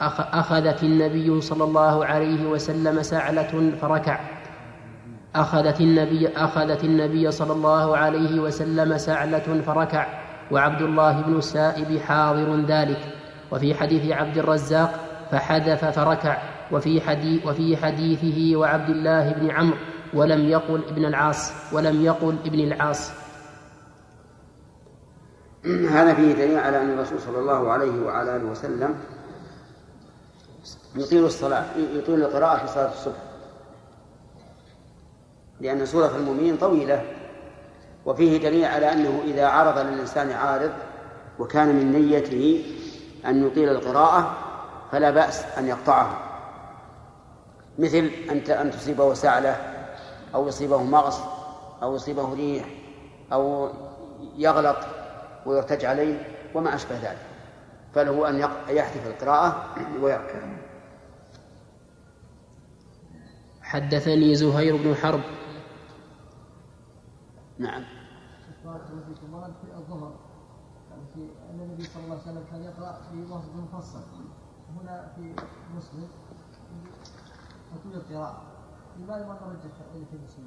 أخذت 0.00 0.82
النبي 0.82 1.40
صلى 1.40 1.64
الله 1.64 2.04
عليه 2.04 2.46
وسلم 2.46 3.02
سعلة 3.02 3.72
فركع. 3.80 4.20
أخذت 5.34 5.80
النبي 5.80 6.28
أخذت 6.28 6.84
النبي 6.84 7.30
صلى 7.30 7.52
الله 7.52 7.96
عليه 7.96 8.40
وسلم 8.40 8.98
سعلة 8.98 9.62
فركع. 9.66 10.06
وعبد 10.50 10.82
الله 10.82 11.20
بن 11.20 11.36
السائب 11.36 11.98
حاضر 11.98 12.64
ذلك. 12.66 13.00
وفي 13.52 13.74
حديث 13.74 14.12
عبد 14.12 14.38
الرزاق 14.38 14.94
فحذف 15.30 15.84
فركع. 15.84 16.38
وفي 16.72 17.00
حديث 17.00 17.46
وفي 17.46 17.76
حديثه 17.76 18.56
وعبد 18.56 18.90
الله 18.90 19.32
بن 19.32 19.50
عمرو 19.50 19.76
ولم 20.14 20.48
يقل 20.48 20.80
ابن 20.88 21.04
العاص 21.04 21.52
ولم 21.72 22.04
يقل 22.04 22.36
ابن 22.46 22.60
العاص. 22.60 23.23
هذا 25.96 26.14
فيه 26.14 26.32
دليل 26.32 26.58
على 26.58 26.82
أن 26.82 26.90
الرسول 26.90 27.20
صلى 27.20 27.38
الله 27.38 27.72
عليه 27.72 28.06
وعلى 28.06 28.36
آله 28.36 28.44
وسلم 28.44 28.98
يطيل 30.96 31.24
الصلاة 31.24 31.64
يطيل 31.76 32.22
القراءة 32.22 32.66
في 32.66 32.72
صلاة 32.72 32.92
الصبح. 32.92 33.16
لأن 35.60 35.86
سورة 35.86 36.16
المؤمنين 36.16 36.56
طويلة 36.56 37.04
وفيه 38.06 38.38
دليل 38.38 38.64
على 38.64 38.92
أنه 38.92 39.22
إذا 39.24 39.46
عرض 39.46 39.78
للإنسان 39.78 40.30
عارض 40.32 40.72
وكان 41.38 41.68
من 41.68 41.92
نيته 41.92 42.64
أن 43.26 43.46
يطيل 43.46 43.68
القراءة 43.68 44.36
فلا 44.92 45.10
بأس 45.10 45.44
أن 45.58 45.68
يقطعه. 45.68 46.18
مثل 47.78 48.10
أن 48.30 48.38
أن 48.38 48.70
تصيبه 48.70 49.14
سعلة 49.14 49.56
أو 50.34 50.48
يصيبه 50.48 50.82
مغص 50.82 51.20
أو 51.82 51.94
يصيبه 51.94 52.34
ريح 52.34 52.64
أو 53.32 53.68
يغلط. 54.36 54.76
ويرتج 55.46 55.84
عليه 55.84 56.26
وما 56.54 56.74
أشبه 56.74 56.96
ذلك. 56.96 57.26
فله 57.94 58.28
أن 58.28 58.38
يحذف 58.68 59.06
القراءة 59.06 59.66
ويركع. 60.00 60.38
حدثني 63.62 64.34
زهير 64.34 64.76
بن 64.76 64.94
حرب. 64.94 65.20
نعم. 67.58 67.84
في 69.62 69.76
الظهر 69.76 70.12
يعني 70.90 71.02
في 71.14 71.20
ان 71.50 71.60
النبي 71.60 71.84
صلى 71.84 72.04
الله 72.04 72.20
عليه 72.20 72.22
وسلم 72.22 72.44
كان 72.50 72.62
يقرا 72.62 73.00
في 73.10 73.32
وسط 73.32 73.50
مفصل 73.54 74.00
هنا 74.80 75.12
في 75.16 75.34
مسلم 75.76 76.08
تطويل 77.74 77.96
القراءه 77.96 78.42
لماذا 78.98 79.26
ما 79.26 79.38
نرجح 79.46 79.74
في 79.92 80.16
مسلم 80.26 80.44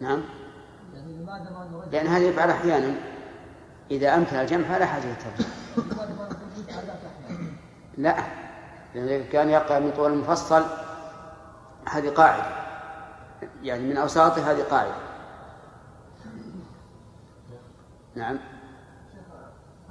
نعم. 0.00 0.22
يعني 0.94 1.12
لماذا 1.12 1.50
ما 1.50 1.68
نرجح 1.72 1.92
لأن 1.92 2.06
هذا 2.06 2.24
يفعل 2.24 2.50
أحيانا 2.50 2.94
إذا 3.90 4.14
أمكن 4.14 4.36
الجمع 4.36 4.68
فلا 4.68 4.86
حاجة 4.86 5.06
للترجيح 5.06 5.48
لا 7.98 8.16
إذا 8.94 9.22
كان 9.22 9.50
يقرأ 9.50 9.78
من 9.78 9.92
طول 9.96 10.12
المفصل 10.12 10.64
هذه 11.90 12.08
قاعدة. 12.08 12.44
يعني 13.62 13.82
من 13.82 13.96
أوساطه 13.96 14.50
هذه 14.50 14.62
قاعدة. 14.62 14.94
نعم. 18.14 18.38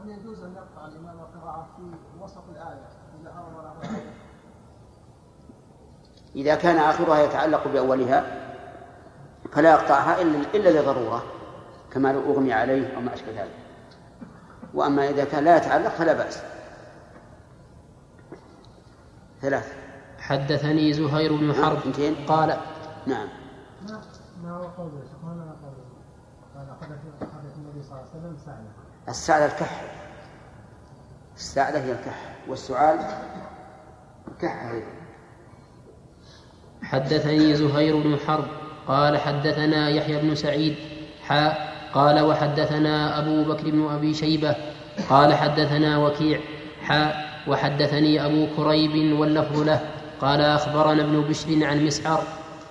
هل 0.03 0.09
يجوز 0.09 0.43
أن 0.43 0.55
يقطع 0.55 0.87
الإمام 0.87 1.19
القراءة 1.19 1.67
في 1.77 2.23
وسط 2.23 2.43
الآية 2.49 2.87
إذا 3.21 3.31
أمر 3.31 3.61
له 3.61 3.89
آية؟ 3.89 4.11
إذا 6.35 6.55
كان 6.55 6.77
آخرها 6.77 7.19
يتعلق 7.19 7.67
بأولها 7.67 8.47
فلا 9.51 9.71
يقطعها 9.71 10.21
إلا 10.21 10.37
إلا 10.53 10.81
لضرورة 10.81 11.23
كما 11.91 12.13
لو 12.13 12.33
أغمي 12.33 12.53
عليه 12.53 12.95
أو 12.95 13.01
ما 13.01 13.13
أشبه 13.13 13.31
ذلك. 13.31 13.66
وأما 14.77 15.09
إذا 15.09 15.23
كان 15.25 15.43
لا 15.43 15.57
يتعلق 15.57 15.89
فلا 15.89 16.13
بأس. 16.13 16.41
ثلاث 19.41 19.73
حدثني 20.19 20.93
زهير 20.93 21.35
بن 21.35 21.53
حرب 21.53 21.77
اثنتين. 21.77 22.15
قال 22.27 22.57
نعم. 23.05 23.27
ما 24.43 24.51
هو 24.57 24.63
قوله 24.63 25.01
قال 26.55 26.67
حدث 26.81 27.55
النبي 27.57 27.83
صلى 27.83 27.91
الله 27.91 28.07
عليه 28.13 28.19
وسلم 28.19 28.37
السعلة 29.07 29.45
السعلة 31.35 31.79
هي 31.79 31.91
الكح 31.91 32.35
والسعال 32.47 32.99
أيضا. 34.71 34.97
حدثني 36.83 37.55
زهير 37.55 38.03
بن 38.03 38.17
حرب 38.27 38.47
قال 38.87 39.17
حدثنا 39.17 39.89
يحيى 39.89 40.21
بن 40.21 40.35
سعيد 40.35 40.75
حاء 41.23 41.76
قال 41.93 42.21
وحدثنا 42.21 43.19
أبو 43.19 43.43
بكر 43.43 43.69
بن 43.71 43.87
أبي 43.91 44.13
شيبة 44.13 44.55
قال 45.09 45.33
حدثنا 45.33 45.97
وكيع 45.97 46.39
حاء 46.83 47.27
وحدثني 47.47 48.25
أبو 48.25 48.47
كريب 48.57 49.19
واللفظ 49.19 49.59
له 49.61 49.81
قال 50.21 50.41
أخبرنا 50.41 51.03
ابن 51.03 51.21
بشر 51.21 51.65
عن 51.65 51.85
مسعر 51.85 52.23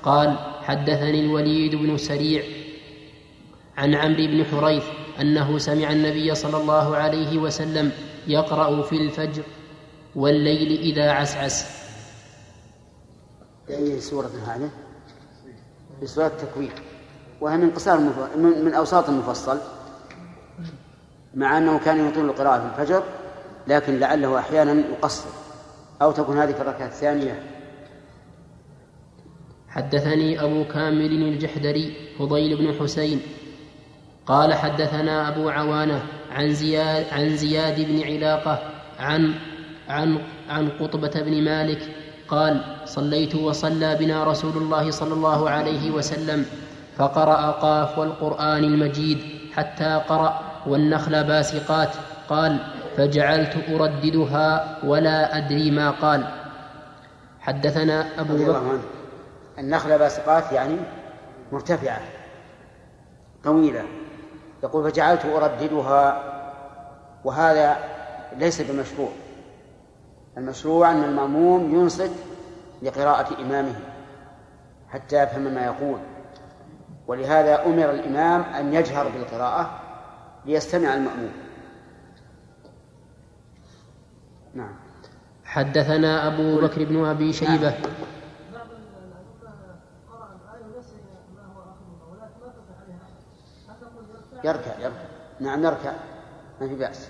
قال 0.02 0.38
حدثني 0.62 1.20
الوليد 1.20 1.74
بن 1.74 1.96
سريع 1.96 2.42
عن 3.76 3.94
عمرو 3.94 4.26
بن 4.26 4.44
حريث 4.44 4.84
أنه 5.20 5.58
سمع 5.58 5.92
النبي 5.92 6.34
صلى 6.34 6.56
الله 6.56 6.96
عليه 6.96 7.38
وسلم 7.38 7.92
يقرأ 8.26 8.82
في 8.82 8.96
الفجر 8.96 9.42
والليل 10.16 10.80
إذا 10.80 11.10
عسعس 11.10 11.86
أي 13.70 14.00
سورة 14.00 14.30
هذه؟ 14.46 14.70
في 16.00 16.06
سورة 16.06 16.26
التكوين 16.26 16.70
وهي 17.40 17.56
من 17.56 17.70
قصار. 17.70 17.98
من 18.36 18.64
من 18.64 18.74
أوساط 18.74 19.08
المفصل 19.08 19.58
مع 21.34 21.58
أنه 21.58 21.78
كان 21.78 22.08
يطيل 22.08 22.24
القراءة 22.24 22.58
في 22.60 22.66
الفجر 22.66 23.02
لكن 23.66 23.98
لعله 23.98 24.38
أحيانا 24.38 24.72
يقصر 24.72 25.28
أو 26.02 26.12
تكون 26.12 26.38
هذه 26.38 26.52
في 26.52 26.60
الركعة 26.60 26.86
الثانية 26.86 27.42
حدثني 29.68 30.42
أبو 30.42 30.64
كامل 30.64 31.22
الجحدري 31.22 31.94
فضيل 32.18 32.56
بن 32.56 32.74
حسين 32.80 33.20
قال 34.26 34.54
حدثنا 34.54 35.28
أبو 35.28 35.48
عوانة 35.48 36.02
عن 36.30 36.54
زياد 36.54 37.06
عن 37.12 37.36
زياد 37.36 37.80
بن 37.80 38.02
علاقة 38.02 38.58
عن 38.98 39.34
عن 39.88 40.18
عن 40.48 40.68
قطبة 40.68 41.20
بن 41.20 41.44
مالك 41.44 41.96
قال 42.28 42.64
صليت 42.84 43.34
وصلى 43.34 43.96
بنا 43.96 44.24
رسول 44.24 44.56
الله 44.56 44.90
صلى 44.90 45.14
الله 45.14 45.50
عليه 45.50 45.90
وسلم 45.90 46.46
فقرأ 46.96 47.50
قاف 47.50 47.98
والقرآن 47.98 48.64
المجيد 48.64 49.18
حتى 49.54 50.02
قرأ 50.08 50.40
والنخل 50.66 51.24
باسقات. 51.24 51.90
قال 52.28 52.58
فجعلت 52.96 53.56
أرددها 53.68 54.78
ولا 54.84 55.36
أدري 55.36 55.70
ما 55.70 55.90
قال. 55.90 56.26
حدثنا 57.40 58.20
أبو 58.20 58.36
بكر 58.36 58.78
النخلة 59.58 59.96
باسقات 59.96 60.52
يعني 60.52 60.76
مرتفعة 61.52 62.00
طويلة. 63.44 63.84
يقول 64.62 64.90
فجعلت 64.90 65.24
أرددها 65.24 66.22
وهذا 67.24 67.76
ليس 68.38 68.60
بمشروع. 68.60 69.10
المشروع 70.36 70.90
أن 70.90 71.04
المأموم 71.04 71.74
ينصت 71.74 72.12
لقراءة 72.82 73.40
إمامه 73.40 73.74
حتى 74.90 75.22
يفهم 75.22 75.42
ما 75.42 75.64
يقول. 75.64 75.98
ولهذا 77.06 77.66
أمر 77.66 77.90
الإمام 77.90 78.42
أن 78.42 78.74
يجهر 78.74 79.08
بالقراءة 79.08 79.80
ليستمع 80.46 80.94
المأموم. 80.94 81.32
نعم. 84.54 84.76
حدثنا 85.44 86.26
أبو 86.26 86.60
بكر 86.60 86.84
بن 86.84 87.04
أبي 87.04 87.32
شيبة. 87.32 87.74
تقول 93.80 94.44
يركع 94.44 94.78
يركع. 94.80 95.06
نعم 95.40 95.64
يركع 95.64 95.92
ما 96.60 96.68
في 96.68 96.74
بأس. 96.74 97.08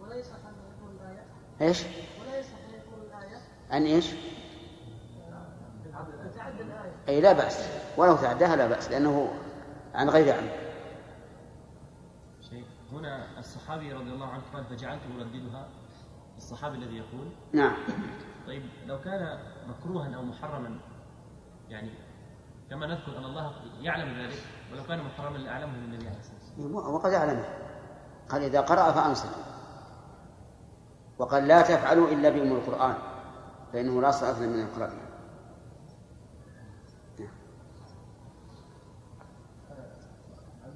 ولا 0.00 0.14
يصح 0.14 0.30
أن 0.30 0.54
يقول 0.78 0.96
الآية 1.00 1.68
إيش؟ 1.68 1.82
ولا 1.82 2.38
يصح 2.38 2.50
أن 2.68 2.74
يقول 2.74 3.06
الآية 3.06 3.40
أن 3.72 3.86
إيش؟ 3.86 4.06
أي 7.08 7.20
لا 7.20 7.32
بأس. 7.32 7.68
ولو 7.96 8.16
تعداها 8.16 8.56
لا 8.56 8.66
بأس 8.66 8.90
لأنه 8.90 9.32
عن 9.94 10.08
غير 10.08 10.34
عمد 10.34 10.50
شيخ 12.50 12.66
هنا 12.92 13.38
الصحابي 13.38 13.92
رضي 13.92 14.10
الله 14.10 14.26
عنه 14.26 14.42
قال 14.54 14.64
فجعلت 14.64 15.00
أرددها. 15.18 15.68
الصحابي 16.36 16.76
الذي 16.76 16.96
يقول 16.96 17.28
نعم. 17.52 17.76
طيب 18.46 18.62
لو 18.86 19.00
كان 19.00 19.38
مكروها 19.68 20.14
أو 20.16 20.22
محرما 20.22 20.78
يعني 21.68 21.90
كما 22.70 22.86
نذكر 22.86 23.18
أن 23.18 23.24
الله 23.24 23.52
يعلم 23.80 24.18
ذلك 24.22 24.38
ولو 24.72 24.82
كان 24.84 25.04
محرما 25.04 25.38
لأعلمه 25.38 25.72
من 25.72 25.84
النبي 25.84 26.08
عليه 26.08 26.18
الصلاة 26.18 26.36
والسلام. 26.58 26.94
وقد 26.94 27.12
أعلمه. 27.12 27.44
قال 28.28 28.42
إذا 28.42 28.60
قرأ 28.60 28.92
فأنصتوا 28.92 29.42
وقال 31.18 31.48
لا 31.48 31.62
تفعلوا 31.62 32.08
إلا 32.08 32.28
بأم 32.28 32.52
القرآن 32.52 32.94
فإنه 33.72 34.00
لا 34.00 34.10
صلاة 34.10 34.40
من 34.40 34.62
القرآن. 34.62 35.05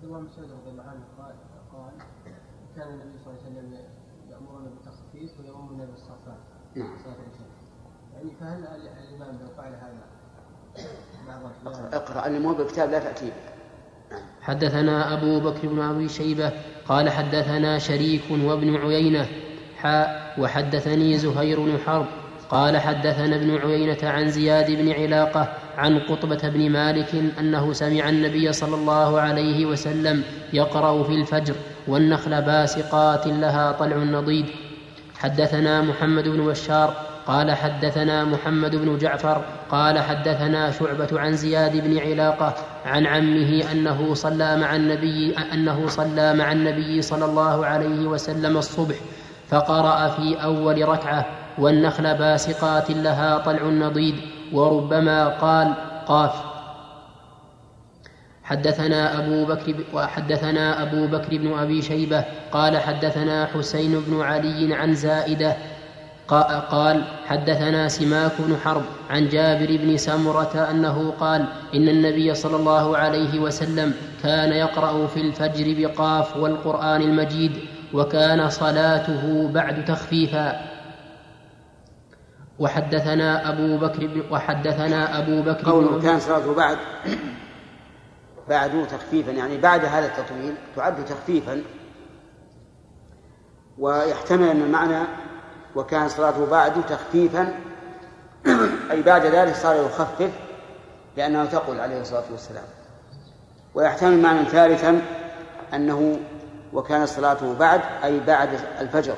عبد 0.01 0.09
الله 0.09 0.21
مسعود 0.21 0.51
رضي 0.51 0.71
الله 0.71 0.83
عنه 0.83 1.03
قال 1.19 1.35
قال 1.73 1.93
كان 2.77 2.89
النبي 2.89 3.19
صلى 3.25 3.33
الله 3.33 3.43
عليه 3.45 3.51
وسلم 3.51 3.75
يأمرنا 4.31 4.69
بالتخفيف 4.71 5.41
ويؤمرنا 5.41 5.85
بالصفات 5.85 6.41
نعم. 6.77 6.97
يعني 8.15 8.31
فهل 8.41 8.65
الإمام 8.65 9.39
لو 9.41 9.49
فعل 9.57 9.73
هذا 9.75 10.07
اقرأ, 11.97 12.27
اللي 12.27 12.39
مو 12.39 12.55
بكتاب 12.55 12.91
لا 12.91 12.99
تأتي 12.99 13.27
به. 13.27 14.19
حدثنا 14.41 15.15
أبو 15.15 15.41
بكر 15.41 15.69
بن 15.69 15.81
أبي 15.81 16.09
شيبة 16.09 16.53
قال 16.87 17.11
حدثنا 17.11 17.79
شريك 17.79 18.23
وابن 18.31 18.77
عيينة 18.77 19.27
حاء 19.77 20.35
وحدثني 20.41 21.19
زهير 21.19 21.61
بن 21.61 21.79
حرب 21.79 22.07
قال 22.51 22.79
حدثنا 22.79 23.37
ابن 23.37 23.57
عيينة 23.57 24.09
عن 24.11 24.31
زياد 24.31 24.71
بن 24.71 24.93
علاقة 24.93 25.55
عن 25.81 25.99
قطبة 25.99 26.49
بن 26.49 26.71
مالك 26.71 27.11
أنه 27.41 27.73
سمع 27.73 28.09
النبي 28.09 28.53
صلى 28.53 28.75
الله 28.75 29.21
عليه 29.21 29.67
وسلم 29.67 30.23
يقرأ 30.53 31.03
في 31.03 31.15
الفجر 31.15 31.55
والنخل 31.89 32.43
باسقات 32.43 33.27
لها 33.27 33.73
طلع 33.73 33.97
نضيد. 33.97 34.47
حدثنا 35.19 35.83
محمد 35.83 36.29
بن 36.29 36.47
بشار 36.47 36.95
قال 37.27 37.51
حدثنا 37.51 38.25
محمد 38.25 38.77
بن 38.77 38.99
جعفر 38.99 39.45
قال 39.71 39.99
حدثنا 39.99 40.71
شعبة 40.71 41.21
عن 41.21 41.37
زياد 41.37 41.77
بن 41.77 41.99
علاقة 41.99 42.55
عن 42.87 43.07
عمه 43.07 43.73
أنه 43.73 44.15
صلى 44.15 44.57
مع 44.57 44.77
النبي 44.77 45.35
أنه 45.53 45.87
صلى 45.89 46.35
مع 46.35 46.53
النبي 46.53 47.03
صلى 47.03 47.25
الله 47.25 47.67
عليه 47.67 48.07
وسلم 48.07 48.57
الصبح 48.57 48.97
فقرأ 49.49 50.09
في 50.09 50.43
أول 50.43 50.89
ركعة 50.89 51.27
والنخل 51.59 52.15
باسقات 52.15 52.91
لها 52.91 53.39
طلع 53.39 53.63
نضيد. 53.63 54.15
وربما 54.53 55.29
قال 55.29 55.75
قاف. 56.07 56.51
حدثنا 58.45 59.19
أبو 59.19 59.45
بكر 59.45 59.75
وحدثنا 59.95 60.83
أبو 60.83 61.07
بكر 61.07 61.37
بن 61.39 61.59
أبي 61.59 61.83
شيبة 61.83 62.25
قال 62.53 62.79
حدثنا 62.79 63.47
حسين 63.47 64.01
بن 64.01 64.21
علي 64.21 64.75
عن 64.75 64.95
زائدة 64.95 65.57
قال 66.71 67.05
حدثنا 67.27 67.89
سماك 67.89 68.33
بن 68.39 68.57
حرب 68.57 68.83
عن 69.11 69.29
جابر 69.29 69.77
بن 69.77 69.97
سمرة 69.97 70.69
أنه 70.71 71.15
قال 71.21 71.47
إن 71.75 71.89
النبي 71.89 72.35
صلى 72.35 72.57
الله 72.57 72.97
عليه 72.97 73.39
وسلم 73.41 73.95
كان 74.23 74.53
يقرأ 74.53 75.07
في 75.07 75.21
الفجر 75.21 75.75
بقاف 75.79 76.37
والقرآن 76.37 77.03
المجيد 77.03 77.53
وكان 77.93 78.51
صلاته 78.51 79.51
بعد 79.55 79.85
تخفيفا. 79.85 80.70
وحدثنا 82.61 83.49
أبو 83.49 83.79
بكر 83.79 84.25
وحدثنا 84.31 85.19
أبو 85.19 85.43
بكر 85.43 85.71
قوله 85.71 86.03
كان 86.03 86.21
صلاته 86.21 86.55
بعد 86.55 86.79
بعد 88.49 88.87
تخفيفا 88.91 89.31
يعني 89.31 89.59
بعد 89.59 89.85
هذا 89.85 90.07
التطويل 90.07 90.55
تعد 90.77 91.05
تخفيفا. 91.05 91.63
ويحتمل 93.79 94.49
أن 94.49 94.63
المعنى 94.63 95.07
وكان 95.77 96.09
صلاته 96.09 96.47
بعد 96.47 96.87
تخفيفا 96.89 97.55
أي 98.91 99.03
بعد 99.03 99.27
ذلك 99.27 99.55
صار 99.55 99.77
يخفف 99.77 100.31
لأنه 101.17 101.45
تقول 101.45 101.81
عليه 101.81 102.01
الصلاة 102.01 102.25
والسلام. 102.31 102.65
ويحتمل 103.75 104.23
معنى 104.23 104.45
ثالثا 104.45 105.03
أنه 105.75 106.19
وكان 106.73 107.07
صلاته 107.07 107.55
بعد 107.55 107.81
أي 108.05 108.21
بعد 108.21 108.49
الفجر. 108.81 109.15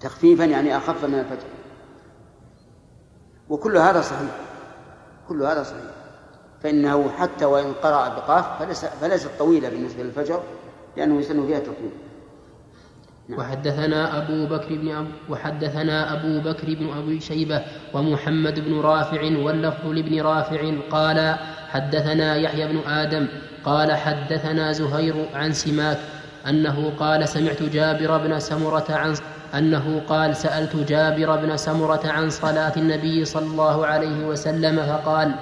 تخفيفا 0.00 0.44
يعني 0.44 0.76
أخف 0.76 1.04
من 1.04 1.18
الفجر 1.18 1.48
وكل 3.48 3.76
هذا 3.76 4.00
صحيح. 4.00 4.30
كل 5.28 5.42
هذا 5.42 5.62
صحيح. 5.62 5.98
فإنه 6.62 7.10
حتى 7.10 7.44
وإن 7.44 7.72
قرأ 7.72 8.08
بقاف 8.08 8.62
فليس 8.62 8.84
فليست 8.84 9.30
طويلة 9.38 9.68
بالنسبة 9.68 10.02
للفجر 10.02 10.42
لأنه 10.96 11.20
يسن 11.20 11.46
فيها 11.46 11.58
التطويل 11.58 11.90
نعم. 13.28 13.38
وحدثنا 13.38 14.18
أبو 14.18 14.46
بكر 14.46 14.74
بن 14.74 14.90
أبو 14.90 15.08
وحدثنا 15.28 16.12
أبو 16.12 16.50
بكر 16.50 16.74
بن 16.74 16.90
أبي 16.98 17.20
شيبة 17.20 17.62
ومحمد 17.94 18.60
بن 18.60 18.80
رافع 18.80 19.22
واللفظ 19.22 19.86
لابن 19.86 20.20
رافع 20.20 20.72
قال 20.90 21.36
حدثنا 21.68 22.36
يحيى 22.36 22.68
بن 22.68 22.78
آدم 22.78 23.28
قال 23.64 23.92
حدثنا 23.92 24.72
زهير 24.72 25.28
عن 25.34 25.52
سماك 25.52 25.98
أنه 26.48 26.92
قال 26.98 27.28
سمعت 27.28 27.62
جابر 27.62 28.18
بن 28.18 28.40
سمرة 28.40 28.86
عن 28.90 29.14
أنه 29.54 30.02
قال 30.08 30.36
سألت 30.36 30.76
جابر 30.76 31.36
بن 31.36 31.56
سمرة 31.56 32.00
عن 32.04 32.30
صلاة 32.30 32.72
النبي 32.76 33.24
صلى 33.24 33.46
الله 33.46 33.86
عليه 33.86 34.26
وسلم 34.26 34.82
فقال 34.86 35.34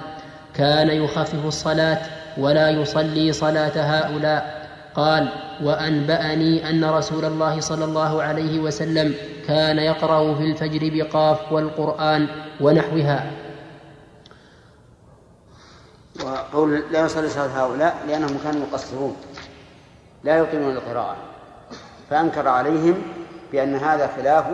كان 0.53 0.89
يخفف 0.89 1.45
الصلاة 1.45 1.99
ولا 2.37 2.69
يصلي 2.69 3.31
صلاة 3.31 3.75
هؤلاء. 3.75 4.67
قال 4.95 5.29
وأنبأني 5.63 6.69
أن 6.69 6.85
رسول 6.85 7.25
الله 7.25 7.59
صلى 7.59 7.85
الله 7.85 8.23
عليه 8.23 8.59
وسلم 8.59 9.13
كان 9.47 9.77
يقرأ 9.77 10.35
في 10.35 10.43
الفجر 10.43 10.89
بقاف 10.93 11.51
والقرآن 11.51 12.27
ونحوها. 12.61 13.31
وقول 16.23 16.83
لا 16.91 17.05
يصلي 17.05 17.29
صلاة 17.29 17.47
هؤلاء 17.47 17.95
لأنهم 18.07 18.37
كانوا 18.43 18.61
يقصرون 18.67 19.15
لا 20.23 20.37
يطيلون 20.37 20.71
القراءة 20.71 21.15
فأنكر 22.09 22.47
عليهم 22.47 23.01
بأن 23.51 23.75
هذا 23.75 24.07
خلاف 24.17 24.45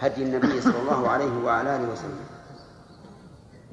هدي 0.00 0.22
النبي 0.22 0.60
صلى 0.60 0.78
الله 0.82 1.08
عليه 1.08 1.44
وعلى 1.44 1.76
آله 1.76 1.92
وسلم. 1.92 2.26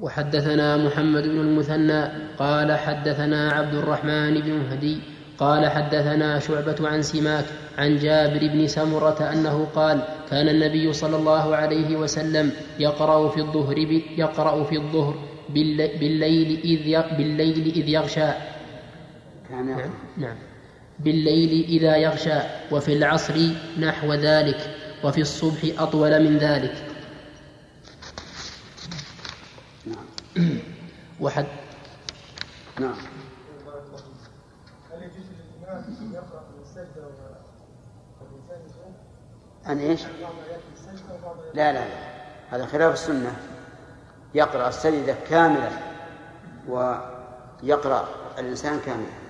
وحدثنا 0.00 0.76
محمد 0.76 1.22
بن 1.22 1.40
المثنى 1.40 2.04
قال 2.38 2.78
حدثنا 2.78 3.52
عبد 3.52 3.74
الرحمن 3.74 4.40
بن 4.40 4.60
هدي 4.70 5.00
قال 5.38 5.70
حدثنا 5.70 6.38
شعبة 6.38 6.88
عن 6.88 7.02
سماك 7.02 7.44
عن 7.78 7.96
جابر 7.96 8.38
بن 8.38 8.66
سمرة 8.66 9.32
أنه 9.32 9.66
قال 9.74 10.02
كان 10.30 10.48
النبي 10.48 10.92
صلى 10.92 11.16
الله 11.16 11.56
عليه 11.56 11.96
وسلم 11.96 12.52
يقرأ 12.78 13.28
في 13.28 13.40
الظهر 13.40 13.78
يقرأ 14.18 14.64
في 14.64 14.76
الظهر 14.76 15.14
بالليل 15.48 16.60
إذ 16.64 17.16
بالليل 17.16 17.72
إذ 17.76 17.88
يغشى. 17.88 18.30
كان 19.48 19.66
نعم, 19.66 19.90
نعم. 20.16 20.36
بالليل 20.98 21.64
إذا 21.64 21.96
يغشى 21.96 22.38
وفي 22.70 22.92
العصر 22.92 23.34
نحو 23.78 24.12
ذلك 24.12 24.76
وفي 25.04 25.20
الصبح 25.20 25.82
أطول 25.82 26.22
من 26.24 26.38
ذلك. 26.38 26.74
نعم 29.86 30.58
وحد 31.20 31.46
نعم. 32.80 32.94
أن 39.66 39.78
إيش؟ 39.78 40.00
لا 41.54 41.72
لا 41.72 41.88
لا. 41.88 42.14
هذا 42.50 42.66
خلاف 42.66 42.92
السنة. 42.92 43.36
يقرأ 44.34 44.68
السجدة 44.68 45.14
كاملة 45.28 45.70
ويقرأ 46.68 48.08
الإنسان 48.38 48.80
كاملا 48.86 49.23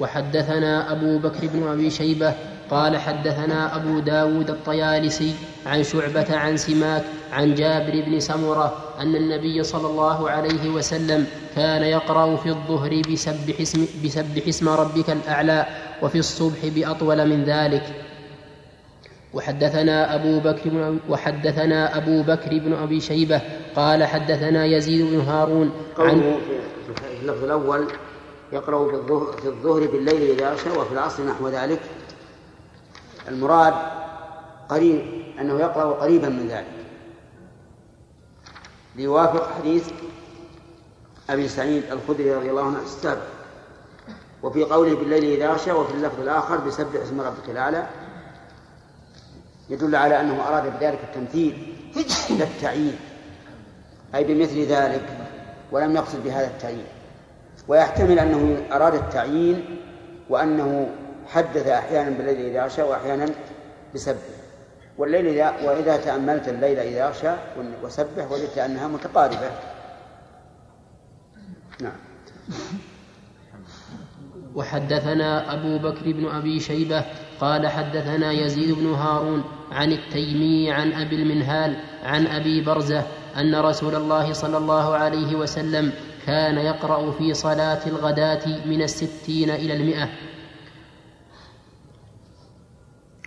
وحدثنا 0.00 0.92
أبو 0.92 1.18
بكر 1.18 1.46
بن 1.46 1.68
أبي 1.68 1.90
شيبة 1.90 2.34
قال 2.70 2.96
حدثنا 2.96 3.76
أبو 3.76 3.98
داود 4.00 4.50
الطيالسي 4.50 5.34
عن 5.66 5.82
شعبة 5.84 6.36
عن 6.36 6.56
سماك 6.56 7.04
عن 7.32 7.54
جابر 7.54 8.04
بن 8.06 8.20
سمرة 8.20 8.74
أن 9.00 9.16
النبي 9.16 9.62
صلى 9.62 9.86
الله 9.86 10.30
عليه 10.30 10.68
وسلم 10.70 11.26
كان 11.56 11.82
يقرأ 11.82 12.36
في 12.36 12.48
الظهر 12.48 13.02
بسبح 13.12 13.60
اسم, 13.60 13.86
بسبح 14.04 14.48
اسم 14.48 14.68
ربك 14.68 15.10
الأعلى 15.10 15.66
وفي 16.02 16.18
الصبح 16.18 16.58
بأطول 16.74 17.28
من 17.28 17.44
ذلك. 17.44 17.82
وحدثنا 19.34 20.14
أبو 20.14 20.38
بكر 20.40 20.70
بن 20.70 20.98
وحدثنا 21.08 21.96
أبو 21.96 22.22
بكر 22.22 22.50
بن 22.58 22.72
أبي 22.72 23.00
شيبة 23.00 23.40
قال 23.76 24.04
حدثنا 24.04 24.64
يزيد 24.64 25.06
بن 25.06 25.20
هارون 25.20 25.70
قوله 25.96 26.38
في 26.96 27.22
اللفظ 27.22 27.44
الأول 27.44 27.86
يقرأ 28.52 28.90
في 28.90 28.96
الظهر, 28.96 29.32
في 29.32 29.48
الظهر 29.48 29.86
بالليل 29.86 30.30
إذا 30.30 30.52
أغشى 30.52 30.70
وفي 30.70 30.92
العصر 30.92 31.24
نحو 31.24 31.48
ذلك. 31.48 31.80
المراد 33.28 33.74
قريب 34.68 35.02
أنه 35.40 35.60
يقرأ 35.60 35.92
قريبا 35.92 36.28
من 36.28 36.48
ذلك. 36.48 36.86
ليوافق 38.96 39.52
حديث 39.52 39.90
أبي 41.30 41.48
سعيد 41.48 41.84
الخدري 41.92 42.34
رضي 42.34 42.50
الله 42.50 42.66
عنه 42.66 42.82
السابق 42.82 43.22
وفي 44.42 44.64
قوله 44.64 44.94
بالليل 44.96 45.24
إذا 45.24 45.52
أغشى 45.52 45.72
وفي 45.72 45.94
اللفظ 45.94 46.20
الآخر 46.20 46.56
بسبح 46.56 47.00
اسم 47.02 47.20
ربك 47.20 47.48
الأعلى. 47.48 47.86
يدل 49.70 49.96
على 49.96 50.20
أنه 50.20 50.48
أراد 50.48 50.78
بذلك 50.78 50.98
التمثيل 51.04 51.76
لا 52.38 52.44
التعيين. 52.44 52.98
أي 54.14 54.24
بمثل 54.24 54.60
ذلك. 54.60 55.28
ولم 55.72 55.96
يقصد 55.96 56.24
بهذا 56.24 56.46
التعيين. 56.46 56.86
ويحتمل 57.68 58.18
أنه 58.18 58.62
أراد 58.72 58.94
التعيين 58.94 59.64
وأنه 60.28 60.88
حدث 61.26 61.66
أحيانا 61.66 62.10
بالليل 62.10 62.46
إذا 62.46 62.62
أغشى 62.62 62.82
وأحيانا 62.82 63.26
بسبح 63.94 64.36
والليل 64.98 65.26
إذا 65.26 65.54
وإذا 65.64 65.96
تأملت 65.96 66.48
الليل 66.48 66.78
إذا 66.78 67.06
أغشى 67.06 67.32
وسبح 67.82 68.32
وجدت 68.32 68.58
أنها 68.58 68.88
متقاربة. 68.88 69.50
نعم. 71.80 71.92
وحدثنا 74.54 75.54
أبو 75.54 75.78
بكر 75.78 76.12
بن 76.12 76.26
أبي 76.26 76.60
شيبة 76.60 77.04
قال 77.40 77.68
حدثنا 77.68 78.32
يزيد 78.32 78.74
بن 78.74 78.86
هارون 78.86 79.44
عن 79.72 79.92
التيمي 79.92 80.72
عن 80.72 80.92
أبي 80.92 81.16
المنهال 81.16 81.76
عن 82.04 82.26
أبي 82.26 82.60
برزة 82.60 83.02
أن 83.36 83.54
رسول 83.54 83.94
الله 83.94 84.32
صلى 84.32 84.56
الله 84.58 84.94
عليه 84.94 85.36
وسلم 85.36 85.92
كان 86.26 86.58
يقرأ 86.58 87.10
في 87.10 87.34
صلاة 87.34 87.86
الغداة 87.86 88.46
من 88.66 88.82
الستين 88.82 89.50
إلى 89.50 89.76
المئة. 89.76 90.08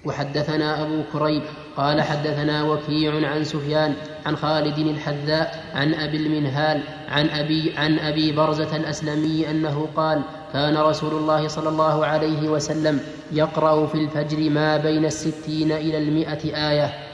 وحدثنا 0.06 0.82
أبو 0.82 1.04
كريب 1.14 1.42
قال 1.78 2.02
حدثنا 2.02 2.64
وكيع 2.64 3.30
عن 3.30 3.44
سفيان 3.44 3.94
عن 4.26 4.36
خالد 4.36 4.78
الحذاء 4.78 5.72
عن 5.74 5.94
أبي 5.94 6.18
المنهال 6.18 6.82
عن 7.10 7.30
أبي 7.30 7.74
عن 7.78 8.00
أبي 8.00 8.32
برزة 8.32 8.76
الأسلمي 8.76 9.50
أنه 9.52 9.88
قال 9.96 10.22
كان 10.54 10.78
رسول 10.78 11.14
الله 11.14 11.48
صلى 11.48 11.70
الله 11.70 12.06
عليه 12.06 12.50
وسلم 12.50 13.00
يقرأ 13.32 13.88
في 13.88 13.96
الفجر 13.96 14.50
ما 14.50 14.78
بين 14.78 15.06
الستين 15.06 15.72
إلى 15.72 15.98
المئة 15.98 16.70
آية. 16.70 17.09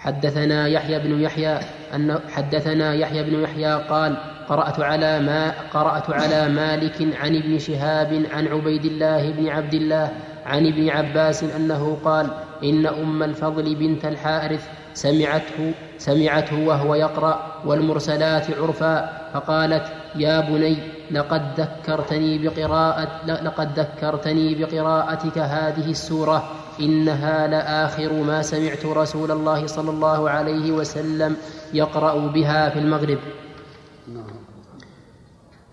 حدثنا 0.00 0.66
يحيى 0.66 0.98
بن 0.98 1.20
يحيى 1.20 1.58
أن 1.94 2.18
حدثنا 2.32 2.94
يحيى 2.94 3.22
بن 3.22 3.42
يحيى 3.42 3.74
قال 3.74 4.16
قرأت 4.48 4.80
على 4.80 5.20
ما 5.20 5.52
قرأت 5.74 6.10
على 6.10 6.48
مالك 6.48 7.16
عن 7.20 7.36
ابن 7.36 7.58
شهاب 7.58 8.22
عن 8.32 8.48
عبيد 8.48 8.84
الله 8.84 9.30
بن 9.30 9.48
عبد 9.48 9.74
الله 9.74 10.10
عن 10.46 10.66
ابن 10.66 10.88
عباس 10.88 11.44
أنه 11.44 11.98
قال 12.04 12.30
إن 12.64 12.86
أم 12.86 13.22
الفضل 13.22 13.74
بنت 13.74 14.04
الحارث 14.04 14.68
سمعته 14.94 15.72
سمعته 15.98 16.66
وهو 16.66 16.94
يقرأ 16.94 17.60
والمرسلات 17.64 18.46
عرفا 18.60 19.20
فقالت 19.34 19.84
يا 20.16 20.40
بني 20.40 20.76
لقد 21.10 21.42
ذكرتني 21.60 22.38
بقراءة 22.38 23.08
لقد 23.26 23.78
ذكرتني 23.78 24.54
بقراءتك 24.54 25.38
هذه 25.38 25.90
السورة 25.90 26.50
إنها 26.80 27.46
لآخر 27.46 28.12
ما 28.12 28.42
سمعت 28.42 28.86
رسول 28.86 29.30
الله 29.30 29.66
صلى 29.66 29.90
الله 29.90 30.30
عليه 30.30 30.72
وسلم 30.72 31.36
يقرأ 31.72 32.26
بها 32.26 32.68
في 32.70 32.78
المغرب. 32.78 33.18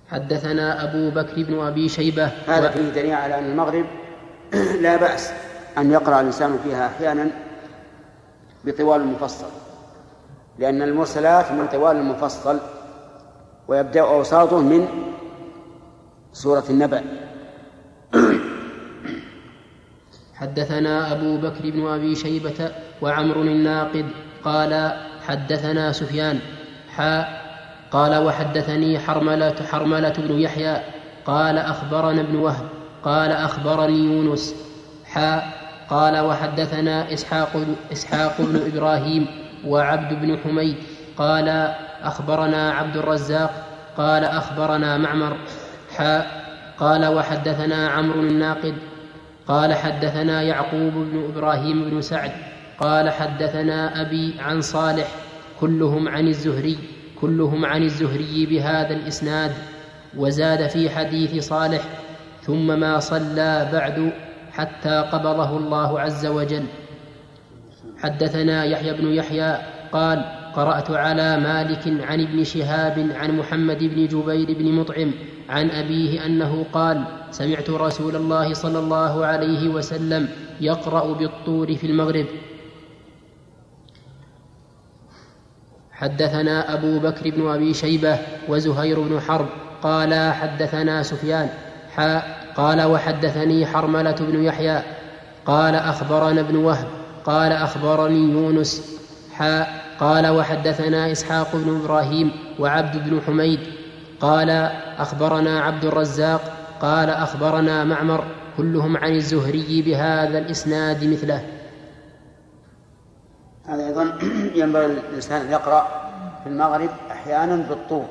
حدثنا 0.10 0.84
أبو 0.84 1.10
بكر 1.10 1.44
بن 1.44 1.60
أبي 1.60 1.90
شيبة 1.90 2.26
هذا 2.48 2.70
فيه 2.70 2.90
دليل 2.90 3.14
على 3.14 3.40
أن 3.40 3.52
المغرب 3.52 3.86
لا 4.82 4.96
بأس 4.98 5.32
أن 5.78 5.92
يقرأ 5.92 6.22
الإنسان 6.22 6.60
فيها 6.64 6.88
أحيانا 6.88 7.32
بطوال 8.66 9.02
المفصل 9.02 9.48
لأن 10.60 10.82
المرسلات 10.82 11.52
من 11.52 11.68
طوال 11.68 11.96
المفصل 11.96 12.60
ويبدأ 13.68 14.02
أوساطه 14.02 14.60
من 14.60 14.88
سورة 16.34 16.64
النبأ. 16.70 17.27
حدثنا 20.40 21.12
أبو 21.12 21.38
بكر 21.38 21.70
بن 21.70 21.88
أبي 21.88 22.16
شيبة 22.16 22.72
وعمر 23.02 23.42
الناقد 23.42 24.06
قال 24.44 24.94
حدثنا 25.28 25.92
سفيان 25.92 26.40
حاء 26.96 27.48
قال 27.92 28.24
وحدثني 28.24 29.00
حرملة 29.00 29.56
حرملة 29.72 30.14
بن 30.18 30.40
يحيى 30.40 30.78
قال 31.26 31.58
أخبرنا 31.58 32.22
ابن 32.22 32.36
وهب 32.36 32.66
قال 33.04 33.32
أخبرني 33.32 33.98
يونس 33.98 34.56
حاء 35.06 35.58
قال 35.90 36.20
وحدثنا 36.20 37.14
إسحاق 37.14 37.66
إسحاق 37.92 38.36
بن 38.40 38.72
إبراهيم 38.74 39.28
وعبد 39.68 40.14
بن 40.14 40.38
حميد 40.38 40.76
قال 41.18 41.74
أخبرنا 42.04 42.72
عبد 42.72 42.98
الرزاق 42.98 43.52
قال 43.98 44.24
أخبرنا 44.24 44.98
معمر 44.98 45.38
حاء 45.98 46.48
قال 46.80 47.06
وحدثنا 47.06 47.90
عمرو 47.90 48.20
الناقد 48.20 48.74
قال 49.48 49.74
حدثنا 49.74 50.42
يعقوب 50.42 50.94
بن 50.94 51.26
إبراهيم 51.30 51.90
بن 51.90 52.02
سعد 52.02 52.32
قال 52.80 53.10
حدثنا 53.10 54.02
أبي 54.02 54.36
عن 54.40 54.62
صالح 54.62 55.08
كلهم 55.60 56.08
عن 56.08 56.28
الزهري 56.28 56.78
كلهم 57.22 57.66
عن 57.66 57.84
الزهري 57.84 58.46
بهذا 58.46 58.94
الإسناد 58.94 59.52
وزاد 60.18 60.68
في 60.68 60.90
حديث 60.90 61.44
صالح 61.44 61.82
ثم 62.42 62.80
ما 62.80 63.00
صلى 63.00 63.70
بعد 63.74 64.14
حتى 64.52 65.10
قبضه 65.12 65.58
الله 65.58 66.00
عز 66.00 66.26
وجل. 66.26 66.66
حدثنا 67.98 68.66
يحيى 68.66 68.94
بن 68.94 69.14
يحيى 69.14 69.58
قال 69.92 70.37
قرأت 70.58 70.92
على 70.92 71.38
مالك 71.38 71.88
عن 71.88 72.22
ابن 72.22 72.44
شهاب 72.44 73.10
عن 73.16 73.38
محمد 73.38 73.84
بن 73.84 74.08
جبير 74.08 74.58
بن 74.58 74.72
مطعم 74.72 75.12
عن 75.50 75.70
أبيه 75.70 76.26
أنه 76.26 76.66
قال 76.74 77.04
سمعت 77.32 77.70
رسول 77.70 78.16
الله 78.16 78.54
صلى 78.54 78.80
الله 78.80 79.26
عليه 79.26 79.70
وسلم 79.70 80.30
يقرأ 80.62 81.14
بالطور 81.14 81.76
في 81.76 81.88
المغرب. 81.88 82.26
حدثنا 85.92 86.74
أبو 86.74 87.00
بكر 87.00 87.30
بن 87.30 87.48
أبي 87.50 87.74
شيبة 87.74 88.20
وزهير 88.50 89.00
بن 89.00 89.20
حرب 89.20 89.48
قال 89.84 90.34
حدثنا 90.34 91.04
سفيان 91.04 91.50
قال 92.56 92.82
وحدثني 92.82 93.66
حرملة 93.66 94.16
بن 94.20 94.44
يحيى 94.44 94.84
قال 95.46 95.76
أخبرنا 95.76 96.42
ابن 96.42 96.56
وهب 96.56 96.88
قال 97.26 97.52
أخبرني 97.52 98.32
يونس 98.32 99.00
حاء 99.34 99.87
قال 100.00 100.28
وحدثنا 100.28 101.12
إسحاق 101.12 101.56
بن 101.56 101.82
إبراهيم 101.82 102.32
وعبد 102.60 103.10
بن 103.10 103.22
حميد 103.22 103.60
قال 104.20 104.50
أخبرنا 104.98 105.60
عبد 105.60 105.86
الرزاق 105.86 106.42
قال 106.82 107.10
أخبرنا 107.10 107.84
معمر 107.84 108.24
كلهم 108.58 108.98
عن 108.98 109.16
الزهري 109.16 109.82
بهذا 109.82 110.38
الإسناد 110.38 111.04
مثله. 111.04 111.46
هذا 113.66 113.86
أيضا 113.88 114.18
ينبغي 114.62 114.86
الانسان 114.86 115.42
أن 115.42 115.52
يقرأ 115.52 115.88
في 116.44 116.50
المغرب 116.50 116.90
أحيانا 117.12 117.56
بالطور 117.56 118.06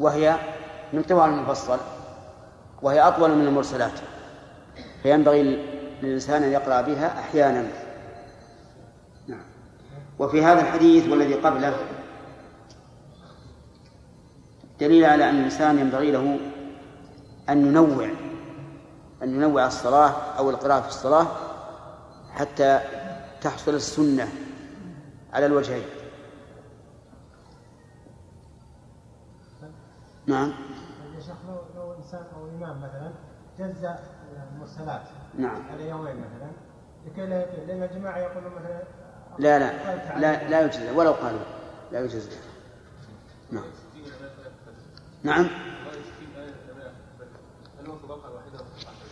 وهي 0.00 0.36
من 0.92 1.02
طوال 1.02 1.30
المفصل 1.30 1.78
وهي 2.82 3.00
أطول 3.00 3.30
من 3.30 3.46
المرسلات 3.46 3.92
فينبغي 5.02 5.58
للإنسان 6.02 6.42
أن 6.42 6.52
يقرأ 6.52 6.80
بها 6.80 7.18
أحيانا. 7.18 7.62
نعم 7.62 7.81
وفي 10.18 10.44
هذا 10.44 10.60
الحديث 10.60 11.08
والذي 11.08 11.34
قبله 11.34 11.76
دليل 14.80 15.04
على 15.04 15.30
أن 15.30 15.38
الإنسان 15.38 15.78
ينبغي 15.78 16.10
له 16.10 16.38
أن 17.48 17.66
ينوع 17.66 18.08
أن 19.22 19.34
ينوع 19.34 19.66
الصلاة 19.66 20.10
أو 20.38 20.50
القراءة 20.50 20.80
في 20.80 20.88
الصلاة 20.88 21.26
حتى 22.30 22.80
تحصل 23.40 23.74
السنة 23.74 24.28
على 25.32 25.46
الوجهين. 25.46 25.84
نعم. 30.26 30.52
يا 31.14 31.20
شيخ 31.20 31.36
لو 31.48 31.56
لو 31.76 31.94
إنسان 31.94 32.22
أو 32.36 32.48
إمام 32.48 32.78
مثلا 32.78 33.12
جزأ 33.58 33.98
المرسلات 34.52 35.02
نعم. 35.38 35.62
على 35.72 35.88
يومين 35.88 36.16
مثلا 36.16 36.50
لكي 37.06 37.26
لا 37.26 37.46
لأن 37.66 37.82
الجماعه 37.82 38.18
يقولون 38.18 38.52
مثلا 38.52 38.82
لا 39.38 39.58
لا 39.58 39.72
لا 40.18 40.48
لا 40.48 40.60
يجوز 40.60 40.88
ولو 40.94 41.12
قالوا 41.12 41.40
لا 41.92 42.00
يجوز 42.00 42.28
نعم. 43.50 43.64
نعم. 45.22 45.48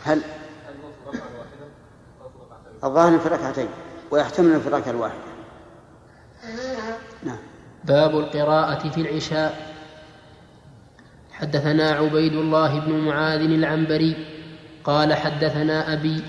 هل 0.05 0.23
الظاهر 2.85 3.19
في 3.19 3.29
ركعتين 3.29 3.69
ويحتمل 4.11 4.61
في 4.61 4.67
الركعة 4.67 4.91
الواحدة. 4.91 5.21
نعم. 7.23 7.39
باب 7.85 8.19
القراءة 8.19 8.89
في 8.89 9.01
العشاء. 9.01 9.71
حدثنا 11.33 11.91
عبيد 11.91 12.33
الله 12.33 12.81
بن 12.81 12.93
معاذ 12.93 13.41
العنبري 13.41 14.27
قال 14.85 15.15
حدثنا 15.15 15.93
أبي 15.93 16.23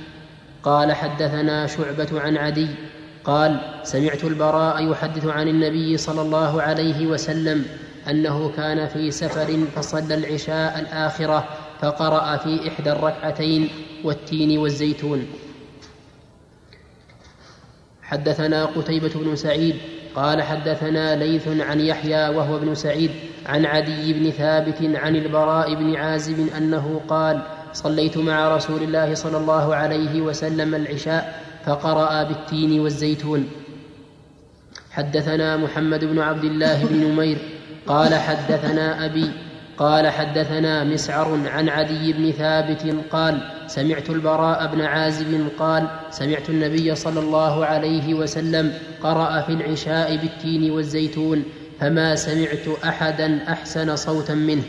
قال 0.63 0.93
حدثنا 0.93 1.67
شعبة 1.67 2.21
عن 2.21 2.37
عدي 2.37 2.75
قال 3.23 3.59
سمعت 3.83 4.23
البراء 4.23 4.91
يحدث 4.91 5.25
عن 5.25 5.47
النبي 5.47 5.97
صلى 5.97 6.21
الله 6.21 6.61
عليه 6.61 7.07
وسلم 7.07 7.65
أنه 8.09 8.51
كان 8.57 8.87
في 8.87 9.11
سفر 9.11 9.57
فصلى 9.75 10.15
العشاء 10.15 10.79
الآخرة 10.79 11.47
فقرأ 11.81 12.37
في 12.37 12.67
إحدى 12.67 12.91
الركعتين 12.91 13.69
والتين 14.03 14.57
والزيتون. 14.57 15.27
حدثنا 18.01 18.65
قتيبة 18.65 19.11
بن 19.15 19.35
سعيد 19.35 19.75
قال 20.15 20.41
حدثنا 20.41 21.15
ليث 21.15 21.47
عن 21.47 21.79
يحيى 21.79 22.29
وهو 22.29 22.57
ابن 22.57 22.75
سعيد 22.75 23.11
عن 23.45 23.65
عدي 23.65 24.13
بن 24.13 24.31
ثابت 24.31 24.77
عن 24.81 25.15
البراء 25.15 25.75
بن 25.75 25.95
عازب 25.95 26.47
أنه 26.57 27.01
قال 27.07 27.41
صليت 27.73 28.17
مع 28.17 28.55
رسول 28.55 28.83
الله 28.83 29.13
صلى 29.13 29.37
الله 29.37 29.75
عليه 29.75 30.21
وسلم 30.21 30.75
العشاء 30.75 31.50
فقرأ 31.65 32.23
بالتين 32.23 32.79
والزيتون. 32.79 33.49
حدثنا 34.91 35.57
محمد 35.57 36.05
بن 36.05 36.19
عبد 36.19 36.43
الله 36.43 36.85
بن 36.85 36.95
نمير 36.95 37.37
قال 37.87 38.15
حدثنا 38.15 39.05
أبي 39.05 39.31
قال 39.77 40.07
حدثنا 40.07 40.83
مسعر 40.83 41.39
عن 41.47 41.69
عدي 41.69 42.13
بن 42.13 42.31
ثابت 42.31 42.95
قال 43.11 43.41
سمعت 43.67 44.09
البراء 44.09 44.75
بن 44.75 44.81
عازب 44.81 45.47
قال 45.59 45.87
سمعت 46.11 46.49
النبي 46.49 46.95
صلى 46.95 47.19
الله 47.19 47.65
عليه 47.65 48.13
وسلم 48.13 48.73
قرأ 49.03 49.41
في 49.41 49.53
العشاء 49.53 50.15
بالتين 50.15 50.71
والزيتون 50.71 51.43
فما 51.79 52.15
سمعت 52.15 52.67
أحدا 52.83 53.51
أحسن 53.51 53.95
صوتا 53.95 54.33
منه. 54.33 54.63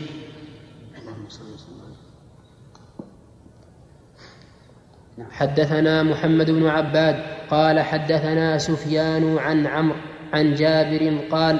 حدثنا 5.33 6.03
محمد 6.03 6.51
بن 6.51 6.67
عباد 6.67 7.15
قال 7.51 7.79
حدثنا 7.79 8.57
سفيان 8.57 9.37
عن 9.37 9.67
عمرو 9.67 9.95
عن 10.33 10.55
جابر 10.55 11.17
قال 11.31 11.59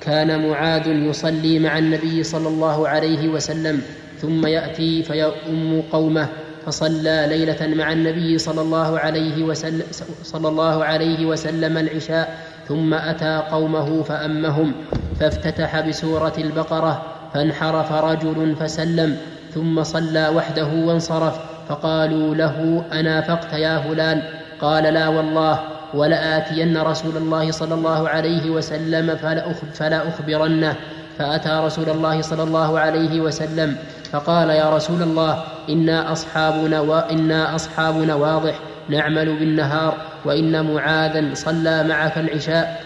كان 0.00 0.48
معاذ 0.48 0.86
يصلي 0.86 1.58
مع 1.58 1.78
النبي 1.78 2.22
صلى 2.22 2.48
الله 2.48 2.88
عليه 2.88 3.28
وسلم 3.28 3.82
ثم 4.18 4.46
يأتي 4.46 5.02
فيؤم 5.02 5.82
قومه 5.92 6.28
فصلى 6.66 7.26
ليلة 7.28 7.74
مع 7.74 7.92
النبي 7.92 8.38
صلى 8.38 8.60
الله 8.60 8.98
عليه 8.98 9.42
وسلم 9.42 9.82
صلى 10.22 10.48
الله 10.48 10.84
عليه 10.84 11.26
وسلم 11.26 11.78
العشاء 11.78 12.38
ثم 12.68 12.94
أتى 12.94 13.42
قومه 13.50 14.02
فأمهم 14.02 14.72
فافتتح 15.20 15.80
بسورة 15.80 16.32
البقرة 16.38 17.02
فانحرف 17.34 17.92
رجل 17.92 18.56
فسلم 18.56 19.16
ثم 19.54 19.82
صلى 19.82 20.28
وحده 20.28 20.68
وانصرف 20.74 21.53
فقالوا 21.68 22.34
له 22.34 22.84
أنافقت 22.92 23.52
يا 23.52 23.78
فلان؟ 23.78 24.22
قال 24.60 24.82
لا 24.82 25.08
والله 25.08 25.60
ولآتين 25.94 26.78
رسول 26.78 27.16
الله 27.16 27.50
صلى 27.50 27.74
الله 27.74 28.08
عليه 28.08 28.50
وسلم 28.50 29.16
فلا, 29.16 30.08
أخبرنه. 30.08 30.76
فأتى 31.18 31.50
رسول 31.50 31.90
الله 31.90 32.22
صلى 32.22 32.42
الله 32.42 32.78
عليه 32.78 33.20
وسلم 33.20 33.76
فقال 34.12 34.50
يا 34.50 34.76
رسول 34.76 35.02
الله 35.02 35.44
إنا 35.68 36.12
أصحاب, 36.12 36.54
نوا 36.54 37.10
إنا 37.10 37.54
أصحاب 37.54 37.96
نواضح 37.96 38.58
نعمل 38.88 39.36
بالنهار 39.38 39.96
وإن 40.24 40.74
معاذا 40.74 41.34
صلى 41.34 41.84
معك 41.84 42.18
العشاء. 42.18 42.82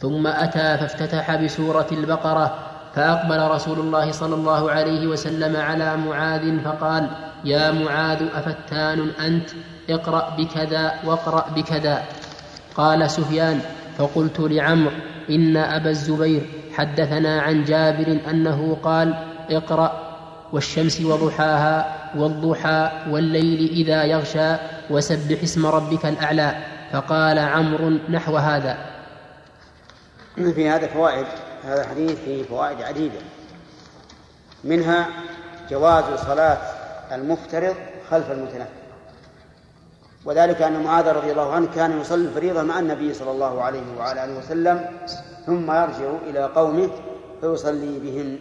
ثم 0.00 0.26
أتى 0.26 0.78
فافتتح 0.78 1.36
بسورة 1.36 1.86
البقرة 1.92 2.58
فأقبل 2.94 3.50
رسول 3.50 3.78
الله 3.78 4.12
صلى 4.12 4.34
الله 4.34 4.70
عليه 4.70 5.06
وسلم 5.06 5.56
على 5.56 5.96
معاذ 5.96 6.60
فقال 6.64 7.10
يا 7.44 7.70
معاذ 7.70 8.22
أفتان 8.34 9.10
أنت؟ 9.20 9.50
اقرأ 9.90 10.36
بكذا 10.38 10.92
واقرأ 11.04 11.44
بكذا. 11.56 12.02
قال 12.74 13.10
سفيان 13.10 13.60
فقلت 13.98 14.40
لعمرو 14.40 14.90
إن 15.30 15.56
أبا 15.56 15.90
الزبير 15.90 16.42
حدثنا 16.74 17.40
عن 17.42 17.64
جابر 17.64 18.18
أنه 18.30 18.76
قال 18.82 19.14
اقرأ 19.50 19.92
والشمس 20.52 21.00
وضحاها 21.00 21.96
والضحى 22.16 22.90
والليل 23.10 23.70
إذا 23.70 24.04
يغشى 24.04 24.56
وسبح 24.90 25.42
اسم 25.42 25.66
ربك 25.66 26.06
الأعلى. 26.06 26.54
فقال 26.92 27.38
عمرو 27.38 27.90
نحو 28.10 28.36
هذا. 28.36 28.76
في 30.34 30.68
هذا 30.68 30.86
فوائد. 30.86 31.26
هذا 31.64 31.80
الحديث 31.82 32.18
فيه 32.18 32.42
فوائد 32.42 32.82
عديدة. 32.82 33.18
منها 34.64 35.08
جواز 35.70 36.04
صلاة 36.04 36.58
المفترض 37.12 37.74
خلف 38.10 38.30
المتنفل. 38.30 38.82
وذلك 40.24 40.62
أن 40.62 40.82
معاذ 40.82 41.08
رضي 41.08 41.30
الله 41.30 41.52
عنه 41.52 41.68
كان 41.74 42.00
يصلي 42.00 42.28
الفريضة 42.28 42.62
مع 42.62 42.78
النبي 42.78 43.14
صلى 43.14 43.30
الله 43.30 43.62
عليه 43.62 43.96
وعلى 43.98 44.24
آله 44.24 44.38
وسلم 44.38 44.90
ثم 45.46 45.70
يرجع 45.70 46.10
إلى 46.26 46.44
قومه 46.44 46.90
فيصلي 47.40 47.98
بهم. 47.98 48.38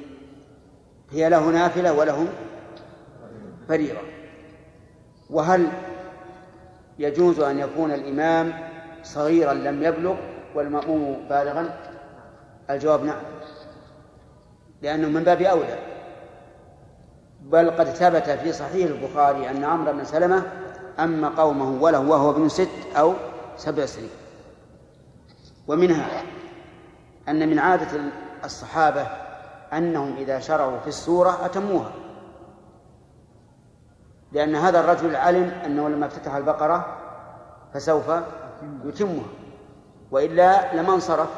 هي 1.12 1.30
له 1.30 1.50
نافلة 1.50 1.94
ولهم 1.94 2.28
فريضة. 3.68 4.02
وهل 5.30 5.68
يجوز 7.00 7.40
أن 7.40 7.60
يكون 7.60 7.92
الإمام 7.92 8.54
صغيرا 9.04 9.54
لم 9.54 9.84
يبلغ 9.84 10.16
والمأموم 10.56 11.18
بالغا؟ 11.30 11.91
الجواب 12.74 13.04
نعم. 13.04 13.22
لأنه 14.82 15.08
من 15.08 15.24
باب 15.24 15.42
أولى. 15.42 15.80
بل 17.42 17.72
قد 17.72 17.90
ثبت 17.90 18.30
في 18.30 18.54
صحيح 18.54 18.92
البخاري 18.92 19.50
أن 19.50 19.64
عمرو 19.64 19.94
بن 19.94 20.04
سلمة 20.04 20.44
أما 21.00 21.30
قومه 21.30 21.84
وله 21.84 22.00
وهو 22.00 22.30
ابن 22.30 22.50
ست 22.50 22.70
أو 22.96 23.14
سبع 23.58 23.86
سنين. 23.86 24.10
ومنها 25.68 26.24
أن 27.30 27.50
من 27.50 27.60
عادة 27.60 28.02
الصحابة 28.44 29.08
أنهم 29.74 30.16
إذا 30.18 30.40
شرعوا 30.40 30.80
في 30.80 30.88
السورة 30.88 31.46
أتموها. 31.46 31.92
لأن 34.32 34.56
هذا 34.56 34.80
الرجل 34.80 35.16
علم 35.16 35.52
أنه 35.66 35.90
لما 35.90 36.06
افتتح 36.06 36.36
البقرة 36.36 36.98
فسوف 37.74 38.12
يتمها. 38.86 39.26
وإلا 40.12 40.76
لما 40.76 40.94
انصرف 40.94 41.30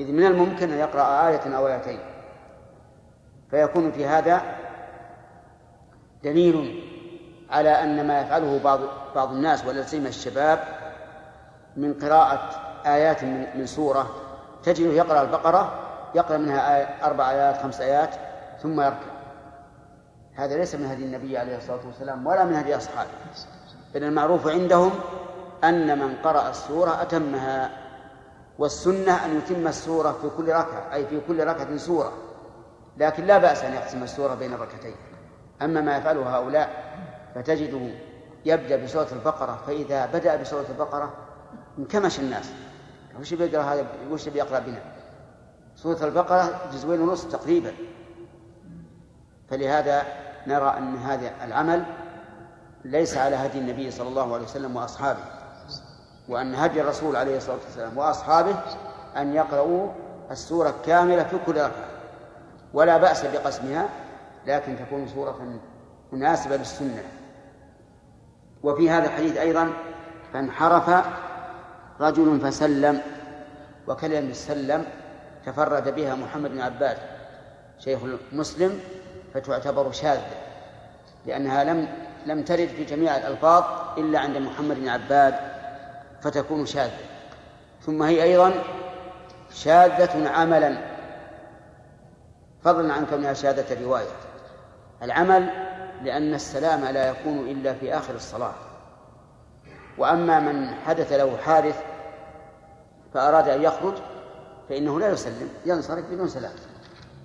إذ 0.00 0.12
من 0.12 0.26
الممكن 0.26 0.72
أن 0.72 0.78
يقرأ 0.78 1.28
آية 1.28 1.56
أو 1.56 1.68
آيتين. 1.68 2.00
فيكون 3.50 3.92
في 3.92 4.06
هذا 4.06 4.42
دليل 6.24 6.84
على 7.50 7.68
أن 7.68 8.06
ما 8.06 8.20
يفعله 8.20 8.60
بعض 8.64 8.80
بعض 9.14 9.32
الناس 9.32 9.66
ولا 9.66 9.82
سيما 9.82 10.08
الشباب 10.08 10.58
من 11.76 11.94
قراءة 11.94 12.50
آيات 12.86 13.24
من, 13.24 13.46
من 13.54 13.66
سورة 13.66 14.10
تجده 14.62 14.92
يقرأ 14.92 15.22
البقرة 15.22 15.72
يقرأ 16.14 16.38
منها 16.38 16.76
آية 16.76 17.04
أربع 17.04 17.30
آيات 17.30 17.62
خمس 17.62 17.80
آيات 17.80 18.14
ثم 18.62 18.80
يركع. 18.80 19.10
هذا 20.34 20.58
ليس 20.58 20.74
من 20.74 20.86
هدي 20.86 21.04
النبي 21.04 21.38
عليه 21.38 21.56
الصلاة 21.56 21.86
والسلام 21.86 22.26
ولا 22.26 22.44
من 22.44 22.54
هدي 22.54 22.76
أصحابه. 22.76 23.10
بل 23.94 24.04
المعروف 24.04 24.48
عندهم 24.48 24.90
أن 25.64 25.98
من 25.98 26.16
قرأ 26.24 26.50
السورة 26.50 27.02
أتمها. 27.02 27.79
والسنة 28.60 29.24
أن 29.24 29.38
يتم 29.38 29.66
السورة 29.66 30.12
في 30.12 30.30
كل 30.36 30.48
ركعة 30.48 30.94
أي 30.94 31.06
في 31.06 31.20
كل 31.28 31.46
ركعة 31.46 31.76
سورة. 31.76 32.12
لكن 32.96 33.24
لا 33.26 33.38
بأس 33.38 33.64
أن 33.64 33.72
يقسم 33.72 34.02
السورة 34.02 34.34
بين 34.34 34.52
الركعتين 34.52 34.94
أما 35.62 35.80
ما 35.80 35.96
يفعله 35.96 36.36
هؤلاء 36.36 36.94
فتجده 37.34 37.80
يبدأ 38.44 38.76
بسورة 38.76 39.08
البقرة 39.12 39.58
فإذا 39.66 40.06
بدأ 40.06 40.36
بسورة 40.36 40.64
البقرة 40.70 41.12
انكمش 41.78 42.20
الناس. 42.20 42.50
وش 43.20 43.34
بيقرأ 43.34 43.62
هذا؟ 43.62 43.86
وش 44.10 44.28
بيقرأ 44.28 44.58
بنا؟ 44.58 44.82
سورة 45.76 46.04
البقرة 46.04 46.60
جزوين 46.72 47.00
ونصف 47.00 47.32
تقريبا. 47.32 47.72
فلهذا 49.50 50.02
نرى 50.46 50.74
أن 50.78 50.96
هذا 50.96 51.30
العمل 51.44 51.84
ليس 52.84 53.16
على 53.16 53.36
هدي 53.36 53.58
النبي 53.58 53.90
صلى 53.90 54.08
الله 54.08 54.34
عليه 54.34 54.44
وسلم 54.44 54.76
وأصحابه. 54.76 55.39
وأن 56.30 56.54
هدي 56.54 56.80
الرسول 56.80 57.16
عليه 57.16 57.36
الصلاة 57.36 57.58
والسلام 57.66 57.98
وأصحابه 57.98 58.56
أن 59.16 59.34
يقرأوا 59.34 59.88
السورة 60.30 60.74
كاملة 60.86 61.22
في 61.24 61.36
كل 61.46 61.56
ركعة. 61.56 61.90
ولا 62.74 62.96
بأس 62.96 63.26
بقسمها 63.26 63.88
لكن 64.46 64.76
تكون 64.78 65.08
سورة 65.08 65.58
مناسبة 66.12 66.56
للسنة. 66.56 67.02
وفي 68.62 68.90
هذا 68.90 69.06
الحديث 69.06 69.36
أيضا 69.36 69.72
فانحرف 70.32 71.04
رجل 72.00 72.40
فسلم 72.40 73.00
وكلمة 73.88 74.32
سلم 74.32 74.84
تفرد 75.46 75.94
بها 75.94 76.14
محمد 76.14 76.50
بن 76.50 76.60
عباد 76.60 76.96
شيخ 77.78 78.00
مسلم 78.32 78.80
فتعتبر 79.34 79.92
شاذة 79.92 80.34
لأنها 81.26 81.64
لم 81.64 81.88
لم 82.26 82.42
ترد 82.42 82.68
في 82.68 82.84
جميع 82.84 83.16
الألفاظ 83.16 83.64
إلا 83.98 84.18
عند 84.18 84.36
محمد 84.36 84.76
بن 84.76 84.88
عباد 84.88 85.59
فتكون 86.22 86.66
شاذة. 86.66 86.98
ثم 87.86 88.02
هي 88.02 88.22
أيضا 88.22 88.52
شاذة 89.54 90.28
عملا. 90.28 90.78
فضلا 92.64 92.92
عن 92.92 93.06
كونها 93.06 93.32
شاذة 93.32 93.84
رواية. 93.84 94.06
العمل 95.02 95.50
لأن 96.02 96.34
السلام 96.34 96.84
لا 96.84 97.10
يكون 97.10 97.38
إلا 97.38 97.74
في 97.74 97.96
آخر 97.96 98.14
الصلاة. 98.14 98.54
وأما 99.98 100.40
من 100.40 100.74
حدث 100.74 101.12
له 101.12 101.36
حادث 101.36 101.82
فأراد 103.14 103.48
أن 103.48 103.62
يخرج 103.62 103.94
فإنه 104.68 105.00
لا 105.00 105.08
يسلم 105.08 105.48
ينصرف 105.66 106.04
بدون 106.10 106.28
سلام. 106.28 106.52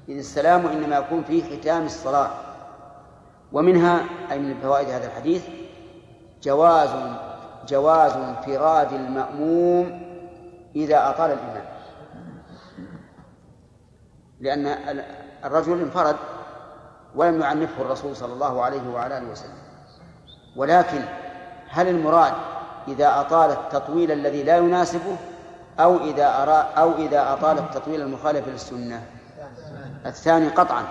إذ 0.09 0.17
السلام 0.17 0.67
إنما 0.67 0.97
يكون 0.97 1.23
في 1.23 1.59
ختام 1.59 1.85
الصلاة. 1.85 2.29
ومنها 3.51 4.05
أي 4.31 4.39
من 4.39 4.59
فوائد 4.61 4.89
هذا 4.89 5.07
الحديث 5.07 5.43
جواز 6.43 6.89
جواز 7.67 8.11
انفراد 8.11 8.93
المأموم 8.93 10.01
إذا 10.75 11.09
أطال 11.09 11.31
الإمام. 11.31 11.65
لأن 14.39 14.77
الرجل 15.45 15.81
انفرد 15.81 16.15
ولم 17.15 17.41
يعنفه 17.41 17.81
الرسول 17.81 18.15
صلى 18.15 18.33
الله 18.33 18.63
عليه 18.63 18.89
وعلى 18.93 19.17
آله 19.17 19.31
وسلم. 19.31 19.57
ولكن 20.55 21.01
هل 21.69 21.87
المراد 21.87 22.33
إذا 22.87 23.19
أطال 23.19 23.51
التطويل 23.51 24.11
الذي 24.11 24.43
لا 24.43 24.57
يناسبه 24.57 25.17
أو 25.79 25.97
إذا 25.97 26.43
أرى 26.43 26.69
أو 26.77 26.91
إذا 26.91 27.33
أطال 27.33 27.57
التطويل 27.57 28.01
المخالف 28.01 28.47
للسنة؟ 28.47 29.03
الثاني 30.05 30.47
قطعا. 30.47 30.83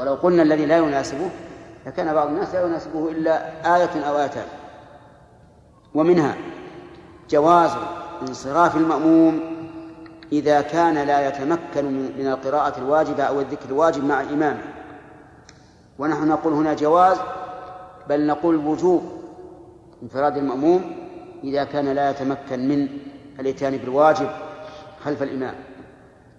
ولو 0.00 0.14
قلنا 0.14 0.42
الذي 0.42 0.66
لا 0.66 0.76
يناسبه 0.76 1.30
لكان 1.86 2.14
بعض 2.14 2.26
الناس 2.26 2.54
لا 2.54 2.66
يناسبه 2.66 3.08
إلا 3.08 3.46
آية 3.76 4.08
أو 4.08 4.18
آيتان. 4.18 4.46
ومنها 5.94 6.36
جواز 7.30 7.70
انصراف 8.28 8.76
المأموم 8.76 9.40
إذا 10.32 10.60
كان 10.60 10.94
لا 10.94 11.28
يتمكن 11.28 11.84
من 12.18 12.26
القراءة 12.26 12.78
الواجبة 12.78 13.22
أو 13.22 13.40
الذكر 13.40 13.68
الواجب 13.68 14.04
مع 14.04 14.20
إمامه. 14.20 14.62
ونحن 15.98 16.28
نقول 16.28 16.52
هنا 16.52 16.74
جواز 16.74 17.16
بل 18.08 18.26
نقول 18.26 18.56
وجوب 18.56 19.02
انفراد 20.02 20.36
المأموم 20.36 20.96
إذا 21.44 21.64
كان 21.64 21.88
لا 21.88 22.10
يتمكن 22.10 22.68
من 22.68 22.88
الإتيان 23.40 23.76
بالواجب 23.76 24.28
خلف 25.04 25.22
الإمام. 25.22 25.54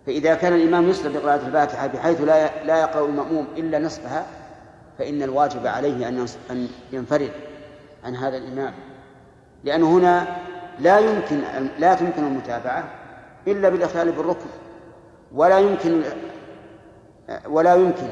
فإذا 0.06 0.36
كان 0.36 0.54
الإمام 0.54 0.90
يسلم 0.90 1.14
بقراءة 1.14 1.48
الفاتحة 1.48 1.88
بحيث 1.88 2.22
لا 2.22 2.66
لا 2.66 2.82
يقرأ 2.82 3.06
المأموم 3.06 3.48
إلا 3.58 3.80
نصفها 3.80 4.26
فإن 4.98 5.24
الواجب 5.24 5.68
عليه 5.68 6.08
أن 6.08 6.26
أن 6.52 6.68
ينفرد 6.92 7.32
عن 8.04 8.16
هذا 8.16 8.38
الإمام. 8.38 8.74
لأنه 9.64 9.98
هنا 9.98 10.38
لا 10.80 11.00
يمكن 11.00 11.42
لا 11.80 11.96
تمكن 11.96 12.24
المتابعة 12.24 12.84
إلا 13.48 13.70
بالإخلال 13.70 14.12
بالركن 14.12 14.50
ولا 15.34 15.60
يمكن 15.60 16.04
ولا 17.46 17.76
يمكن 17.76 18.08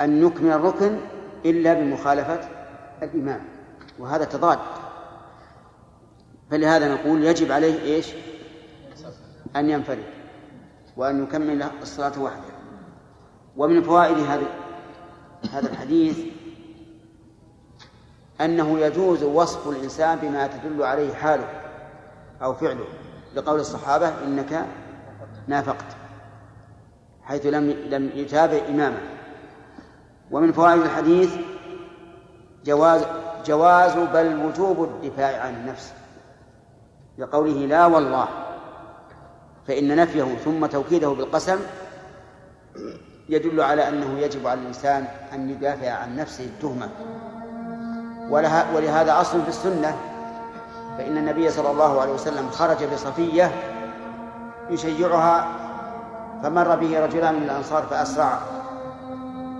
أن 0.00 0.24
نكمل 0.24 0.52
الركن 0.52 0.98
إلا 1.44 1.74
بمخالفة 1.74 2.40
الإمام 3.02 3.40
وهذا 3.98 4.24
تضاد. 4.24 4.58
فلهذا 6.50 6.94
نقول 6.94 7.24
يجب 7.24 7.52
عليه 7.52 7.82
إيش؟ 7.82 8.14
أن 9.56 9.70
ينفرد 9.70 10.04
وأن 10.96 11.22
يكمل 11.22 11.62
الصلاة 11.82 12.22
وحده. 12.22 12.52
ومن 13.56 13.82
فوائد 13.82 14.18
هذا 14.18 14.46
هذا 15.52 15.70
الحديث 15.70 16.18
أنه 18.44 18.78
يجوز 18.78 19.22
وصف 19.22 19.68
الإنسان 19.68 20.18
بما 20.18 20.46
تدل 20.46 20.82
عليه 20.82 21.14
حاله 21.14 21.48
أو 22.42 22.54
فعله. 22.54 22.84
لقول 23.34 23.60
الصحابة 23.60 24.08
إنك 24.24 24.66
نافقت 25.46 25.96
حيث 27.22 27.46
لم 27.46 27.70
لم 27.70 28.10
يتابع 28.14 28.58
إمامه. 28.68 29.00
ومن 30.30 30.52
فوائد 30.52 30.82
الحديث 30.82 31.34
جواز 32.64 33.02
جواز 33.46 33.92
بل 33.92 34.44
وجوب 34.44 34.84
الدفاع 34.84 35.42
عن 35.42 35.54
النفس 35.54 35.92
لقوله 37.18 37.66
لا 37.66 37.86
والله 37.86 38.28
فإن 39.66 39.96
نفيه 39.96 40.34
ثم 40.44 40.66
توكيده 40.66 41.08
بالقسم 41.08 41.58
يدل 43.28 43.60
على 43.60 43.88
أنه 43.88 44.18
يجب 44.18 44.46
على 44.46 44.60
الإنسان 44.60 45.06
أن 45.32 45.50
يدافع 45.50 45.90
عن 45.90 46.16
نفسه 46.16 46.44
التهمة. 46.44 46.88
ولها 48.30 48.66
ولهذا 48.76 49.20
أصل 49.20 49.42
في 49.42 49.48
السنة. 49.48 49.96
فإن 50.98 51.18
النبي 51.18 51.50
صلى 51.50 51.70
الله 51.70 52.00
عليه 52.00 52.12
وسلم 52.12 52.50
خرج 52.50 52.84
بصفية 52.84 53.50
يشيعها 54.70 55.46
فمر 56.42 56.76
به 56.76 57.04
رجلان 57.04 57.34
من 57.34 57.42
الأنصار 57.42 57.82
فأسرع. 57.82 58.38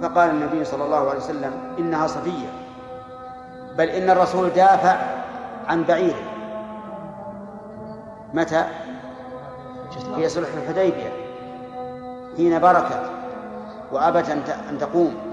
فقال 0.02 0.30
النبي 0.30 0.64
صلى 0.64 0.84
الله 0.84 1.10
عليه 1.10 1.20
وسلم 1.20 1.52
إنها 1.78 2.06
صفية 2.06 2.48
بل 3.78 3.88
إن 3.88 4.10
الرسول 4.10 4.50
دافع 4.50 4.96
عن 5.68 5.84
بعير. 5.84 6.16
متى؟ 8.34 8.64
في 10.16 10.28
صلح 10.28 10.48
الحديبية 10.62 11.12
حين 12.36 12.58
بركت 12.58 13.10
وأبت 13.92 14.28
أن 14.70 14.78
تقوم. 14.78 15.31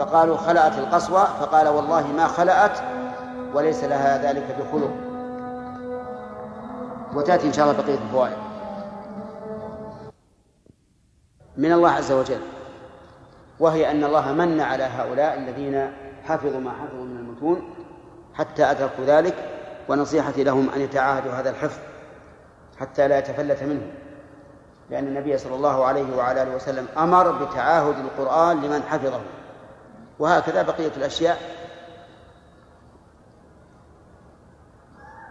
فقالوا 0.00 0.36
خلأت 0.36 0.78
القصوى 0.78 1.26
فقال 1.40 1.68
والله 1.68 2.06
ما 2.06 2.26
خلأت 2.26 2.78
وليس 3.54 3.84
لها 3.84 4.32
ذلك 4.32 4.56
بخلق 4.60 4.90
وتأتي 7.14 7.46
إن 7.46 7.52
شاء 7.52 7.70
الله 7.70 7.82
بقية 7.82 7.98
الفوائد. 8.04 8.36
من 11.56 11.72
الله 11.72 11.90
عز 11.90 12.12
وجل 12.12 12.40
وهي 13.58 13.90
أن 13.90 14.04
الله 14.04 14.32
من 14.32 14.60
على 14.60 14.84
هؤلاء 14.84 15.38
الذين 15.38 15.92
حفظوا 16.24 16.60
ما 16.60 16.70
حفظوا 16.70 17.04
من 17.04 17.16
المتون 17.16 17.74
حتى 18.34 18.64
أدركوا 18.64 19.04
ذلك 19.04 19.34
ونصيحتي 19.88 20.44
لهم 20.44 20.70
أن 20.70 20.80
يتعاهدوا 20.80 21.32
هذا 21.32 21.50
الحفظ 21.50 21.78
حتى 22.78 23.08
لا 23.08 23.18
يتفلت 23.18 23.62
منه. 23.62 23.92
لأن 24.90 25.06
النبي 25.06 25.38
صلى 25.38 25.54
الله 25.54 25.84
عليه 25.84 26.16
وعلى 26.16 26.42
آله 26.42 26.56
وسلم 26.56 26.86
أمر 26.98 27.44
بتعاهد 27.44 27.94
القرآن 27.98 28.60
لمن 28.60 28.82
حفظه. 28.82 29.20
وهكذا 30.20 30.62
بقية 30.62 30.92
الأشياء. 30.96 31.38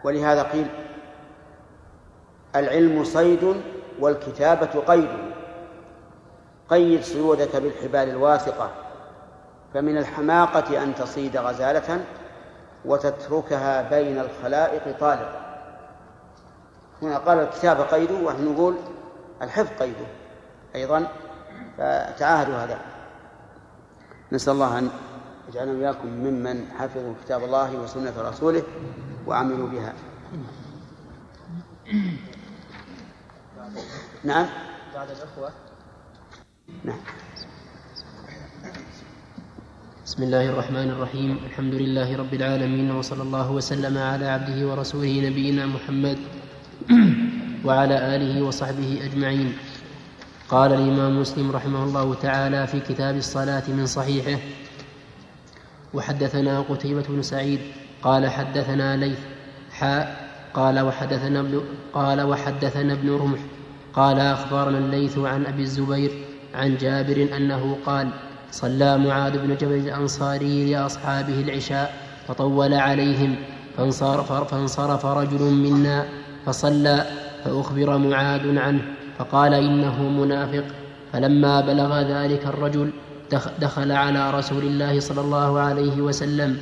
ولهذا 0.04 0.44
قيل 0.44 0.68
العلم 2.56 3.04
صيد 3.04 3.62
والكتابة 4.00 4.80
قيد. 4.88 5.10
قيد 6.70 7.04
صيودك 7.04 7.56
بالحبال 7.56 8.10
الواثقة 8.10 8.72
فمن 9.74 9.98
الحماقة 9.98 10.84
أن 10.84 10.96
تصيد 10.96 11.38
غزالة 11.38 12.06
وتتركها 12.86 13.90
بين 13.90 14.20
الخلائق 14.20 15.00
طالقة. 15.00 15.42
هنا 17.02 17.18
قال 17.18 17.40
الكتاب 17.40 17.82
قيده 17.82 18.16
ونحن 18.16 18.54
نقول 18.54 18.76
الحفظ 19.42 19.82
قيده 19.82 20.06
أيضا 20.76 21.08
فتعاهدوا 21.78 22.56
هذا. 22.56 22.80
نسأل 24.32 24.54
الله 24.54 24.80
أن 24.80 24.90
يجعلنا 25.50 25.72
وإياكم 25.74 26.08
ممن 26.08 26.66
حفظوا 26.80 27.14
كتاب 27.26 27.44
الله 27.44 27.76
وسنة 27.76 28.14
رسوله 28.18 28.64
وعملوا 29.28 29.68
بها. 29.68 29.94
نعم. 34.24 34.46
بعد 34.96 35.08
الأخوة. 35.10 35.50
نعم. 36.84 37.00
بسم 40.06 40.24
الله 40.24 40.50
الرحمن 40.50 40.90
الرحيم. 40.90 41.38
الحمد 41.46 41.74
لله 41.74 42.18
رب 42.18 42.34
العالمين 42.34 42.92
وصلى 42.92 43.22
الله 43.24 43.52
وسلم 43.52 43.98
على 43.98 44.26
عبده 44.30 44.68
ورسوله 44.68 45.30
نبينا 45.30 45.66
محمد 45.66 46.18
وعلى 47.66 48.16
آله 48.16 48.44
وصحبه 48.46 49.00
أجمعين. 49.06 49.58
قال 50.50 50.74
الإمام 50.74 51.22
مسلم 51.22 51.52
رحمه 51.52 51.84
الله 51.84 52.14
تعالى 52.14 52.68
في 52.68 52.80
كتاب 52.80 53.16
الصلاة 53.16 53.64
من 53.68 53.86
صحيحه 53.86 54.40
وحدثنا 55.94 56.62
قتيبة 56.62 57.04
بن 57.10 57.22
سعيد 57.22 57.60
قال 58.04 58.30
حدثنا 58.30 58.98
ليث 58.98 59.20
حاء 59.72 60.30
قال 60.54 60.80
وحدثنا 60.80 61.40
ابن 61.40 61.62
قال 61.94 62.22
وحدثنا 62.22 62.94
ابن 62.94 63.10
رمح 63.10 63.40
قال 63.94 64.20
أخبرنا 64.20 64.78
الليث 64.78 65.18
عن 65.18 65.46
أبي 65.46 65.62
الزبير 65.62 66.12
عن 66.56 66.78
جابر 66.78 67.28
أنه 67.38 67.78
قال 67.86 68.10
صلى 68.52 68.98
معاذ 68.98 69.38
بن 69.38 69.56
جبل 69.56 69.78
الأنصاري 69.78 70.72
لأصحابه 70.72 71.42
العشاء 71.42 71.94
فطول 72.28 72.74
عليهم 72.74 73.36
فانصرف, 73.78 74.32
فانصرف 74.34 75.06
رجل 75.06 75.44
منا 75.44 76.06
فصلى 76.46 77.06
فأخبر 77.46 77.98
معاذ 77.98 78.58
عنه 78.58 78.99
فقال 79.20 79.54
إنه 79.54 80.10
منافق. 80.10 80.64
فلما 81.14 81.62
بلغ 81.62 82.02
ذلك 82.02 82.46
الرجل 82.46 82.92
دخل 83.62 83.92
على 83.92 84.32
رسول 84.32 84.64
الله 84.64 85.00
صلى 85.00 85.22
الله 85.22 85.60
عليه 85.60 86.02
وسلم 86.02 86.58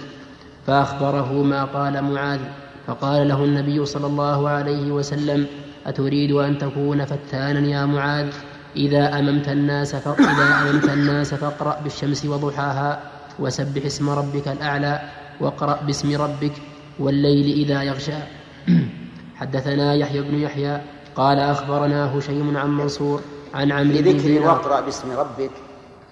فأخبره 0.67 1.33
ما 1.33 1.65
قال 1.65 2.01
معاذ. 2.01 2.39
فقال 2.87 3.27
له 3.27 3.43
النبي 3.43 3.85
صلى 3.85 4.07
الله 4.07 4.49
عليه 4.49 4.91
وسلم 4.91 5.45
أتريد 5.85 6.31
أن 6.31 6.57
تكون 6.57 7.05
فتانا 7.05 7.67
يا 7.67 7.85
معاذ؟ 7.85 8.33
إذا 8.75 9.19
أممت 9.19 9.49
الناس 9.49 9.95
إذا 9.95 10.69
أممت 10.69 10.89
الناس 10.89 11.33
فاقرأ 11.33 11.81
بالشمس 11.83 12.25
وضحاها 12.25 12.99
وسبح 13.39 13.85
اسم 13.85 14.09
ربك 14.09 14.47
الأعلى 14.47 15.01
واقرأ 15.39 15.79
باسم 15.85 16.21
ربك 16.21 16.53
والليل 16.99 17.65
إذا 17.65 17.83
يغشى. 17.83 18.19
حدثنا 19.39 19.93
يحيى 19.93 20.21
بن 20.21 20.35
يحيى 20.35 20.81
قال 21.17 21.39
أخبرنا 21.39 22.17
هشيم 22.17 22.57
عن 22.57 22.77
منصور 22.77 23.21
عن 23.53 23.71
عمرو 23.71 23.97
بن 23.97 24.01
بذكر 24.01 24.47
واقرأ 24.47 24.81
باسم 24.81 25.11
ربك 25.11 25.51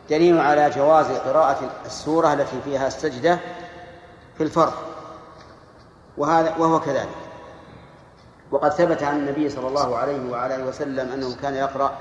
دليل 0.10 0.38
على 0.38 0.69
جواز 0.69 1.06
قراءة 1.06 1.72
السورة 1.86 2.34
التي 2.34 2.61
فيها 2.65 2.88
السجدة 2.88 3.40
في 4.38 4.44
الفرض. 4.44 4.73
وهذا 6.18 6.56
وهو 6.57 6.80
كذلك. 6.80 7.15
وقد 8.52 8.69
ثبت 8.69 9.03
عن 9.03 9.19
النبي 9.19 9.49
صلى 9.49 9.68
الله 9.68 9.95
عليه 9.98 10.32
وعلى 10.32 10.56
آله 10.56 10.68
وسلم 10.68 11.11
أنه 11.11 11.36
كان 11.36 11.53
يقرأ 11.53 11.98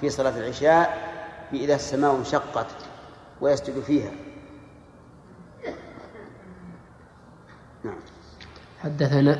في 0.00 0.10
صلاة 0.10 0.38
العشاء 0.38 1.08
بإذا 1.52 1.74
السماء 1.74 2.16
انشقت 2.16 2.66
ويسجد 3.40 3.80
فيها. 3.80 4.10
نعم. 7.84 7.98
حدثنا 8.82 9.38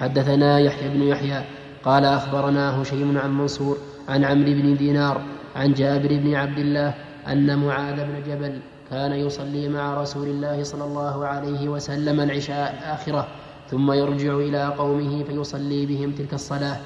حدثنا 0.00 0.58
يحيى 0.58 0.88
بن 0.88 1.02
يحيى 1.02 1.44
قال 1.84 2.04
أخبرنا 2.04 2.82
هشيم 2.82 3.18
عن 3.18 3.38
منصور 3.38 3.76
عن 4.08 4.24
عمرو 4.24 4.52
بن 4.52 4.76
دينار 4.76 5.22
عن 5.56 5.72
جابر 5.72 6.08
بن 6.08 6.34
عبد 6.34 6.58
الله 6.58 6.94
أن 7.28 7.58
معاذ 7.58 7.96
بن 7.96 8.22
جبل 8.26 8.60
كان 8.90 9.12
يصلي 9.12 9.68
مع 9.68 9.94
رسول 10.02 10.28
الله 10.28 10.62
صلى 10.62 10.84
الله 10.84 11.26
عليه 11.26 11.68
وسلم 11.68 12.20
العشاء 12.20 12.74
الآخرة 12.78 13.28
ثم 13.70 13.92
يرجع 13.92 14.36
إلى 14.36 14.74
قومه 14.78 15.24
فيصلي 15.24 15.86
بهم 15.86 16.12
تلك 16.12 16.34
الصلاة. 16.34 16.76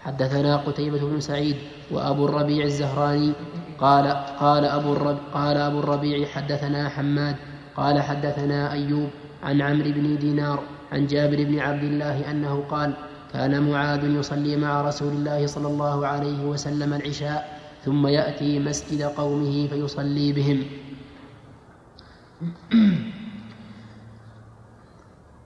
حدثنا 0.00 0.56
قتيبة 0.56 0.98
بن 0.98 1.20
سعيد 1.20 1.56
وأبو 1.90 2.26
الربيع 2.26 2.64
الزهراني 2.64 3.32
قال 3.78 4.06
قال 4.40 4.64
أبو 4.64 4.92
الربيع 4.92 5.22
قال 5.34 5.56
أبو 5.56 5.78
الربيع 5.78 6.28
حدثنا 6.28 6.88
حماد 6.88 7.36
قال 7.76 8.02
حدثنا 8.02 8.72
أيوب 8.72 9.10
عن 9.42 9.62
عمرو 9.62 9.90
بن 9.90 10.18
دينار 10.18 10.62
عن 10.92 11.06
جابر 11.06 11.44
بن 11.44 11.58
عبد 11.58 11.84
الله 11.84 12.30
أنه 12.30 12.64
قال 12.70 12.94
كان 13.32 13.70
معاذ 13.70 14.04
يصلي 14.04 14.56
مع 14.56 14.82
رسول 14.82 15.12
الله 15.12 15.46
صلى 15.46 15.68
الله 15.68 16.06
عليه 16.06 16.44
وسلم 16.44 16.94
العشاء 16.94 17.60
ثم 17.84 18.06
يأتي 18.06 18.58
مسجد 18.58 19.02
قومه 19.02 19.66
فيصلي 19.66 20.32
بهم. 20.32 20.58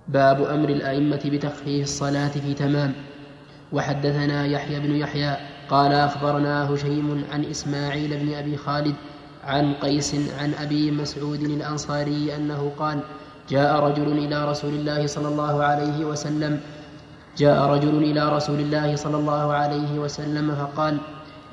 باب 0.08 0.42
أمر 0.42 0.68
الأئمة 0.68 1.22
بتخفيف 1.24 1.82
الصلاة 1.82 2.28
في 2.28 2.54
تمام. 2.54 2.92
وحدثنا 3.72 4.46
يحيى 4.46 4.80
بن 4.80 4.94
يحيى 4.94 5.36
قال 5.68 5.92
أخبرنا 5.92 6.74
هشيم 6.74 7.24
عن 7.32 7.44
إسماعيل 7.44 8.10
بن 8.16 8.34
أبي 8.34 8.56
خالد 8.56 8.94
عن 9.44 9.74
قيس 9.74 10.14
عن 10.38 10.54
أبي 10.54 10.90
مسعود 10.90 11.42
الأنصاري 11.42 12.36
أنه 12.36 12.72
قال 12.78 13.00
جاء 13.48 13.80
رجل 13.80 14.08
إلى 14.18 14.48
رسول 14.50 14.74
الله 14.74 15.06
صلى 15.06 15.28
الله 15.28 15.64
عليه 15.64 16.04
وسلم 16.04 16.60
جاء 17.36 17.58
رجل 17.62 18.02
إلى 18.02 18.28
رسول 18.36 18.60
الله 18.60 18.96
صلى 18.96 19.16
الله 19.16 19.52
عليه 19.52 19.98
وسلم 19.98 20.54
فقال 20.54 20.98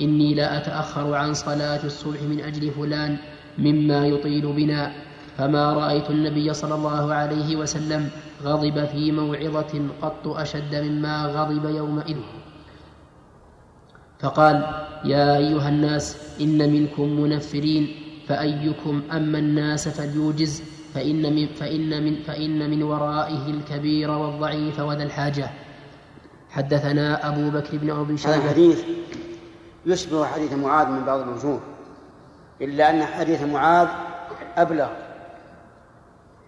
إني 0.01 0.33
لا 0.33 0.57
أتأخر 0.57 1.13
عن 1.15 1.33
صلاة 1.33 1.85
الصبح 1.85 2.21
من 2.21 2.39
أجل 2.39 2.71
فلان 2.71 3.17
مما 3.57 4.07
يطيل 4.07 4.53
بنا 4.53 4.91
فما 5.37 5.73
رأيت 5.73 6.09
النبي 6.09 6.53
صلى 6.53 6.75
الله 6.75 7.13
عليه 7.13 7.55
وسلم 7.55 8.09
غضب 8.43 8.85
في 8.85 9.11
موعظة 9.11 9.81
قط 10.01 10.27
أشد 10.27 10.75
مما 10.75 11.25
غضب 11.25 11.65
يومئذ. 11.65 12.17
فقال 14.19 14.55
يا 15.05 15.37
أيها 15.37 15.69
الناس 15.69 16.17
إن 16.41 16.71
منكم 16.73 17.21
منفرين 17.21 17.87
فأيكم 18.27 19.01
أما 19.11 19.39
الناس 19.39 19.87
فليوجز 19.87 20.63
فإن 20.93 21.35
من, 21.35 21.47
فإن 21.47 22.03
من, 22.03 22.23
فإن 22.23 22.69
من 22.69 22.83
ورائه 22.83 23.49
الكبير 23.49 24.11
والضعيف 24.11 24.79
وذا 24.79 25.03
الحاجة. 25.03 25.49
حدثنا 26.49 27.27
أبو 27.27 27.49
بكر 27.49 27.77
بن 27.77 27.89
أبي 27.89 28.13
هذا 28.13 28.17
شيبة 28.17 28.35
الحديث 28.35 28.83
يشبه 29.85 30.25
حديث 30.25 30.53
معاذ 30.53 30.87
من 30.87 31.05
بعض 31.05 31.19
الوجوه 31.19 31.59
إلا 32.61 32.89
أن 32.89 33.05
حديث 33.05 33.41
معاذ 33.41 33.87
أبلغ. 34.57 34.89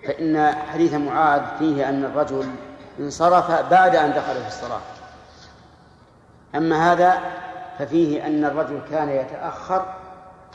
فإن 0.07 0.53
حديث 0.73 0.93
معاذ 0.93 1.41
فيه 1.59 1.89
أن 1.89 2.05
الرجل 2.05 2.45
انصرف 2.99 3.51
بعد 3.51 3.95
أن 3.95 4.09
دخل 4.09 4.41
في 4.41 4.47
الصلاة. 4.47 4.81
أما 6.55 6.93
هذا 6.93 7.19
ففيه 7.79 8.27
أن 8.27 8.45
الرجل 8.45 8.79
كان 8.89 9.09
يتأخر 9.09 9.85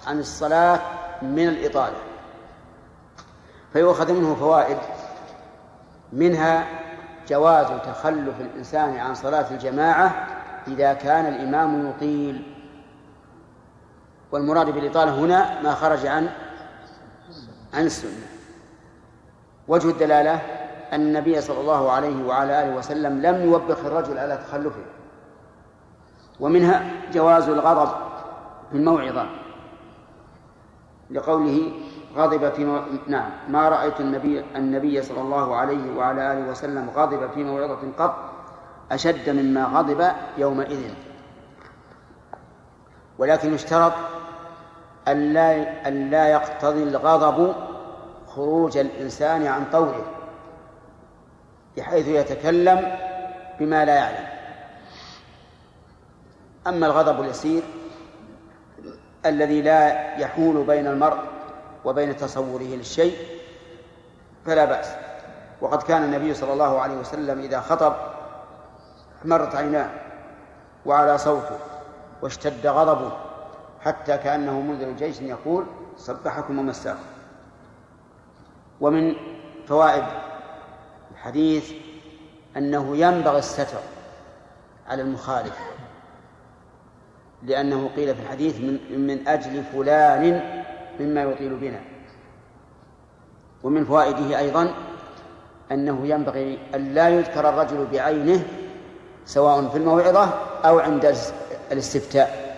عن 0.06 0.18
الصلاة 0.18 0.80
من 1.22 1.48
الإطالة. 1.48 2.09
فيؤخذ 3.72 4.12
منه 4.12 4.34
فوائد. 4.34 4.78
منها 6.12 6.66
جواز 7.28 7.66
تخلف 7.66 8.40
الإنسان 8.40 8.96
عن 8.96 9.14
صلاة 9.14 9.50
الجماعة 9.50 10.26
إذا 10.68 10.92
كان 10.92 11.26
الإمام 11.26 11.90
يطيل. 11.90 12.54
والمراد 14.32 14.70
بالإطالة 14.70 15.14
هنا 15.14 15.60
ما 15.60 15.74
خرج 15.74 16.06
عن 16.06 16.28
عن 17.74 17.86
السنة. 17.86 18.26
وجه 19.68 19.90
الدلالة 19.90 20.34
أن 20.92 21.00
النبي 21.00 21.40
صلى 21.40 21.60
الله 21.60 21.92
عليه 21.92 22.24
وعلى 22.26 22.62
آله 22.62 22.76
وسلم 22.76 23.22
لم 23.22 23.50
يوبخ 23.50 23.78
الرجل 23.78 24.18
على 24.18 24.36
تخلفه. 24.36 24.82
ومنها 26.40 26.90
جواز 27.12 27.48
الغضب 27.48 27.90
في 28.70 28.76
الموعظة 28.76 29.26
لقوله 31.10 31.72
غضب 32.16 32.52
في 32.52 32.64
مو... 32.64 32.80
نعم 33.06 33.30
ما 33.48 33.68
رأيت 33.68 34.00
النبي 34.00 34.44
النبي 34.56 35.02
صلى 35.02 35.20
الله 35.20 35.56
عليه 35.56 35.96
وعلى 35.96 36.32
آله 36.32 36.50
وسلم 36.50 36.90
غضب 36.90 37.30
في 37.30 37.44
موعظة 37.44 37.78
قط 37.98 38.30
أشد 38.92 39.30
مما 39.30 39.64
غضب 39.64 40.12
يومئذ. 40.38 40.94
ولكن 43.18 43.54
يشترط 43.54 43.92
أن 45.08 45.32
لا 45.32 45.88
أن 45.88 46.10
لا 46.10 46.28
يقتضي 46.28 46.82
الغضب 46.82 47.54
خروج 48.26 48.76
الإنسان 48.76 49.46
عن 49.46 49.64
طوره 49.72 50.04
بحيث 51.76 52.08
يتكلم 52.08 52.96
بما 53.60 53.84
لا 53.84 53.94
يعلم. 53.94 54.26
أما 56.66 56.86
الغضب 56.86 57.20
اليسير 57.20 57.62
الذي 59.26 59.62
لا 59.62 60.16
يحول 60.16 60.64
بين 60.64 60.86
المرء 60.86 61.18
وبين 61.84 62.16
تصوره 62.16 62.62
للشيء 62.62 63.16
فلا 64.46 64.64
بأس. 64.64 64.88
وقد 65.60 65.82
كان 65.82 66.04
النبي 66.04 66.34
صلى 66.34 66.52
الله 66.52 66.80
عليه 66.80 66.94
وسلم 66.94 67.40
إذا 67.40 67.60
خطب 67.60 67.94
مرت 69.24 69.54
عيناه 69.54 69.90
وعلى 70.86 71.18
صوته 71.18 71.58
واشتد 72.22 72.66
غضبه 72.66 73.12
حتى 73.80 74.16
كأنه 74.18 74.60
منذر 74.60 74.90
جيش 74.90 75.20
يقول 75.20 75.64
صبحكم 75.96 76.58
ومساكم 76.58 76.98
ومن 78.80 79.14
فوائد 79.66 80.04
الحديث 81.12 81.72
أنه 82.56 82.96
ينبغي 82.96 83.38
الستر 83.38 83.80
على 84.88 85.02
المخالف 85.02 85.58
لأنه 87.42 87.90
قيل 87.96 88.14
في 88.14 88.22
الحديث 88.22 88.56
من, 88.60 89.06
من 89.06 89.28
أجل 89.28 89.62
فلان 89.64 90.42
مما 91.00 91.22
يطيل 91.22 91.54
بنا. 91.54 91.80
ومن 93.62 93.84
فوائده 93.84 94.38
أيضا 94.38 94.74
أنه 95.72 96.06
ينبغي 96.06 96.58
أن 96.74 96.94
لا 96.94 97.08
يذكر 97.08 97.48
الرجل 97.48 97.86
بعينه 97.92 98.42
سواء 99.26 99.68
في 99.68 99.78
الموعظة 99.78 100.24
أو 100.64 100.78
عند 100.78 101.14
الاستفتاء. 101.72 102.50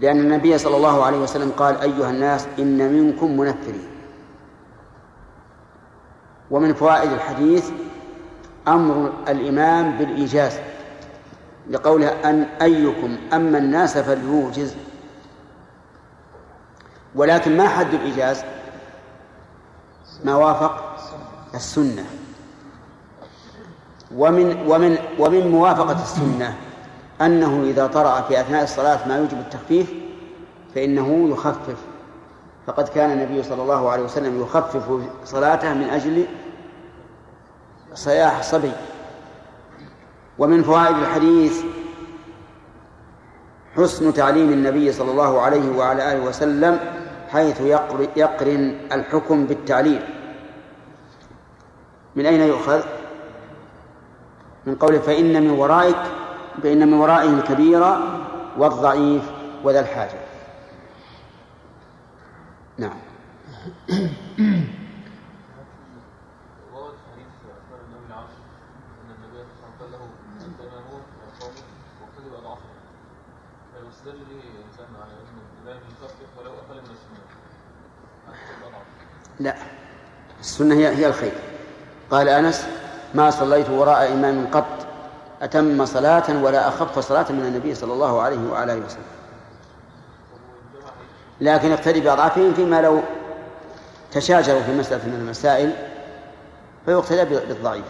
لأن 0.00 0.20
النبي 0.20 0.58
صلى 0.58 0.76
الله 0.76 1.04
عليه 1.04 1.18
وسلم 1.18 1.50
قال 1.50 1.80
أيها 1.80 2.10
الناس 2.10 2.46
إن 2.58 2.92
منكم 2.92 3.36
منفرين. 3.36 3.88
ومن 6.50 6.74
فوائد 6.74 7.12
الحديث 7.12 7.70
أمر 8.68 9.12
الإمام 9.28 9.98
بالإيجاز 9.98 10.58
لقوله 11.70 12.08
أن 12.30 12.42
أيكم 12.62 13.16
أما 13.32 13.58
الناس 13.58 13.98
فليوجز. 13.98 14.76
ولكن 17.16 17.56
ما 17.56 17.68
حد 17.68 17.94
الإيجاز 17.94 18.44
ما 20.24 20.34
وافق؟ 20.34 20.96
السنة. 21.54 22.04
ومن 24.14 24.66
ومن 24.66 24.98
ومن 25.18 25.50
موافقة 25.50 26.02
السنة 26.02 26.56
أنه 27.20 27.62
إذا 27.62 27.86
طرأ 27.86 28.20
في 28.20 28.40
أثناء 28.40 28.62
الصلاة 28.62 29.08
ما 29.08 29.16
يوجب 29.16 29.38
التخفيف 29.38 29.92
فإنه 30.74 31.28
يخفف. 31.28 31.76
فقد 32.66 32.88
كان 32.88 33.10
النبي 33.10 33.42
صلى 33.42 33.62
الله 33.62 33.90
عليه 33.90 34.02
وسلم 34.02 34.40
يخفف 34.42 35.00
صلاته 35.24 35.74
من 35.74 35.84
أجل 35.84 36.26
صياح 37.94 38.42
صبي 38.42 38.72
ومن 40.38 40.62
فوائد 40.62 40.96
الحديث 40.96 41.62
حسن 43.76 44.14
تعليم 44.14 44.52
النبي 44.52 44.92
صلى 44.92 45.10
الله 45.10 45.40
عليه 45.40 45.76
وعلى 45.76 46.12
آله 46.12 46.20
وسلم 46.24 46.80
حيث 47.32 47.60
يقرن 48.16 48.78
الحكم 48.92 49.46
بالتعليل. 49.46 50.02
من 52.16 52.26
أين 52.26 52.40
يؤخذ؟ 52.40 52.82
من 54.66 54.74
قوله 54.74 54.98
فإن 54.98 55.42
من 55.42 55.50
ورائك 55.50 56.02
فإن 56.62 56.88
من 56.88 56.92
ورائه 56.94 57.28
الكبير 57.30 57.82
والضعيف 58.58 59.22
وذا 59.64 59.80
الحاجة. 59.80 60.18
نعم 62.78 62.98
ورد 66.74 66.96
حديث 67.12 67.32
أخبار 67.56 67.80
النبي 67.86 68.06
العاشر 68.08 68.42
أن 69.02 69.08
النبي 69.16 69.38
صلى 69.48 69.64
الله 69.64 69.72
عليه 69.72 69.76
وسلم 69.76 69.80
قال 69.80 69.90
له 69.92 70.02
أنت 70.46 70.60
مامون 70.60 71.02
يا 71.20 71.28
قوم 71.40 71.54
وكذب 72.02 72.34
أضعفه 72.34 72.70
فيستدل 73.72 74.20
به 74.30 74.40
الإنسان 74.52 74.90
على 75.02 75.12
أن 75.12 75.36
الإمام 75.64 75.82
يخفف 75.90 76.30
ولو 76.38 76.52
أقل 76.52 76.76
من 76.76 76.90
السنة 76.96 77.24
حتى 78.26 78.52
أضعف 78.66 78.86
لا. 79.40 79.54
السنة 80.40 80.74
هي 80.74 80.88
هي 80.88 81.06
الخير. 81.06 81.32
قال 82.10 82.28
أنس 82.28 82.66
ما 83.14 83.30
صليت 83.30 83.70
وراء 83.70 84.12
إمام 84.12 84.46
قط 84.46 84.86
أتم 85.42 85.86
صلاة 85.86 86.42
ولا 86.42 86.68
أخف 86.68 86.98
صلاة 86.98 87.32
من 87.32 87.46
النبي 87.46 87.74
صلى 87.74 87.92
الله 87.92 88.22
عليه 88.22 88.50
وعلى 88.50 88.72
آله 88.72 88.84
وسلم. 88.86 89.02
لكن 91.40 91.72
اقتدي 91.72 92.00
بأضعافهم 92.00 92.54
فيما 92.54 92.80
لو 92.80 93.02
تشاجروا 94.12 94.62
في 94.62 94.72
مسألة 94.72 95.06
من 95.06 95.14
المسائل 95.14 95.72
فيقتدى 96.86 97.24
بالضعيف. 97.24 97.84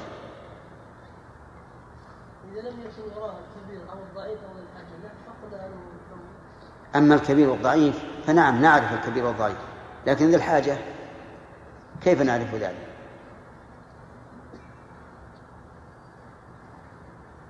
إذا 2.53 2.61
لم 2.61 2.67
يكن 2.67 3.03
الكبير 3.03 3.81
أو 3.93 3.99
الضعيف 4.11 4.39
أو 4.39 4.53
الحاجة 4.63 5.13
فقد. 5.27 5.61
أما 6.97 7.15
الكبير 7.15 7.51
والضعيف 7.51 8.05
فنعم 8.27 8.63
نعرف 8.63 8.93
الكبير 8.93 9.25
والضعيف. 9.25 9.59
لكن 10.07 10.31
ذي 10.31 10.37
الحاجة 10.37 10.77
كيف 12.03 12.23
نعرف 12.23 12.55
ذلك؟ 12.55 12.87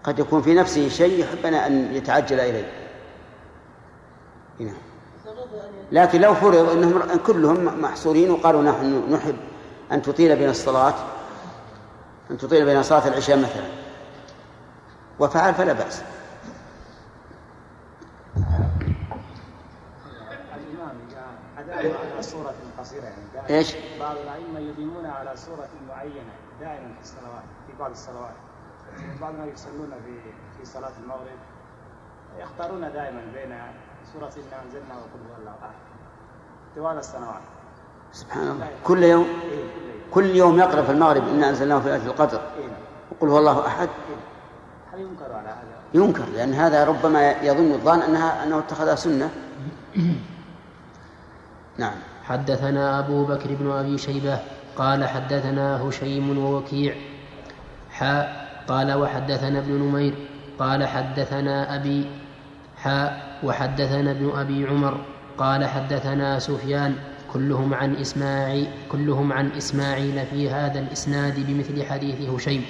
قد 0.05 0.19
يكون 0.19 0.43
في 0.43 0.55
نفسه 0.55 0.89
شيء 0.89 1.21
يحبنا 1.21 1.67
أن 1.67 1.95
يتعجل 1.95 2.41
إليه. 2.41 2.73
نعم. 4.59 4.75
فغض 5.25 5.55
أن 5.55 5.71
لكن 5.93 6.21
لو 6.21 6.35
فرض 6.35 6.71
أنهم 6.71 7.17
كلهم 7.27 7.83
محصورين 7.83 8.31
وقالوا 8.31 8.63
نحن 8.63 9.13
نحب 9.13 9.37
أن 9.93 10.03
تطيل 10.03 10.37
بين 10.37 10.49
الصلاة 10.49 10.95
أن 12.31 12.39
تطيل 12.39 12.65
بين 12.65 12.83
صلاة 12.83 13.09
العشاء 13.09 13.37
مثلا. 13.37 13.67
وفعل 15.19 15.55
فلا 15.55 15.73
بأس. 15.73 16.03
الإمام 21.81 22.21
صورة 22.21 22.55
إيش؟ 23.51 23.75
بعض 24.01 24.17
الأئمة 24.17 24.59
يديمون 24.71 25.07
على 25.07 25.37
صورة 25.37 25.69
معينة 25.89 26.33
دائما 26.61 26.95
في 26.95 27.01
الصلوات 27.03 27.45
في 27.67 27.73
بعض 27.79 27.91
الصلوات. 27.91 28.35
بعض 29.21 29.35
ما 29.35 29.47
يصلون 29.47 29.91
في 30.05 30.31
في 30.59 30.65
صلاة 30.65 30.93
المغرب. 31.03 31.39
يختارون 32.39 32.81
دائما 32.81 33.21
بين 33.35 33.59
سورة 34.13 34.33
إنا 34.37 34.63
أنزلنا 34.65 34.95
وقل 34.95 35.21
هو 35.31 35.37
الله 35.41 35.55
أحد. 35.63 35.75
طوال 36.77 36.99
السنوات. 36.99 37.43
سبحان 38.13 38.49
الله. 38.49 38.69
كل 38.85 39.03
يوم؟ 39.03 39.27
إيه 39.43 39.65
كل 40.15 40.25
يوم. 40.37 40.59
يقرأ 40.59 40.83
في 40.83 40.93
المغرب 40.93 41.29
إنا 41.29 41.49
أنزلناه 41.49 41.81
في 41.81 41.91
ليلة 41.91 42.07
القدر. 42.07 42.41
إيه. 42.41 42.69
وقل 43.13 43.29
هو 43.29 43.39
الله 43.39 43.67
أحد. 43.67 43.89
هل 44.93 45.01
ينكر 45.01 45.33
على 45.33 45.49
هذا؟ 45.49 45.77
ينكر 45.95 46.25
لأن 46.25 46.55
هذا 46.55 46.85
ربما 46.85 47.31
يظن 47.31 47.73
الظان 47.73 48.03
أنها 48.03 48.45
أنه 48.45 48.59
اتخذها 48.59 48.95
سنة. 48.95 49.31
نعم. 51.79 51.95
حدثنا 52.29 52.99
أبو 52.99 53.25
بكر 53.25 53.55
بن 53.55 53.71
أبي 53.71 53.99
شيبة 53.99 54.39
قال 54.77 55.05
حدثنا 55.05 55.83
هشيم 55.83 56.39
ووكيع. 56.39 56.95
حاء 57.91 58.47
قال 58.69 58.93
وحدثنا 58.93 59.59
ابن 59.59 59.73
نمير. 59.73 60.15
قال 60.59 60.87
حدثنا 60.87 61.75
أبي. 61.75 62.07
حاء 62.77 63.39
وحدثنا 63.43 64.11
ابن 64.11 64.31
أبي 64.37 64.67
عمر. 64.67 65.01
قال 65.39 65.65
حدثنا 65.65 66.39
سفيان. 66.39 66.95
كلهم 67.33 67.75
عن 67.75 67.97
إسماعيل 67.97 68.69
كلهم 68.93 69.33
عن 69.33 69.51
إسماعيل 69.51 70.27
في 70.27 70.51
هذا 70.51 70.79
الإسناد 70.81 71.47
بمثل 71.47 71.85
حديث 71.85 72.31
هشيم. 72.31 72.65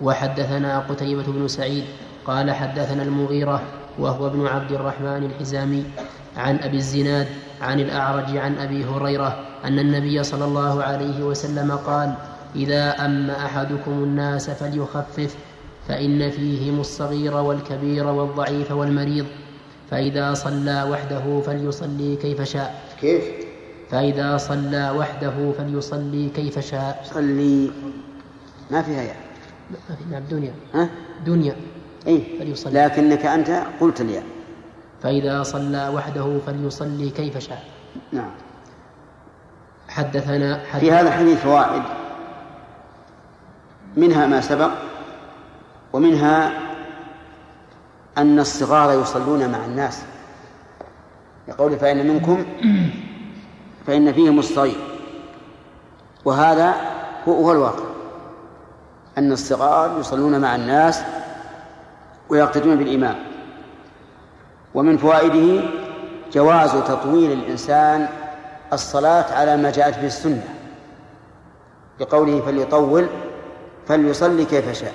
وحدثنا 0.00 0.78
قتيبة 0.78 1.24
بن 1.26 1.48
سعيد. 1.48 1.84
قال 2.26 2.50
حدثنا 2.50 3.02
المغيرة 3.02 3.62
وهو 3.98 4.26
ابن 4.26 4.46
عبد 4.46 4.72
الرحمن 4.72 5.24
الحزامي 5.24 5.84
عن 6.36 6.58
أبي 6.58 6.76
الزناد 6.76 7.28
عن 7.60 7.80
الأعرج 7.80 8.36
عن 8.36 8.58
أبي 8.58 8.84
هريرة 8.84 9.44
أن 9.64 9.78
النبي 9.78 10.22
صلى 10.22 10.44
الله 10.44 10.82
عليه 10.82 11.22
وسلم 11.22 11.72
قال 11.72 12.14
إذا 12.56 12.90
أم 13.04 13.30
أحدكم 13.30 13.90
الناس 13.92 14.50
فليخفف 14.50 15.36
فإن 15.88 16.30
فيهم 16.30 16.80
الصغير 16.80 17.34
والكبير 17.36 18.06
والضعيف 18.06 18.70
والمريض 18.72 19.26
فإذا 19.90 20.34
صلى 20.34 20.82
وحده 20.90 21.40
فليصلي 21.40 22.16
كيف 22.16 22.42
شاء. 22.42 22.82
كيف؟ 23.00 23.24
فإذا 23.90 24.36
صلى 24.36 24.90
وحده 24.90 25.52
فليصلي 25.58 26.28
كيف 26.28 26.58
شاء. 26.58 27.02
صلي. 27.04 27.70
ما 28.70 28.82
فيها 28.82 29.02
يا 29.02 29.14
ما 29.70 29.96
في 29.96 30.04
نعم 30.10 30.22
دنيا 30.30 30.52
ها؟ 30.74 30.88
دنيا. 31.26 31.56
إيه. 32.06 32.38
فليصلي. 32.38 32.84
لكنك 32.84 33.26
أنت 33.26 33.62
قلت 33.80 34.00
الياء. 34.00 34.24
فإذا 35.02 35.42
صلى 35.42 35.88
وحده 35.94 36.38
فليصلي 36.46 37.10
كيف 37.10 37.38
شاء. 37.38 37.64
نعم. 38.12 38.30
حدثنا 39.88 40.60
حدث 40.70 40.80
في 40.80 40.92
هذا 40.92 41.08
الحديث 41.08 41.38
فوائد 41.38 41.82
منها 43.96 44.26
ما 44.26 44.40
سبق 44.40 44.70
ومنها 45.92 46.52
أن 48.18 48.38
الصغار 48.38 49.00
يصلون 49.00 49.48
مع 49.48 49.64
الناس. 49.64 50.02
يقول 51.48 51.76
فإن 51.78 52.06
منكم 52.06 52.44
فإن 53.86 54.12
فيهم 54.12 54.38
الصغير 54.38 54.80
وهذا 56.24 56.74
هو 57.28 57.32
هو 57.32 57.52
الواقع. 57.52 57.84
أن 59.18 59.32
الصغار 59.32 60.00
يصلون 60.00 60.40
مع 60.40 60.54
الناس 60.54 61.02
ويقتدون 62.28 62.76
بالإمام. 62.76 63.27
ومن 64.78 64.96
فوائده 64.96 65.62
جواز 66.32 66.70
تطويل 66.70 67.32
الإنسان 67.32 68.08
الصلاة 68.72 69.34
على 69.34 69.56
ما 69.56 69.70
جاءت 69.70 69.98
به 69.98 70.06
السنة. 70.06 70.48
بقوله 72.00 72.40
فليطول 72.40 73.06
فليصلي 73.86 74.44
كيف 74.44 74.78
شاء. 74.80 74.92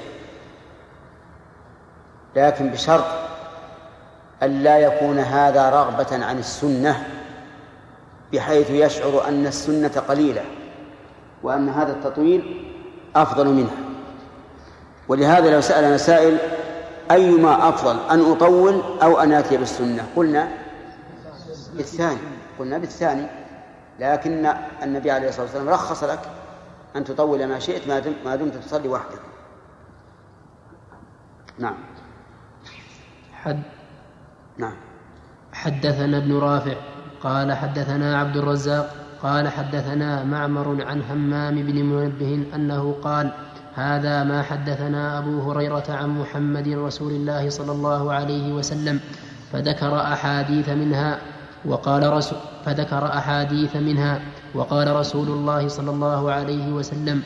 لكن 2.35 2.69
بشرط 2.69 3.05
ألا 4.43 4.77
يكون 4.77 5.19
هذا 5.19 5.69
رغبة 5.69 6.25
عن 6.25 6.39
السنة 6.39 7.07
بحيث 8.33 8.69
يشعر 8.69 9.27
أن 9.27 9.47
السنة 9.47 10.01
قليلة 10.07 10.41
وأن 11.43 11.69
هذا 11.69 11.91
التطويل 11.91 12.69
أفضل 13.15 13.47
منها. 13.47 13.77
ولهذا 15.07 15.53
لو 15.55 15.61
سألنا 15.61 15.97
سائل 15.97 16.37
أيما 17.13 17.69
أفضل 17.69 18.09
أن 18.09 18.31
أطول 18.31 18.81
أو 19.03 19.19
أن 19.19 19.31
آتي 19.31 19.57
بالسنة. 19.57 20.07
قلنا 20.15 20.47
بالثاني 21.73 22.17
قلنا 22.59 22.77
بالثاني. 22.77 23.27
لكن 23.99 24.53
النبي 24.83 25.11
عليه 25.11 25.29
الصلاة 25.29 25.45
والسلام 25.45 25.69
رخص 25.69 26.03
لك 26.03 26.19
أن 26.95 27.03
تطول 27.03 27.45
ما 27.45 27.59
شئت 27.59 27.87
ما 27.87 27.99
دمت, 27.99 28.15
ما 28.25 28.35
دمت 28.35 28.55
تصلي 28.55 28.87
وحدك. 28.87 29.19
نعم. 31.59 31.75
حد 33.33 33.61
نعم. 34.57 34.75
حدثنا 35.53 36.17
ابن 36.17 36.37
رافع 36.37 36.75
قال 37.23 37.53
حدثنا 37.53 38.19
عبد 38.19 38.37
الرزاق 38.37 38.95
قال 39.23 39.47
حدثنا 39.47 40.23
معمر 40.23 40.85
عن 40.85 41.01
همام 41.01 41.55
بن 41.55 41.85
منبه 41.85 42.45
أنه 42.55 42.95
قال 43.03 43.31
هذا 43.75 44.23
ما 44.23 44.41
حدثنا 44.41 45.17
أبو 45.19 45.51
هريرة 45.51 45.83
عن 45.89 46.09
محمد 46.19 46.67
رسول 46.67 47.11
الله 47.11 47.49
صلى 47.49 47.71
الله 47.71 48.13
عليه 48.13 48.53
وسلم 48.53 48.99
فذكر 49.51 50.01
أحاديث 50.01 50.69
منها 50.69 51.19
وقال 51.65 52.13
رسول 52.13 52.37
فذكر 52.65 53.05
أحاديث 53.05 53.75
منها 53.75 54.21
وقال 54.55 54.95
رسول 54.95 55.27
الله 55.27 55.67
صلى 55.67 55.91
الله 55.91 56.31
عليه 56.31 56.73
وسلم 56.73 57.21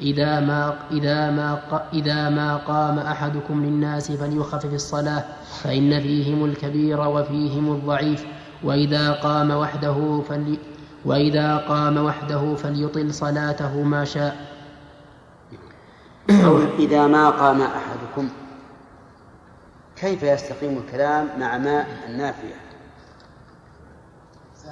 إذا 0.00 0.40
ما 0.40 0.74
إذا 0.90 1.30
ما 1.30 1.60
إذا 1.92 2.28
ما 2.28 2.56
قام 2.56 2.98
أحدكم 2.98 3.64
للناس 3.64 4.12
فليخفف 4.12 4.74
الصلاة 4.74 5.24
فإن 5.62 6.00
فيهم 6.00 6.44
الكبير 6.44 7.00
وفيهم 7.00 7.72
الضعيف 7.72 8.24
وإذا 8.62 9.12
قام 9.12 9.50
وحده 9.50 10.22
فلي 10.28 10.58
وإذا 11.04 11.56
قام 11.56 11.96
وحده 11.98 12.54
فليطل 12.54 13.14
صلاته 13.14 13.82
ما 13.82 14.04
شاء 14.04 14.36
إذا 16.78 17.06
ما 17.06 17.30
قام 17.30 17.62
أحدكم 17.62 18.28
كيف 19.96 20.22
يستقيم 20.22 20.78
الكلام 20.78 21.40
مع 21.40 21.58
ما 21.58 21.86
النافية؟ 22.06 22.54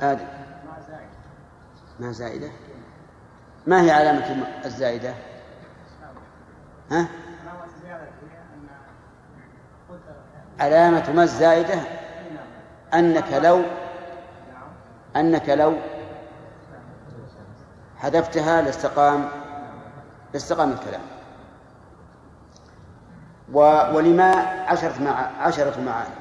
آدم 0.01 0.25
ما 0.65 0.81
زائد 0.89 1.09
ما 2.01 2.13
زائدة؟ 2.13 2.51
ما 3.67 3.83
هي 3.83 3.91
علامة 3.91 4.47
الزائدة؟ 4.65 5.15
ها؟ 6.91 7.09
علامة 10.61 11.13
ما 11.13 11.23
الزائدة؟ 11.23 11.81
أنك 12.95 13.33
لو 13.33 13.63
أنك 15.17 15.49
لو 15.49 15.75
حذفتها 17.97 18.63
لاستقام 18.63 19.29
لاستقام 20.35 20.73
الكلام. 20.73 21.16
ولما 23.53 24.33
عشرة 24.69 25.03
مع 25.03 25.11
عشرة 25.43 25.81
معاني. 25.81 26.15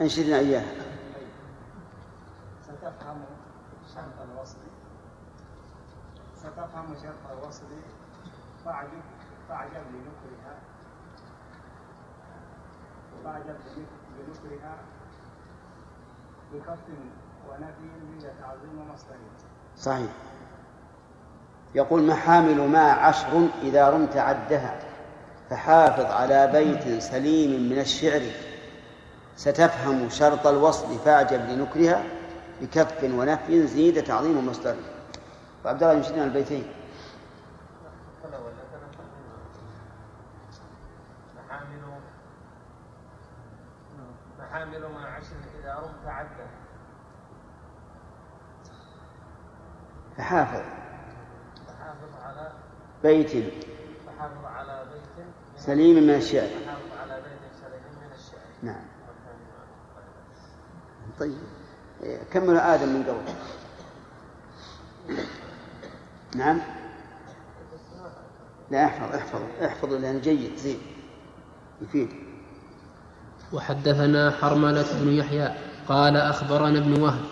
أنشدنا 0.00 0.38
إياها. 0.38 0.72
ستفهم 2.62 3.24
شرط 3.94 4.28
الوصل. 4.30 4.58
ستفهم 6.36 6.94
شرط 7.02 7.38
الوصل. 7.38 7.64
فاعجب 8.64 9.02
فاعجب 9.48 9.84
لنكرها 9.92 10.58
فاعجب 13.24 13.56
لنكرها 14.18 14.76
بكف 16.52 16.78
ونفي 17.48 17.82
من 17.82 18.24
تعظيم 18.40 18.90
مصدره 18.92 19.18
صحيح. 19.76 20.12
يقول 21.74 22.02
محامل 22.02 22.68
ما 22.68 22.92
عشر 22.92 23.48
إذا 23.62 23.90
رمت 23.90 24.16
عدها 24.16 24.78
فحافظ 25.50 26.04
على 26.04 26.46
بيت 26.52 27.02
سليم 27.02 27.70
من 27.70 27.78
الشعر. 27.78 28.22
ستفهم 29.36 30.08
شرط 30.08 30.46
الوصل 30.46 30.98
فاعجب 30.98 31.40
لنكرها 31.40 32.02
بكف 32.60 33.04
ونفي 33.04 33.66
زيد 33.66 34.04
تعظيم 34.04 34.48
مصدره 34.48 34.76
وعبد 35.64 35.82
الله 35.82 35.94
يمشينا 35.94 36.24
البيتين. 36.24 36.64
عشر 45.20 45.36
إذا 45.60 45.74
رمت 45.74 46.06
فحافظ. 50.16 50.64
على 50.64 50.79
بيت 53.02 53.30
فحافظ 53.30 54.44
على 54.44 54.84
بيت 54.92 55.26
من 55.26 55.32
سليم 55.56 56.02
من 56.02 56.10
الشعر. 56.10 56.48
فحافظ 56.48 57.00
على 57.02 57.14
بيت 57.14 57.52
سليم 57.60 57.82
من 58.00 58.12
الشعر. 58.18 58.40
نعم. 58.62 58.84
طيب. 61.20 61.38
إيه، 62.02 62.22
كمل 62.32 62.56
آدم 62.56 62.88
من 62.88 63.02
قبل؟ 63.02 63.32
نعم. 66.36 66.60
لا 68.70 68.84
احفظ 68.84 69.14
احفظ 69.14 69.40
احفظ 69.64 69.92
لأنه 69.92 70.18
جيد 70.18 70.56
زين. 70.56 70.78
يفيد. 71.82 72.08
وحدثنا 73.52 74.30
حرملة 74.30 74.86
بن 75.00 75.12
يحيى 75.12 75.54
قال 75.88 76.16
أخبرنا 76.16 76.78
ابن 76.78 77.02
وهب 77.02 77.24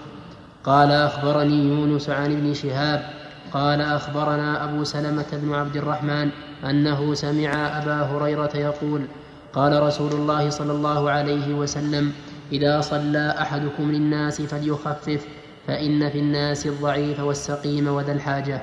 قال 0.64 0.90
أخبرني 0.90 1.64
يونس 1.64 2.10
عن 2.10 2.32
ابن 2.32 2.54
شهاب 2.54 3.17
قال 3.52 3.80
أخبرنا 3.80 4.64
أبو 4.64 4.84
سلمة 4.84 5.26
بن 5.32 5.54
عبد 5.54 5.76
الرحمن 5.76 6.30
أنه 6.64 7.14
سمع 7.14 7.50
أبا 7.82 8.02
هريرة 8.02 8.56
يقول 8.56 9.06
قال 9.52 9.82
رسول 9.82 10.12
الله 10.12 10.50
صلى 10.50 10.72
الله 10.72 11.10
عليه 11.10 11.54
وسلم 11.54 12.12
إذا 12.52 12.80
صلى 12.80 13.34
أحدكم 13.40 13.90
للناس 13.90 14.42
فليخفف 14.42 15.26
فإن 15.66 16.10
في 16.10 16.18
الناس 16.18 16.66
الضعيف 16.66 17.20
والسقيم 17.20 17.88
وذا 17.88 18.12
الحاجة. 18.12 18.62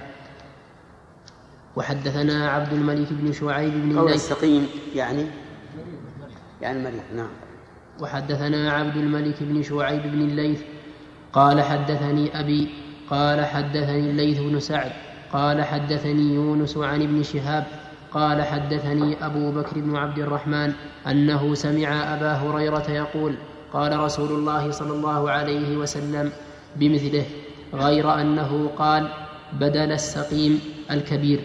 وحدثنا 1.75 2.49
عبد 2.49 2.73
الملك 2.73 3.07
بن 3.11 3.33
شعيب 3.33 3.73
بن 3.73 3.97
قول 3.97 4.07
الليث 4.07 4.31
السقيم 4.31 4.67
يعني؟ 4.95 5.25
يعني 6.61 6.77
المريض 6.79 7.01
نعم. 7.15 7.29
وحدثنا 7.99 8.71
عبد 8.71 8.97
الملك 8.97 9.35
بن 9.41 9.63
شعيب 9.63 10.01
بن 10.01 10.21
الليث. 10.21 10.61
قال 11.33 11.61
حدثني 11.61 12.39
أبي 12.39 12.69
قال 13.09 13.45
حدثني 13.45 14.09
الليث 14.09 14.39
بن 14.39 14.59
سعد 14.59 14.91
قال 15.33 15.63
حدثني 15.63 16.33
يونس 16.33 16.77
عن 16.77 17.01
ابن 17.01 17.23
شهاب 17.23 17.63
قال 18.11 18.41
حدثني 18.41 19.25
أبو 19.25 19.51
بكر 19.51 19.79
بن 19.79 19.95
عبد 19.95 20.19
الرحمن 20.19 20.73
أنه 21.07 21.53
سمع 21.53 22.13
أبا 22.13 22.31
هريرة 22.31 22.91
يقول 22.91 23.35
قال 23.73 23.99
رسول 23.99 24.31
الله 24.31 24.71
صلى 24.71 24.93
الله 24.93 25.31
عليه 25.31 25.77
وسلم 25.77 26.31
بمثله 26.75 27.25
غير 27.73 28.21
أنه 28.21 28.69
قال 28.77 29.09
بدل 29.53 29.91
السقيم 29.91 30.59
الكبير. 30.91 31.39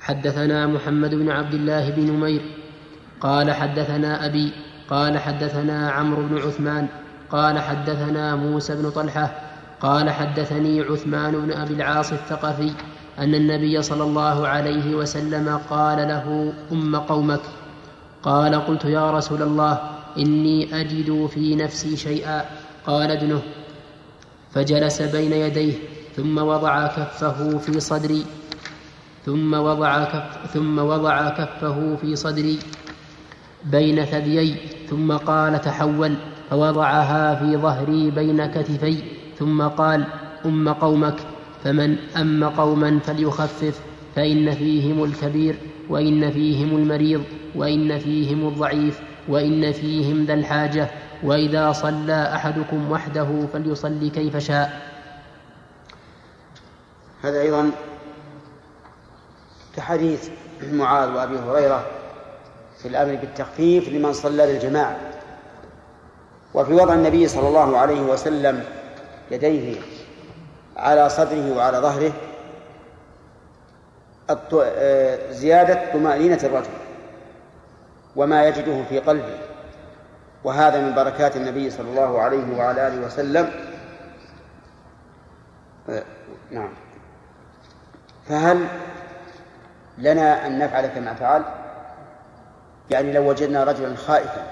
حدثنا 0.00 0.66
محمد 0.66 1.14
بن 1.14 1.30
عبد 1.30 1.54
الله 1.54 1.90
بن 1.90 2.02
نمير 2.10 2.42
قال 3.20 3.50
حدثنا 3.52 4.26
أبي 4.26 4.52
قال 4.88 5.18
حدثنا 5.18 5.90
عمرو 5.90 6.22
بن 6.22 6.38
عثمان 6.38 6.88
قال 7.30 7.58
حدثنا 7.58 8.36
موسى 8.36 8.76
بن 8.76 8.90
طلحة 8.90 9.43
قال 9.84 10.10
حدثني 10.10 10.80
عثمان 10.80 11.32
بن 11.32 11.52
أبي 11.52 11.74
العاص 11.74 12.12
الثقفي 12.12 12.72
أن 13.18 13.34
النبي 13.34 13.82
صلى 13.82 14.02
الله 14.04 14.48
عليه 14.48 14.94
وسلم 14.94 15.60
قال 15.70 16.08
له 16.08 16.52
أم 16.72 16.96
قومك. 16.96 17.40
قال 18.22 18.54
قلت 18.54 18.84
يا 18.84 19.10
رسول 19.10 19.42
الله 19.42 19.80
إني 20.18 20.80
أجد 20.80 21.26
في 21.26 21.54
نفسي 21.54 21.96
شيئا. 21.96 22.44
قال 22.86 23.10
ادنه 23.10 23.42
فجلس 24.50 25.02
بين 25.02 25.32
يديه 25.32 25.74
ثم 26.16 26.38
وضع 26.38 26.86
كفه 26.86 27.58
في 27.58 27.80
صدري 27.80 28.24
ثم 29.26 29.54
وضع 29.54 30.04
كف 30.04 30.52
ثم 30.54 30.78
وضع 30.78 31.28
كفه 31.28 31.96
في 31.96 32.16
صدري 32.16 32.58
بين 33.64 34.04
ثديي 34.04 34.56
ثم 34.90 35.12
قال 35.12 35.60
تحول 35.60 36.16
فوضعها 36.50 37.34
في 37.34 37.56
ظهري 37.56 38.10
بين 38.10 38.46
كتفي. 38.46 39.13
ثم 39.44 39.62
قال 39.62 40.06
أم 40.44 40.68
قومك 40.68 41.16
فمن 41.64 41.96
أم 42.16 42.44
قوما 42.44 42.98
فليخفف 42.98 43.80
فإن 44.16 44.54
فيهم 44.54 45.04
الكبير 45.04 45.56
وإن 45.88 46.30
فيهم 46.30 46.76
المريض 46.76 47.24
وإن 47.54 47.98
فيهم 47.98 48.48
الضعيف 48.48 49.00
وإن 49.28 49.72
فيهم 49.72 50.24
ذا 50.24 50.34
الحاجة 50.34 50.90
وإذا 51.22 51.72
صلى 51.72 52.32
أحدكم 52.34 52.90
وحده 52.90 53.46
فليصلي 53.52 54.10
كيف 54.10 54.36
شاء. 54.36 54.82
هذا 57.22 57.40
أيضا 57.40 57.70
كحديث 59.76 60.28
معاذ 60.72 61.10
وأبي 61.10 61.38
هريرة 61.38 61.86
في 62.82 62.88
الأمر 62.88 63.14
بالتخفيف 63.14 63.88
لمن 63.88 64.12
صلى 64.12 64.46
للجماعة. 64.52 64.96
وفي 66.54 66.72
وضع 66.72 66.94
النبي 66.94 67.28
صلى 67.28 67.48
الله 67.48 67.78
عليه 67.78 68.00
وسلم 68.00 68.64
يديه 69.30 69.80
على 70.76 71.08
صدره 71.08 71.56
وعلى 71.56 71.78
ظهره 71.78 72.12
آه، 74.62 75.32
زيادة 75.32 75.92
طمأنينة 75.92 76.40
الرجل 76.44 76.70
وما 78.16 78.44
يجده 78.48 78.84
في 78.84 78.98
قلبه 78.98 79.38
وهذا 80.44 80.80
من 80.80 80.94
بركات 80.94 81.36
النبي 81.36 81.70
صلى 81.70 81.88
الله 81.88 82.20
عليه 82.20 82.56
وعلى 82.58 82.88
آله 82.88 83.06
وسلم. 83.06 83.50
آه، 85.88 86.02
نعم. 86.50 86.68
فهل 88.28 88.66
لنا 89.98 90.46
أن 90.46 90.58
نفعل 90.58 90.86
كما 90.86 91.14
فعل؟ 91.14 91.42
يعني 92.90 93.12
لو 93.12 93.30
وجدنا 93.30 93.64
رجلا 93.64 93.96
خائفا 93.96 94.42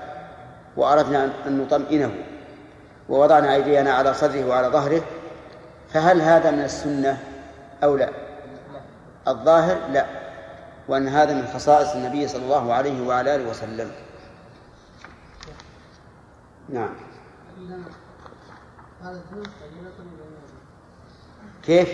وأردنا 0.76 1.30
أن 1.46 1.58
نطمئنه 1.58 2.12
ووضعنا 3.12 3.54
أيدينا 3.54 3.92
على 3.92 4.14
صدره 4.14 4.44
وعلى 4.44 4.68
ظهره 4.68 5.02
فهل 5.92 6.20
هذا 6.20 6.50
من 6.50 6.64
السنة 6.64 7.18
أو 7.84 7.96
لا؟ 7.96 8.10
الظاهر 9.28 9.78
لا 9.90 10.06
وأن 10.88 11.08
هذا 11.08 11.34
من 11.34 11.46
خصائص 11.46 11.88
النبي 11.94 12.28
صلى 12.28 12.42
الله 12.42 12.72
عليه 12.72 13.06
وعلى 13.06 13.34
آله 13.34 13.50
وسلم. 13.50 13.90
نعم. 16.68 16.94
كيف؟ 21.62 21.88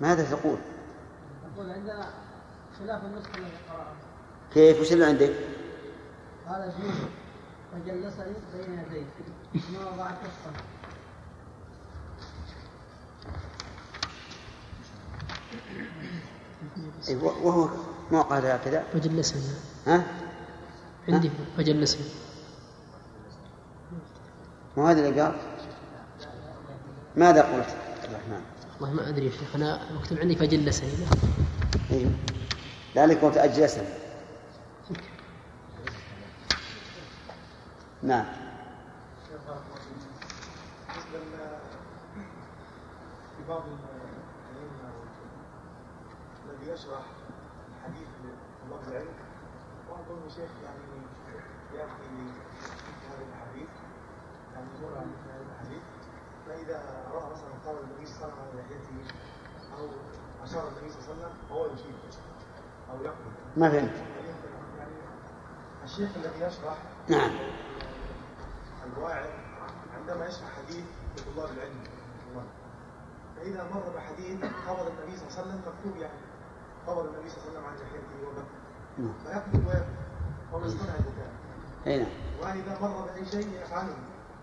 ماذا 0.00 0.24
تقول؟ 0.30 0.58
يقول 1.54 1.70
عندنا 1.70 2.10
خلاف 2.78 3.04
النسخة 3.04 3.38
الذي 3.38 3.50
قرأه 3.70 3.94
كيف؟ 4.54 4.80
وش 4.80 4.92
اللي 4.92 5.04
عندك؟ 5.04 5.32
قال 6.48 6.72
جلوس 7.86 8.12
فجلسني 8.12 8.34
بين 8.54 8.78
يديه. 8.78 9.06
ثم 9.60 9.76
وضع 9.76 10.10
كفه. 10.10 10.52
أي 17.08 17.16
وهو 17.16 17.68
ما 18.10 18.22
قال 18.22 18.46
هكذا. 18.46 18.84
فجلسني 18.92 19.42
ها؟ 19.86 20.04
عندي 21.08 21.30
فجلسني 21.56 22.06
مو 24.76 24.86
هذا 24.86 25.08
اللي 25.08 25.20
قال؟ 25.20 25.36
ماذا 27.16 27.42
قلت؟ 27.42 27.68
عبد 28.02 28.14
الرحمن. 28.14 28.51
والله 28.82 28.96
ما 28.96 29.08
أدري 29.08 29.26
يا 29.26 29.30
شيخ 29.30 29.54
أنا 29.56 29.80
مكتوب 29.92 30.18
عندي 30.18 30.36
فجلسني 30.36 30.88
لا. 30.90 31.06
أيوه 31.90 32.10
لذلك 32.96 33.24
قلت 33.24 33.36
أجلسني 33.36 33.86
نعم. 38.02 38.24
في 43.36 43.48
بعض 43.48 43.62
الأئمة 43.62 44.90
الذي 46.44 46.72
يشرح 46.72 47.02
الحديث 47.78 48.08
لطلاب 48.24 48.88
العلم 48.88 49.14
بعضهم 49.90 50.24
يا 50.24 50.28
شيخ 50.28 50.50
يعني 50.64 50.84
يأتي 51.74 52.08
هذا 53.08 53.24
الحديث 53.32 53.68
يعني 54.54 54.66
عن 54.66 54.66
مثل 54.74 54.84
هذا 55.30 55.44
الحديث. 55.60 55.82
فإذا 56.52 56.78
رأى 57.12 57.30
مثلا 57.30 57.52
قال 57.66 57.76
النبي 57.84 58.06
صلى 58.06 58.14
الله 58.16 58.26
عليه 58.26 58.34
وسلم 58.34 58.40
على 58.40 58.60
لحيته 58.60 59.14
أو 59.78 59.88
أشار 60.44 60.68
النبي 60.68 60.92
صلى 60.92 61.00
الله 61.00 61.14
عليه 61.14 61.24
وسلم 61.24 61.32
فهو 61.48 61.66
يشير 61.66 61.94
أو 62.90 62.96
يقبل. 63.04 63.32
ما 63.56 63.70
فهمت؟ 63.70 63.92
الشيخ 65.84 66.10
الذي 66.16 66.40
يشرح 66.44 66.78
نعم. 67.08 67.30
الواعظ 68.86 69.30
عندما 69.94 70.26
يشرح 70.26 70.48
حديث 70.56 70.84
لطلاب 71.16 71.50
العلم. 71.50 71.84
فإذا 73.36 73.68
مر 73.74 73.92
بحديث 73.96 74.44
خبر 74.66 74.88
النبي 74.88 75.16
صلى 75.16 75.28
الله 75.28 75.38
عليه 75.38 75.42
وسلم 75.42 75.60
مكتوب 75.66 75.96
يعني 75.96 76.20
خبر 76.86 77.04
النبي 77.04 77.28
صلى 77.28 77.48
الله 77.48 77.58
عليه 77.58 77.58
وسلم 77.58 77.64
عن 77.64 77.74
لحيته 77.74 78.28
وبكر. 78.28 78.44
نعم. 78.98 79.14
فيكتب 79.24 79.66
ويبكي 79.66 79.86
أو 80.52 80.64
يصطنع 80.64 80.94
البكاء 80.94 81.32
أي 81.86 81.98
نعم. 81.98 82.12
وإذا 82.42 82.78
مر 82.80 83.06
بأي 83.06 83.24
شيء 83.24 83.62
يفعله. 83.62 83.96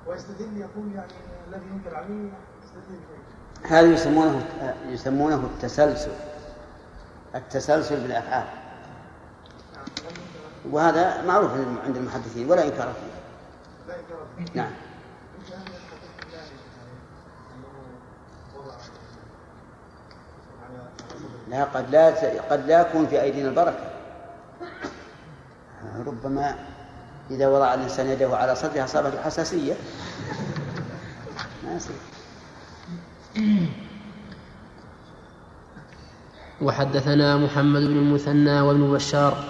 ويستدل 0.10 0.58
يقول 0.58 0.94
يعني 0.96 1.12
الذي 1.48 1.66
ينكر 1.74 1.96
عليه 1.96 2.30
يستدل 2.64 3.00
هذا 3.64 3.88
يسمونه 3.94 4.46
يسمونه 4.88 5.50
التسلسل. 5.56 6.12
التسلسل 7.36 8.02
بالأفعال. 8.02 8.48
وهذا 10.72 11.26
معروف 11.26 11.52
عند 11.86 11.98
المحدثين 11.98 12.52
ولا 12.52 12.64
إنكار 12.64 12.94
فيه. 12.94 13.20
لا 13.88 14.00
إنكار 14.00 14.18
فيه. 14.38 14.62
نعم. 14.62 14.72
لا 21.50 21.64
قد 21.64 21.90
لا 21.90 22.10
قد 22.50 22.66
لا 22.66 22.82
يكون 22.82 23.08
في 23.08 23.22
أيدينا 23.22 23.50
البركة. 23.50 23.90
ربما 26.06 26.69
إذا 27.32 27.48
وضع 27.48 27.74
الإنسان 27.74 28.08
يده 28.08 28.38
على 28.38 28.56
صدره 28.56 28.84
أصابته 28.84 29.22
حساسية 29.22 29.74
ما 31.64 31.76
يصير 31.76 31.96
وحدثنا 36.62 37.38
محمد 37.38 37.82
بن 37.82 37.98
المثنى 37.98 38.62
وابن 38.62 38.92
بشار 38.92 39.44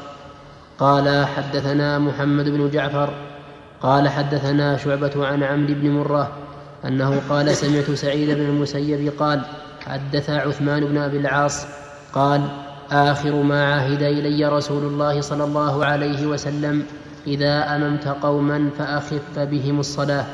قال 0.79 1.25
حدثنا 1.25 1.99
محمد 1.99 2.49
بن 2.49 2.69
جعفر 2.69 3.13
قال 3.81 4.09
حدثنا 4.09 4.77
شعبة 4.77 5.27
عن 5.27 5.43
عمرو 5.43 5.73
بن 5.73 5.91
مرة 5.91 6.37
أنه 6.85 7.21
قال 7.29 7.55
سمعت 7.55 7.91
سعيد 7.91 8.29
بن 8.29 8.45
المسيب 8.45 9.13
قال 9.19 9.41
حدث 9.87 10.29
عثمان 10.29 10.85
بن 10.85 10.97
أبي 10.97 11.17
العاص 11.17 11.65
قال 12.13 12.41
آخر 12.91 13.35
ما 13.41 13.73
عهد 13.73 14.03
إلي 14.03 14.45
رسول 14.45 14.83
الله 14.83 15.21
صلى 15.21 15.43
الله 15.43 15.85
عليه 15.85 16.25
وسلم 16.25 16.85
إذا 17.29 17.75
أممت 17.75 18.07
قوما 18.07 18.69
فأخف 18.77 19.39
بهم 19.39 19.79
الصلاة. 19.79 20.25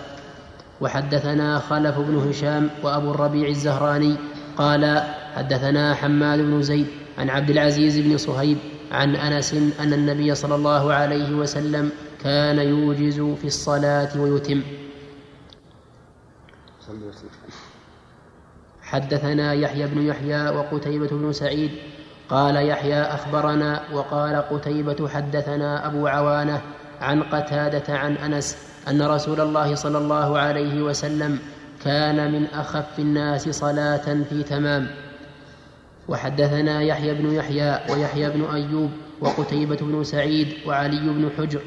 وحدثنا 0.82 1.60
خلف 1.60 1.98
بن 2.00 2.16
هشام 2.30 2.70
وأبو 2.84 3.12
الربيع 3.12 3.48
الزهراني 3.48 4.16
قال 4.58 5.04
حدثنا 5.36 5.94
حماد 5.94 6.40
بن 6.40 6.62
زيد 6.62 6.88
عن 7.18 7.30
عبد 7.30 7.50
العزيز 7.50 8.00
بن 8.00 8.18
صهيب 8.18 8.58
عن 8.92 9.16
أنس 9.16 9.54
أن 9.80 9.94
النبي 9.94 10.36
صلى 10.36 10.56
الله 10.56 10.94
عليه 10.94 11.36
وسلم 11.36 11.92
كان 12.24 12.60
يوجز 12.60 13.20
في 13.20 13.48
الصلاة 13.48 14.22
ويتم. 14.22 14.62
حدثنا 18.82 19.54
يحيى 19.54 19.88
بن 19.88 20.02
يحيى 20.02 20.50
وقتيبة 20.50 21.08
بن 21.08 21.34
سعيد 21.34 21.72
قال 22.30 22.56
يحيى 22.56 23.02
أخبرنا 23.02 23.82
وقال 23.94 24.36
قتيبة 24.36 25.10
حدثنا 25.10 25.88
أبو 25.88 26.08
عوانة 26.08 26.62
عن 27.02 27.24
قتادة 27.24 27.98
عن 27.98 28.18
أنس 28.18 28.58
أن 28.88 29.02
رسول 29.02 29.42
الله 29.42 29.76
صلى 29.76 29.98
الله 29.98 30.40
عليه 30.40 30.82
وسلم 30.82 31.40
كان 31.84 32.32
من 32.32 32.46
أخف 32.46 33.00
الناس 33.00 33.50
صلاة 33.50 34.24
في 34.30 34.44
تمام. 34.44 34.88
وحدثنا 36.08 36.82
يحيى 36.82 37.14
بن 37.14 37.34
يحيى 37.34 37.80
ويحيى 37.90 38.30
بن 38.30 38.46
أيوب 38.54 38.92
وقتيبة 39.22 39.78
بن 39.82 40.04
سعيد 40.04 40.48
وعلي 40.68 41.10
بن 41.10 41.30
حجر. 41.38 41.62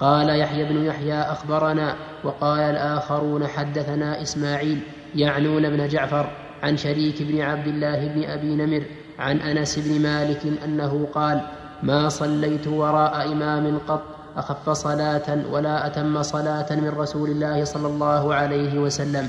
قال 0.00 0.40
يحيى 0.40 0.64
بن 0.64 0.84
يحيى 0.84 1.20
أخبرنا 1.20 1.96
وقال 2.24 2.60
الآخرون 2.60 3.46
حدثنا 3.46 4.22
إسماعيل 4.22 4.80
يعنون 5.14 5.64
ابن 5.64 5.88
جعفر 5.88 6.30
عن 6.62 6.76
شريك 6.76 7.22
بن 7.22 7.40
عبد 7.40 7.66
الله 7.66 8.08
بن 8.08 8.24
أبي 8.24 8.54
نمر 8.54 8.82
عن 9.18 9.40
أنس 9.40 9.78
بن 9.78 10.02
مالك 10.02 10.40
أنه 10.64 11.08
قال 11.14 11.40
ما 11.82 12.08
صليت 12.08 12.66
وراء 12.66 13.32
إمام 13.32 13.78
قط 13.78 14.17
أخف 14.38 14.70
صلاة 14.70 15.28
ولا 15.50 15.86
أتم 15.86 16.22
صلاة 16.22 16.70
من 16.70 16.88
رسول 16.88 17.28
الله 17.30 17.64
صلى 17.64 17.86
الله 17.86 18.34
عليه 18.34 18.78
وسلم. 18.78 19.26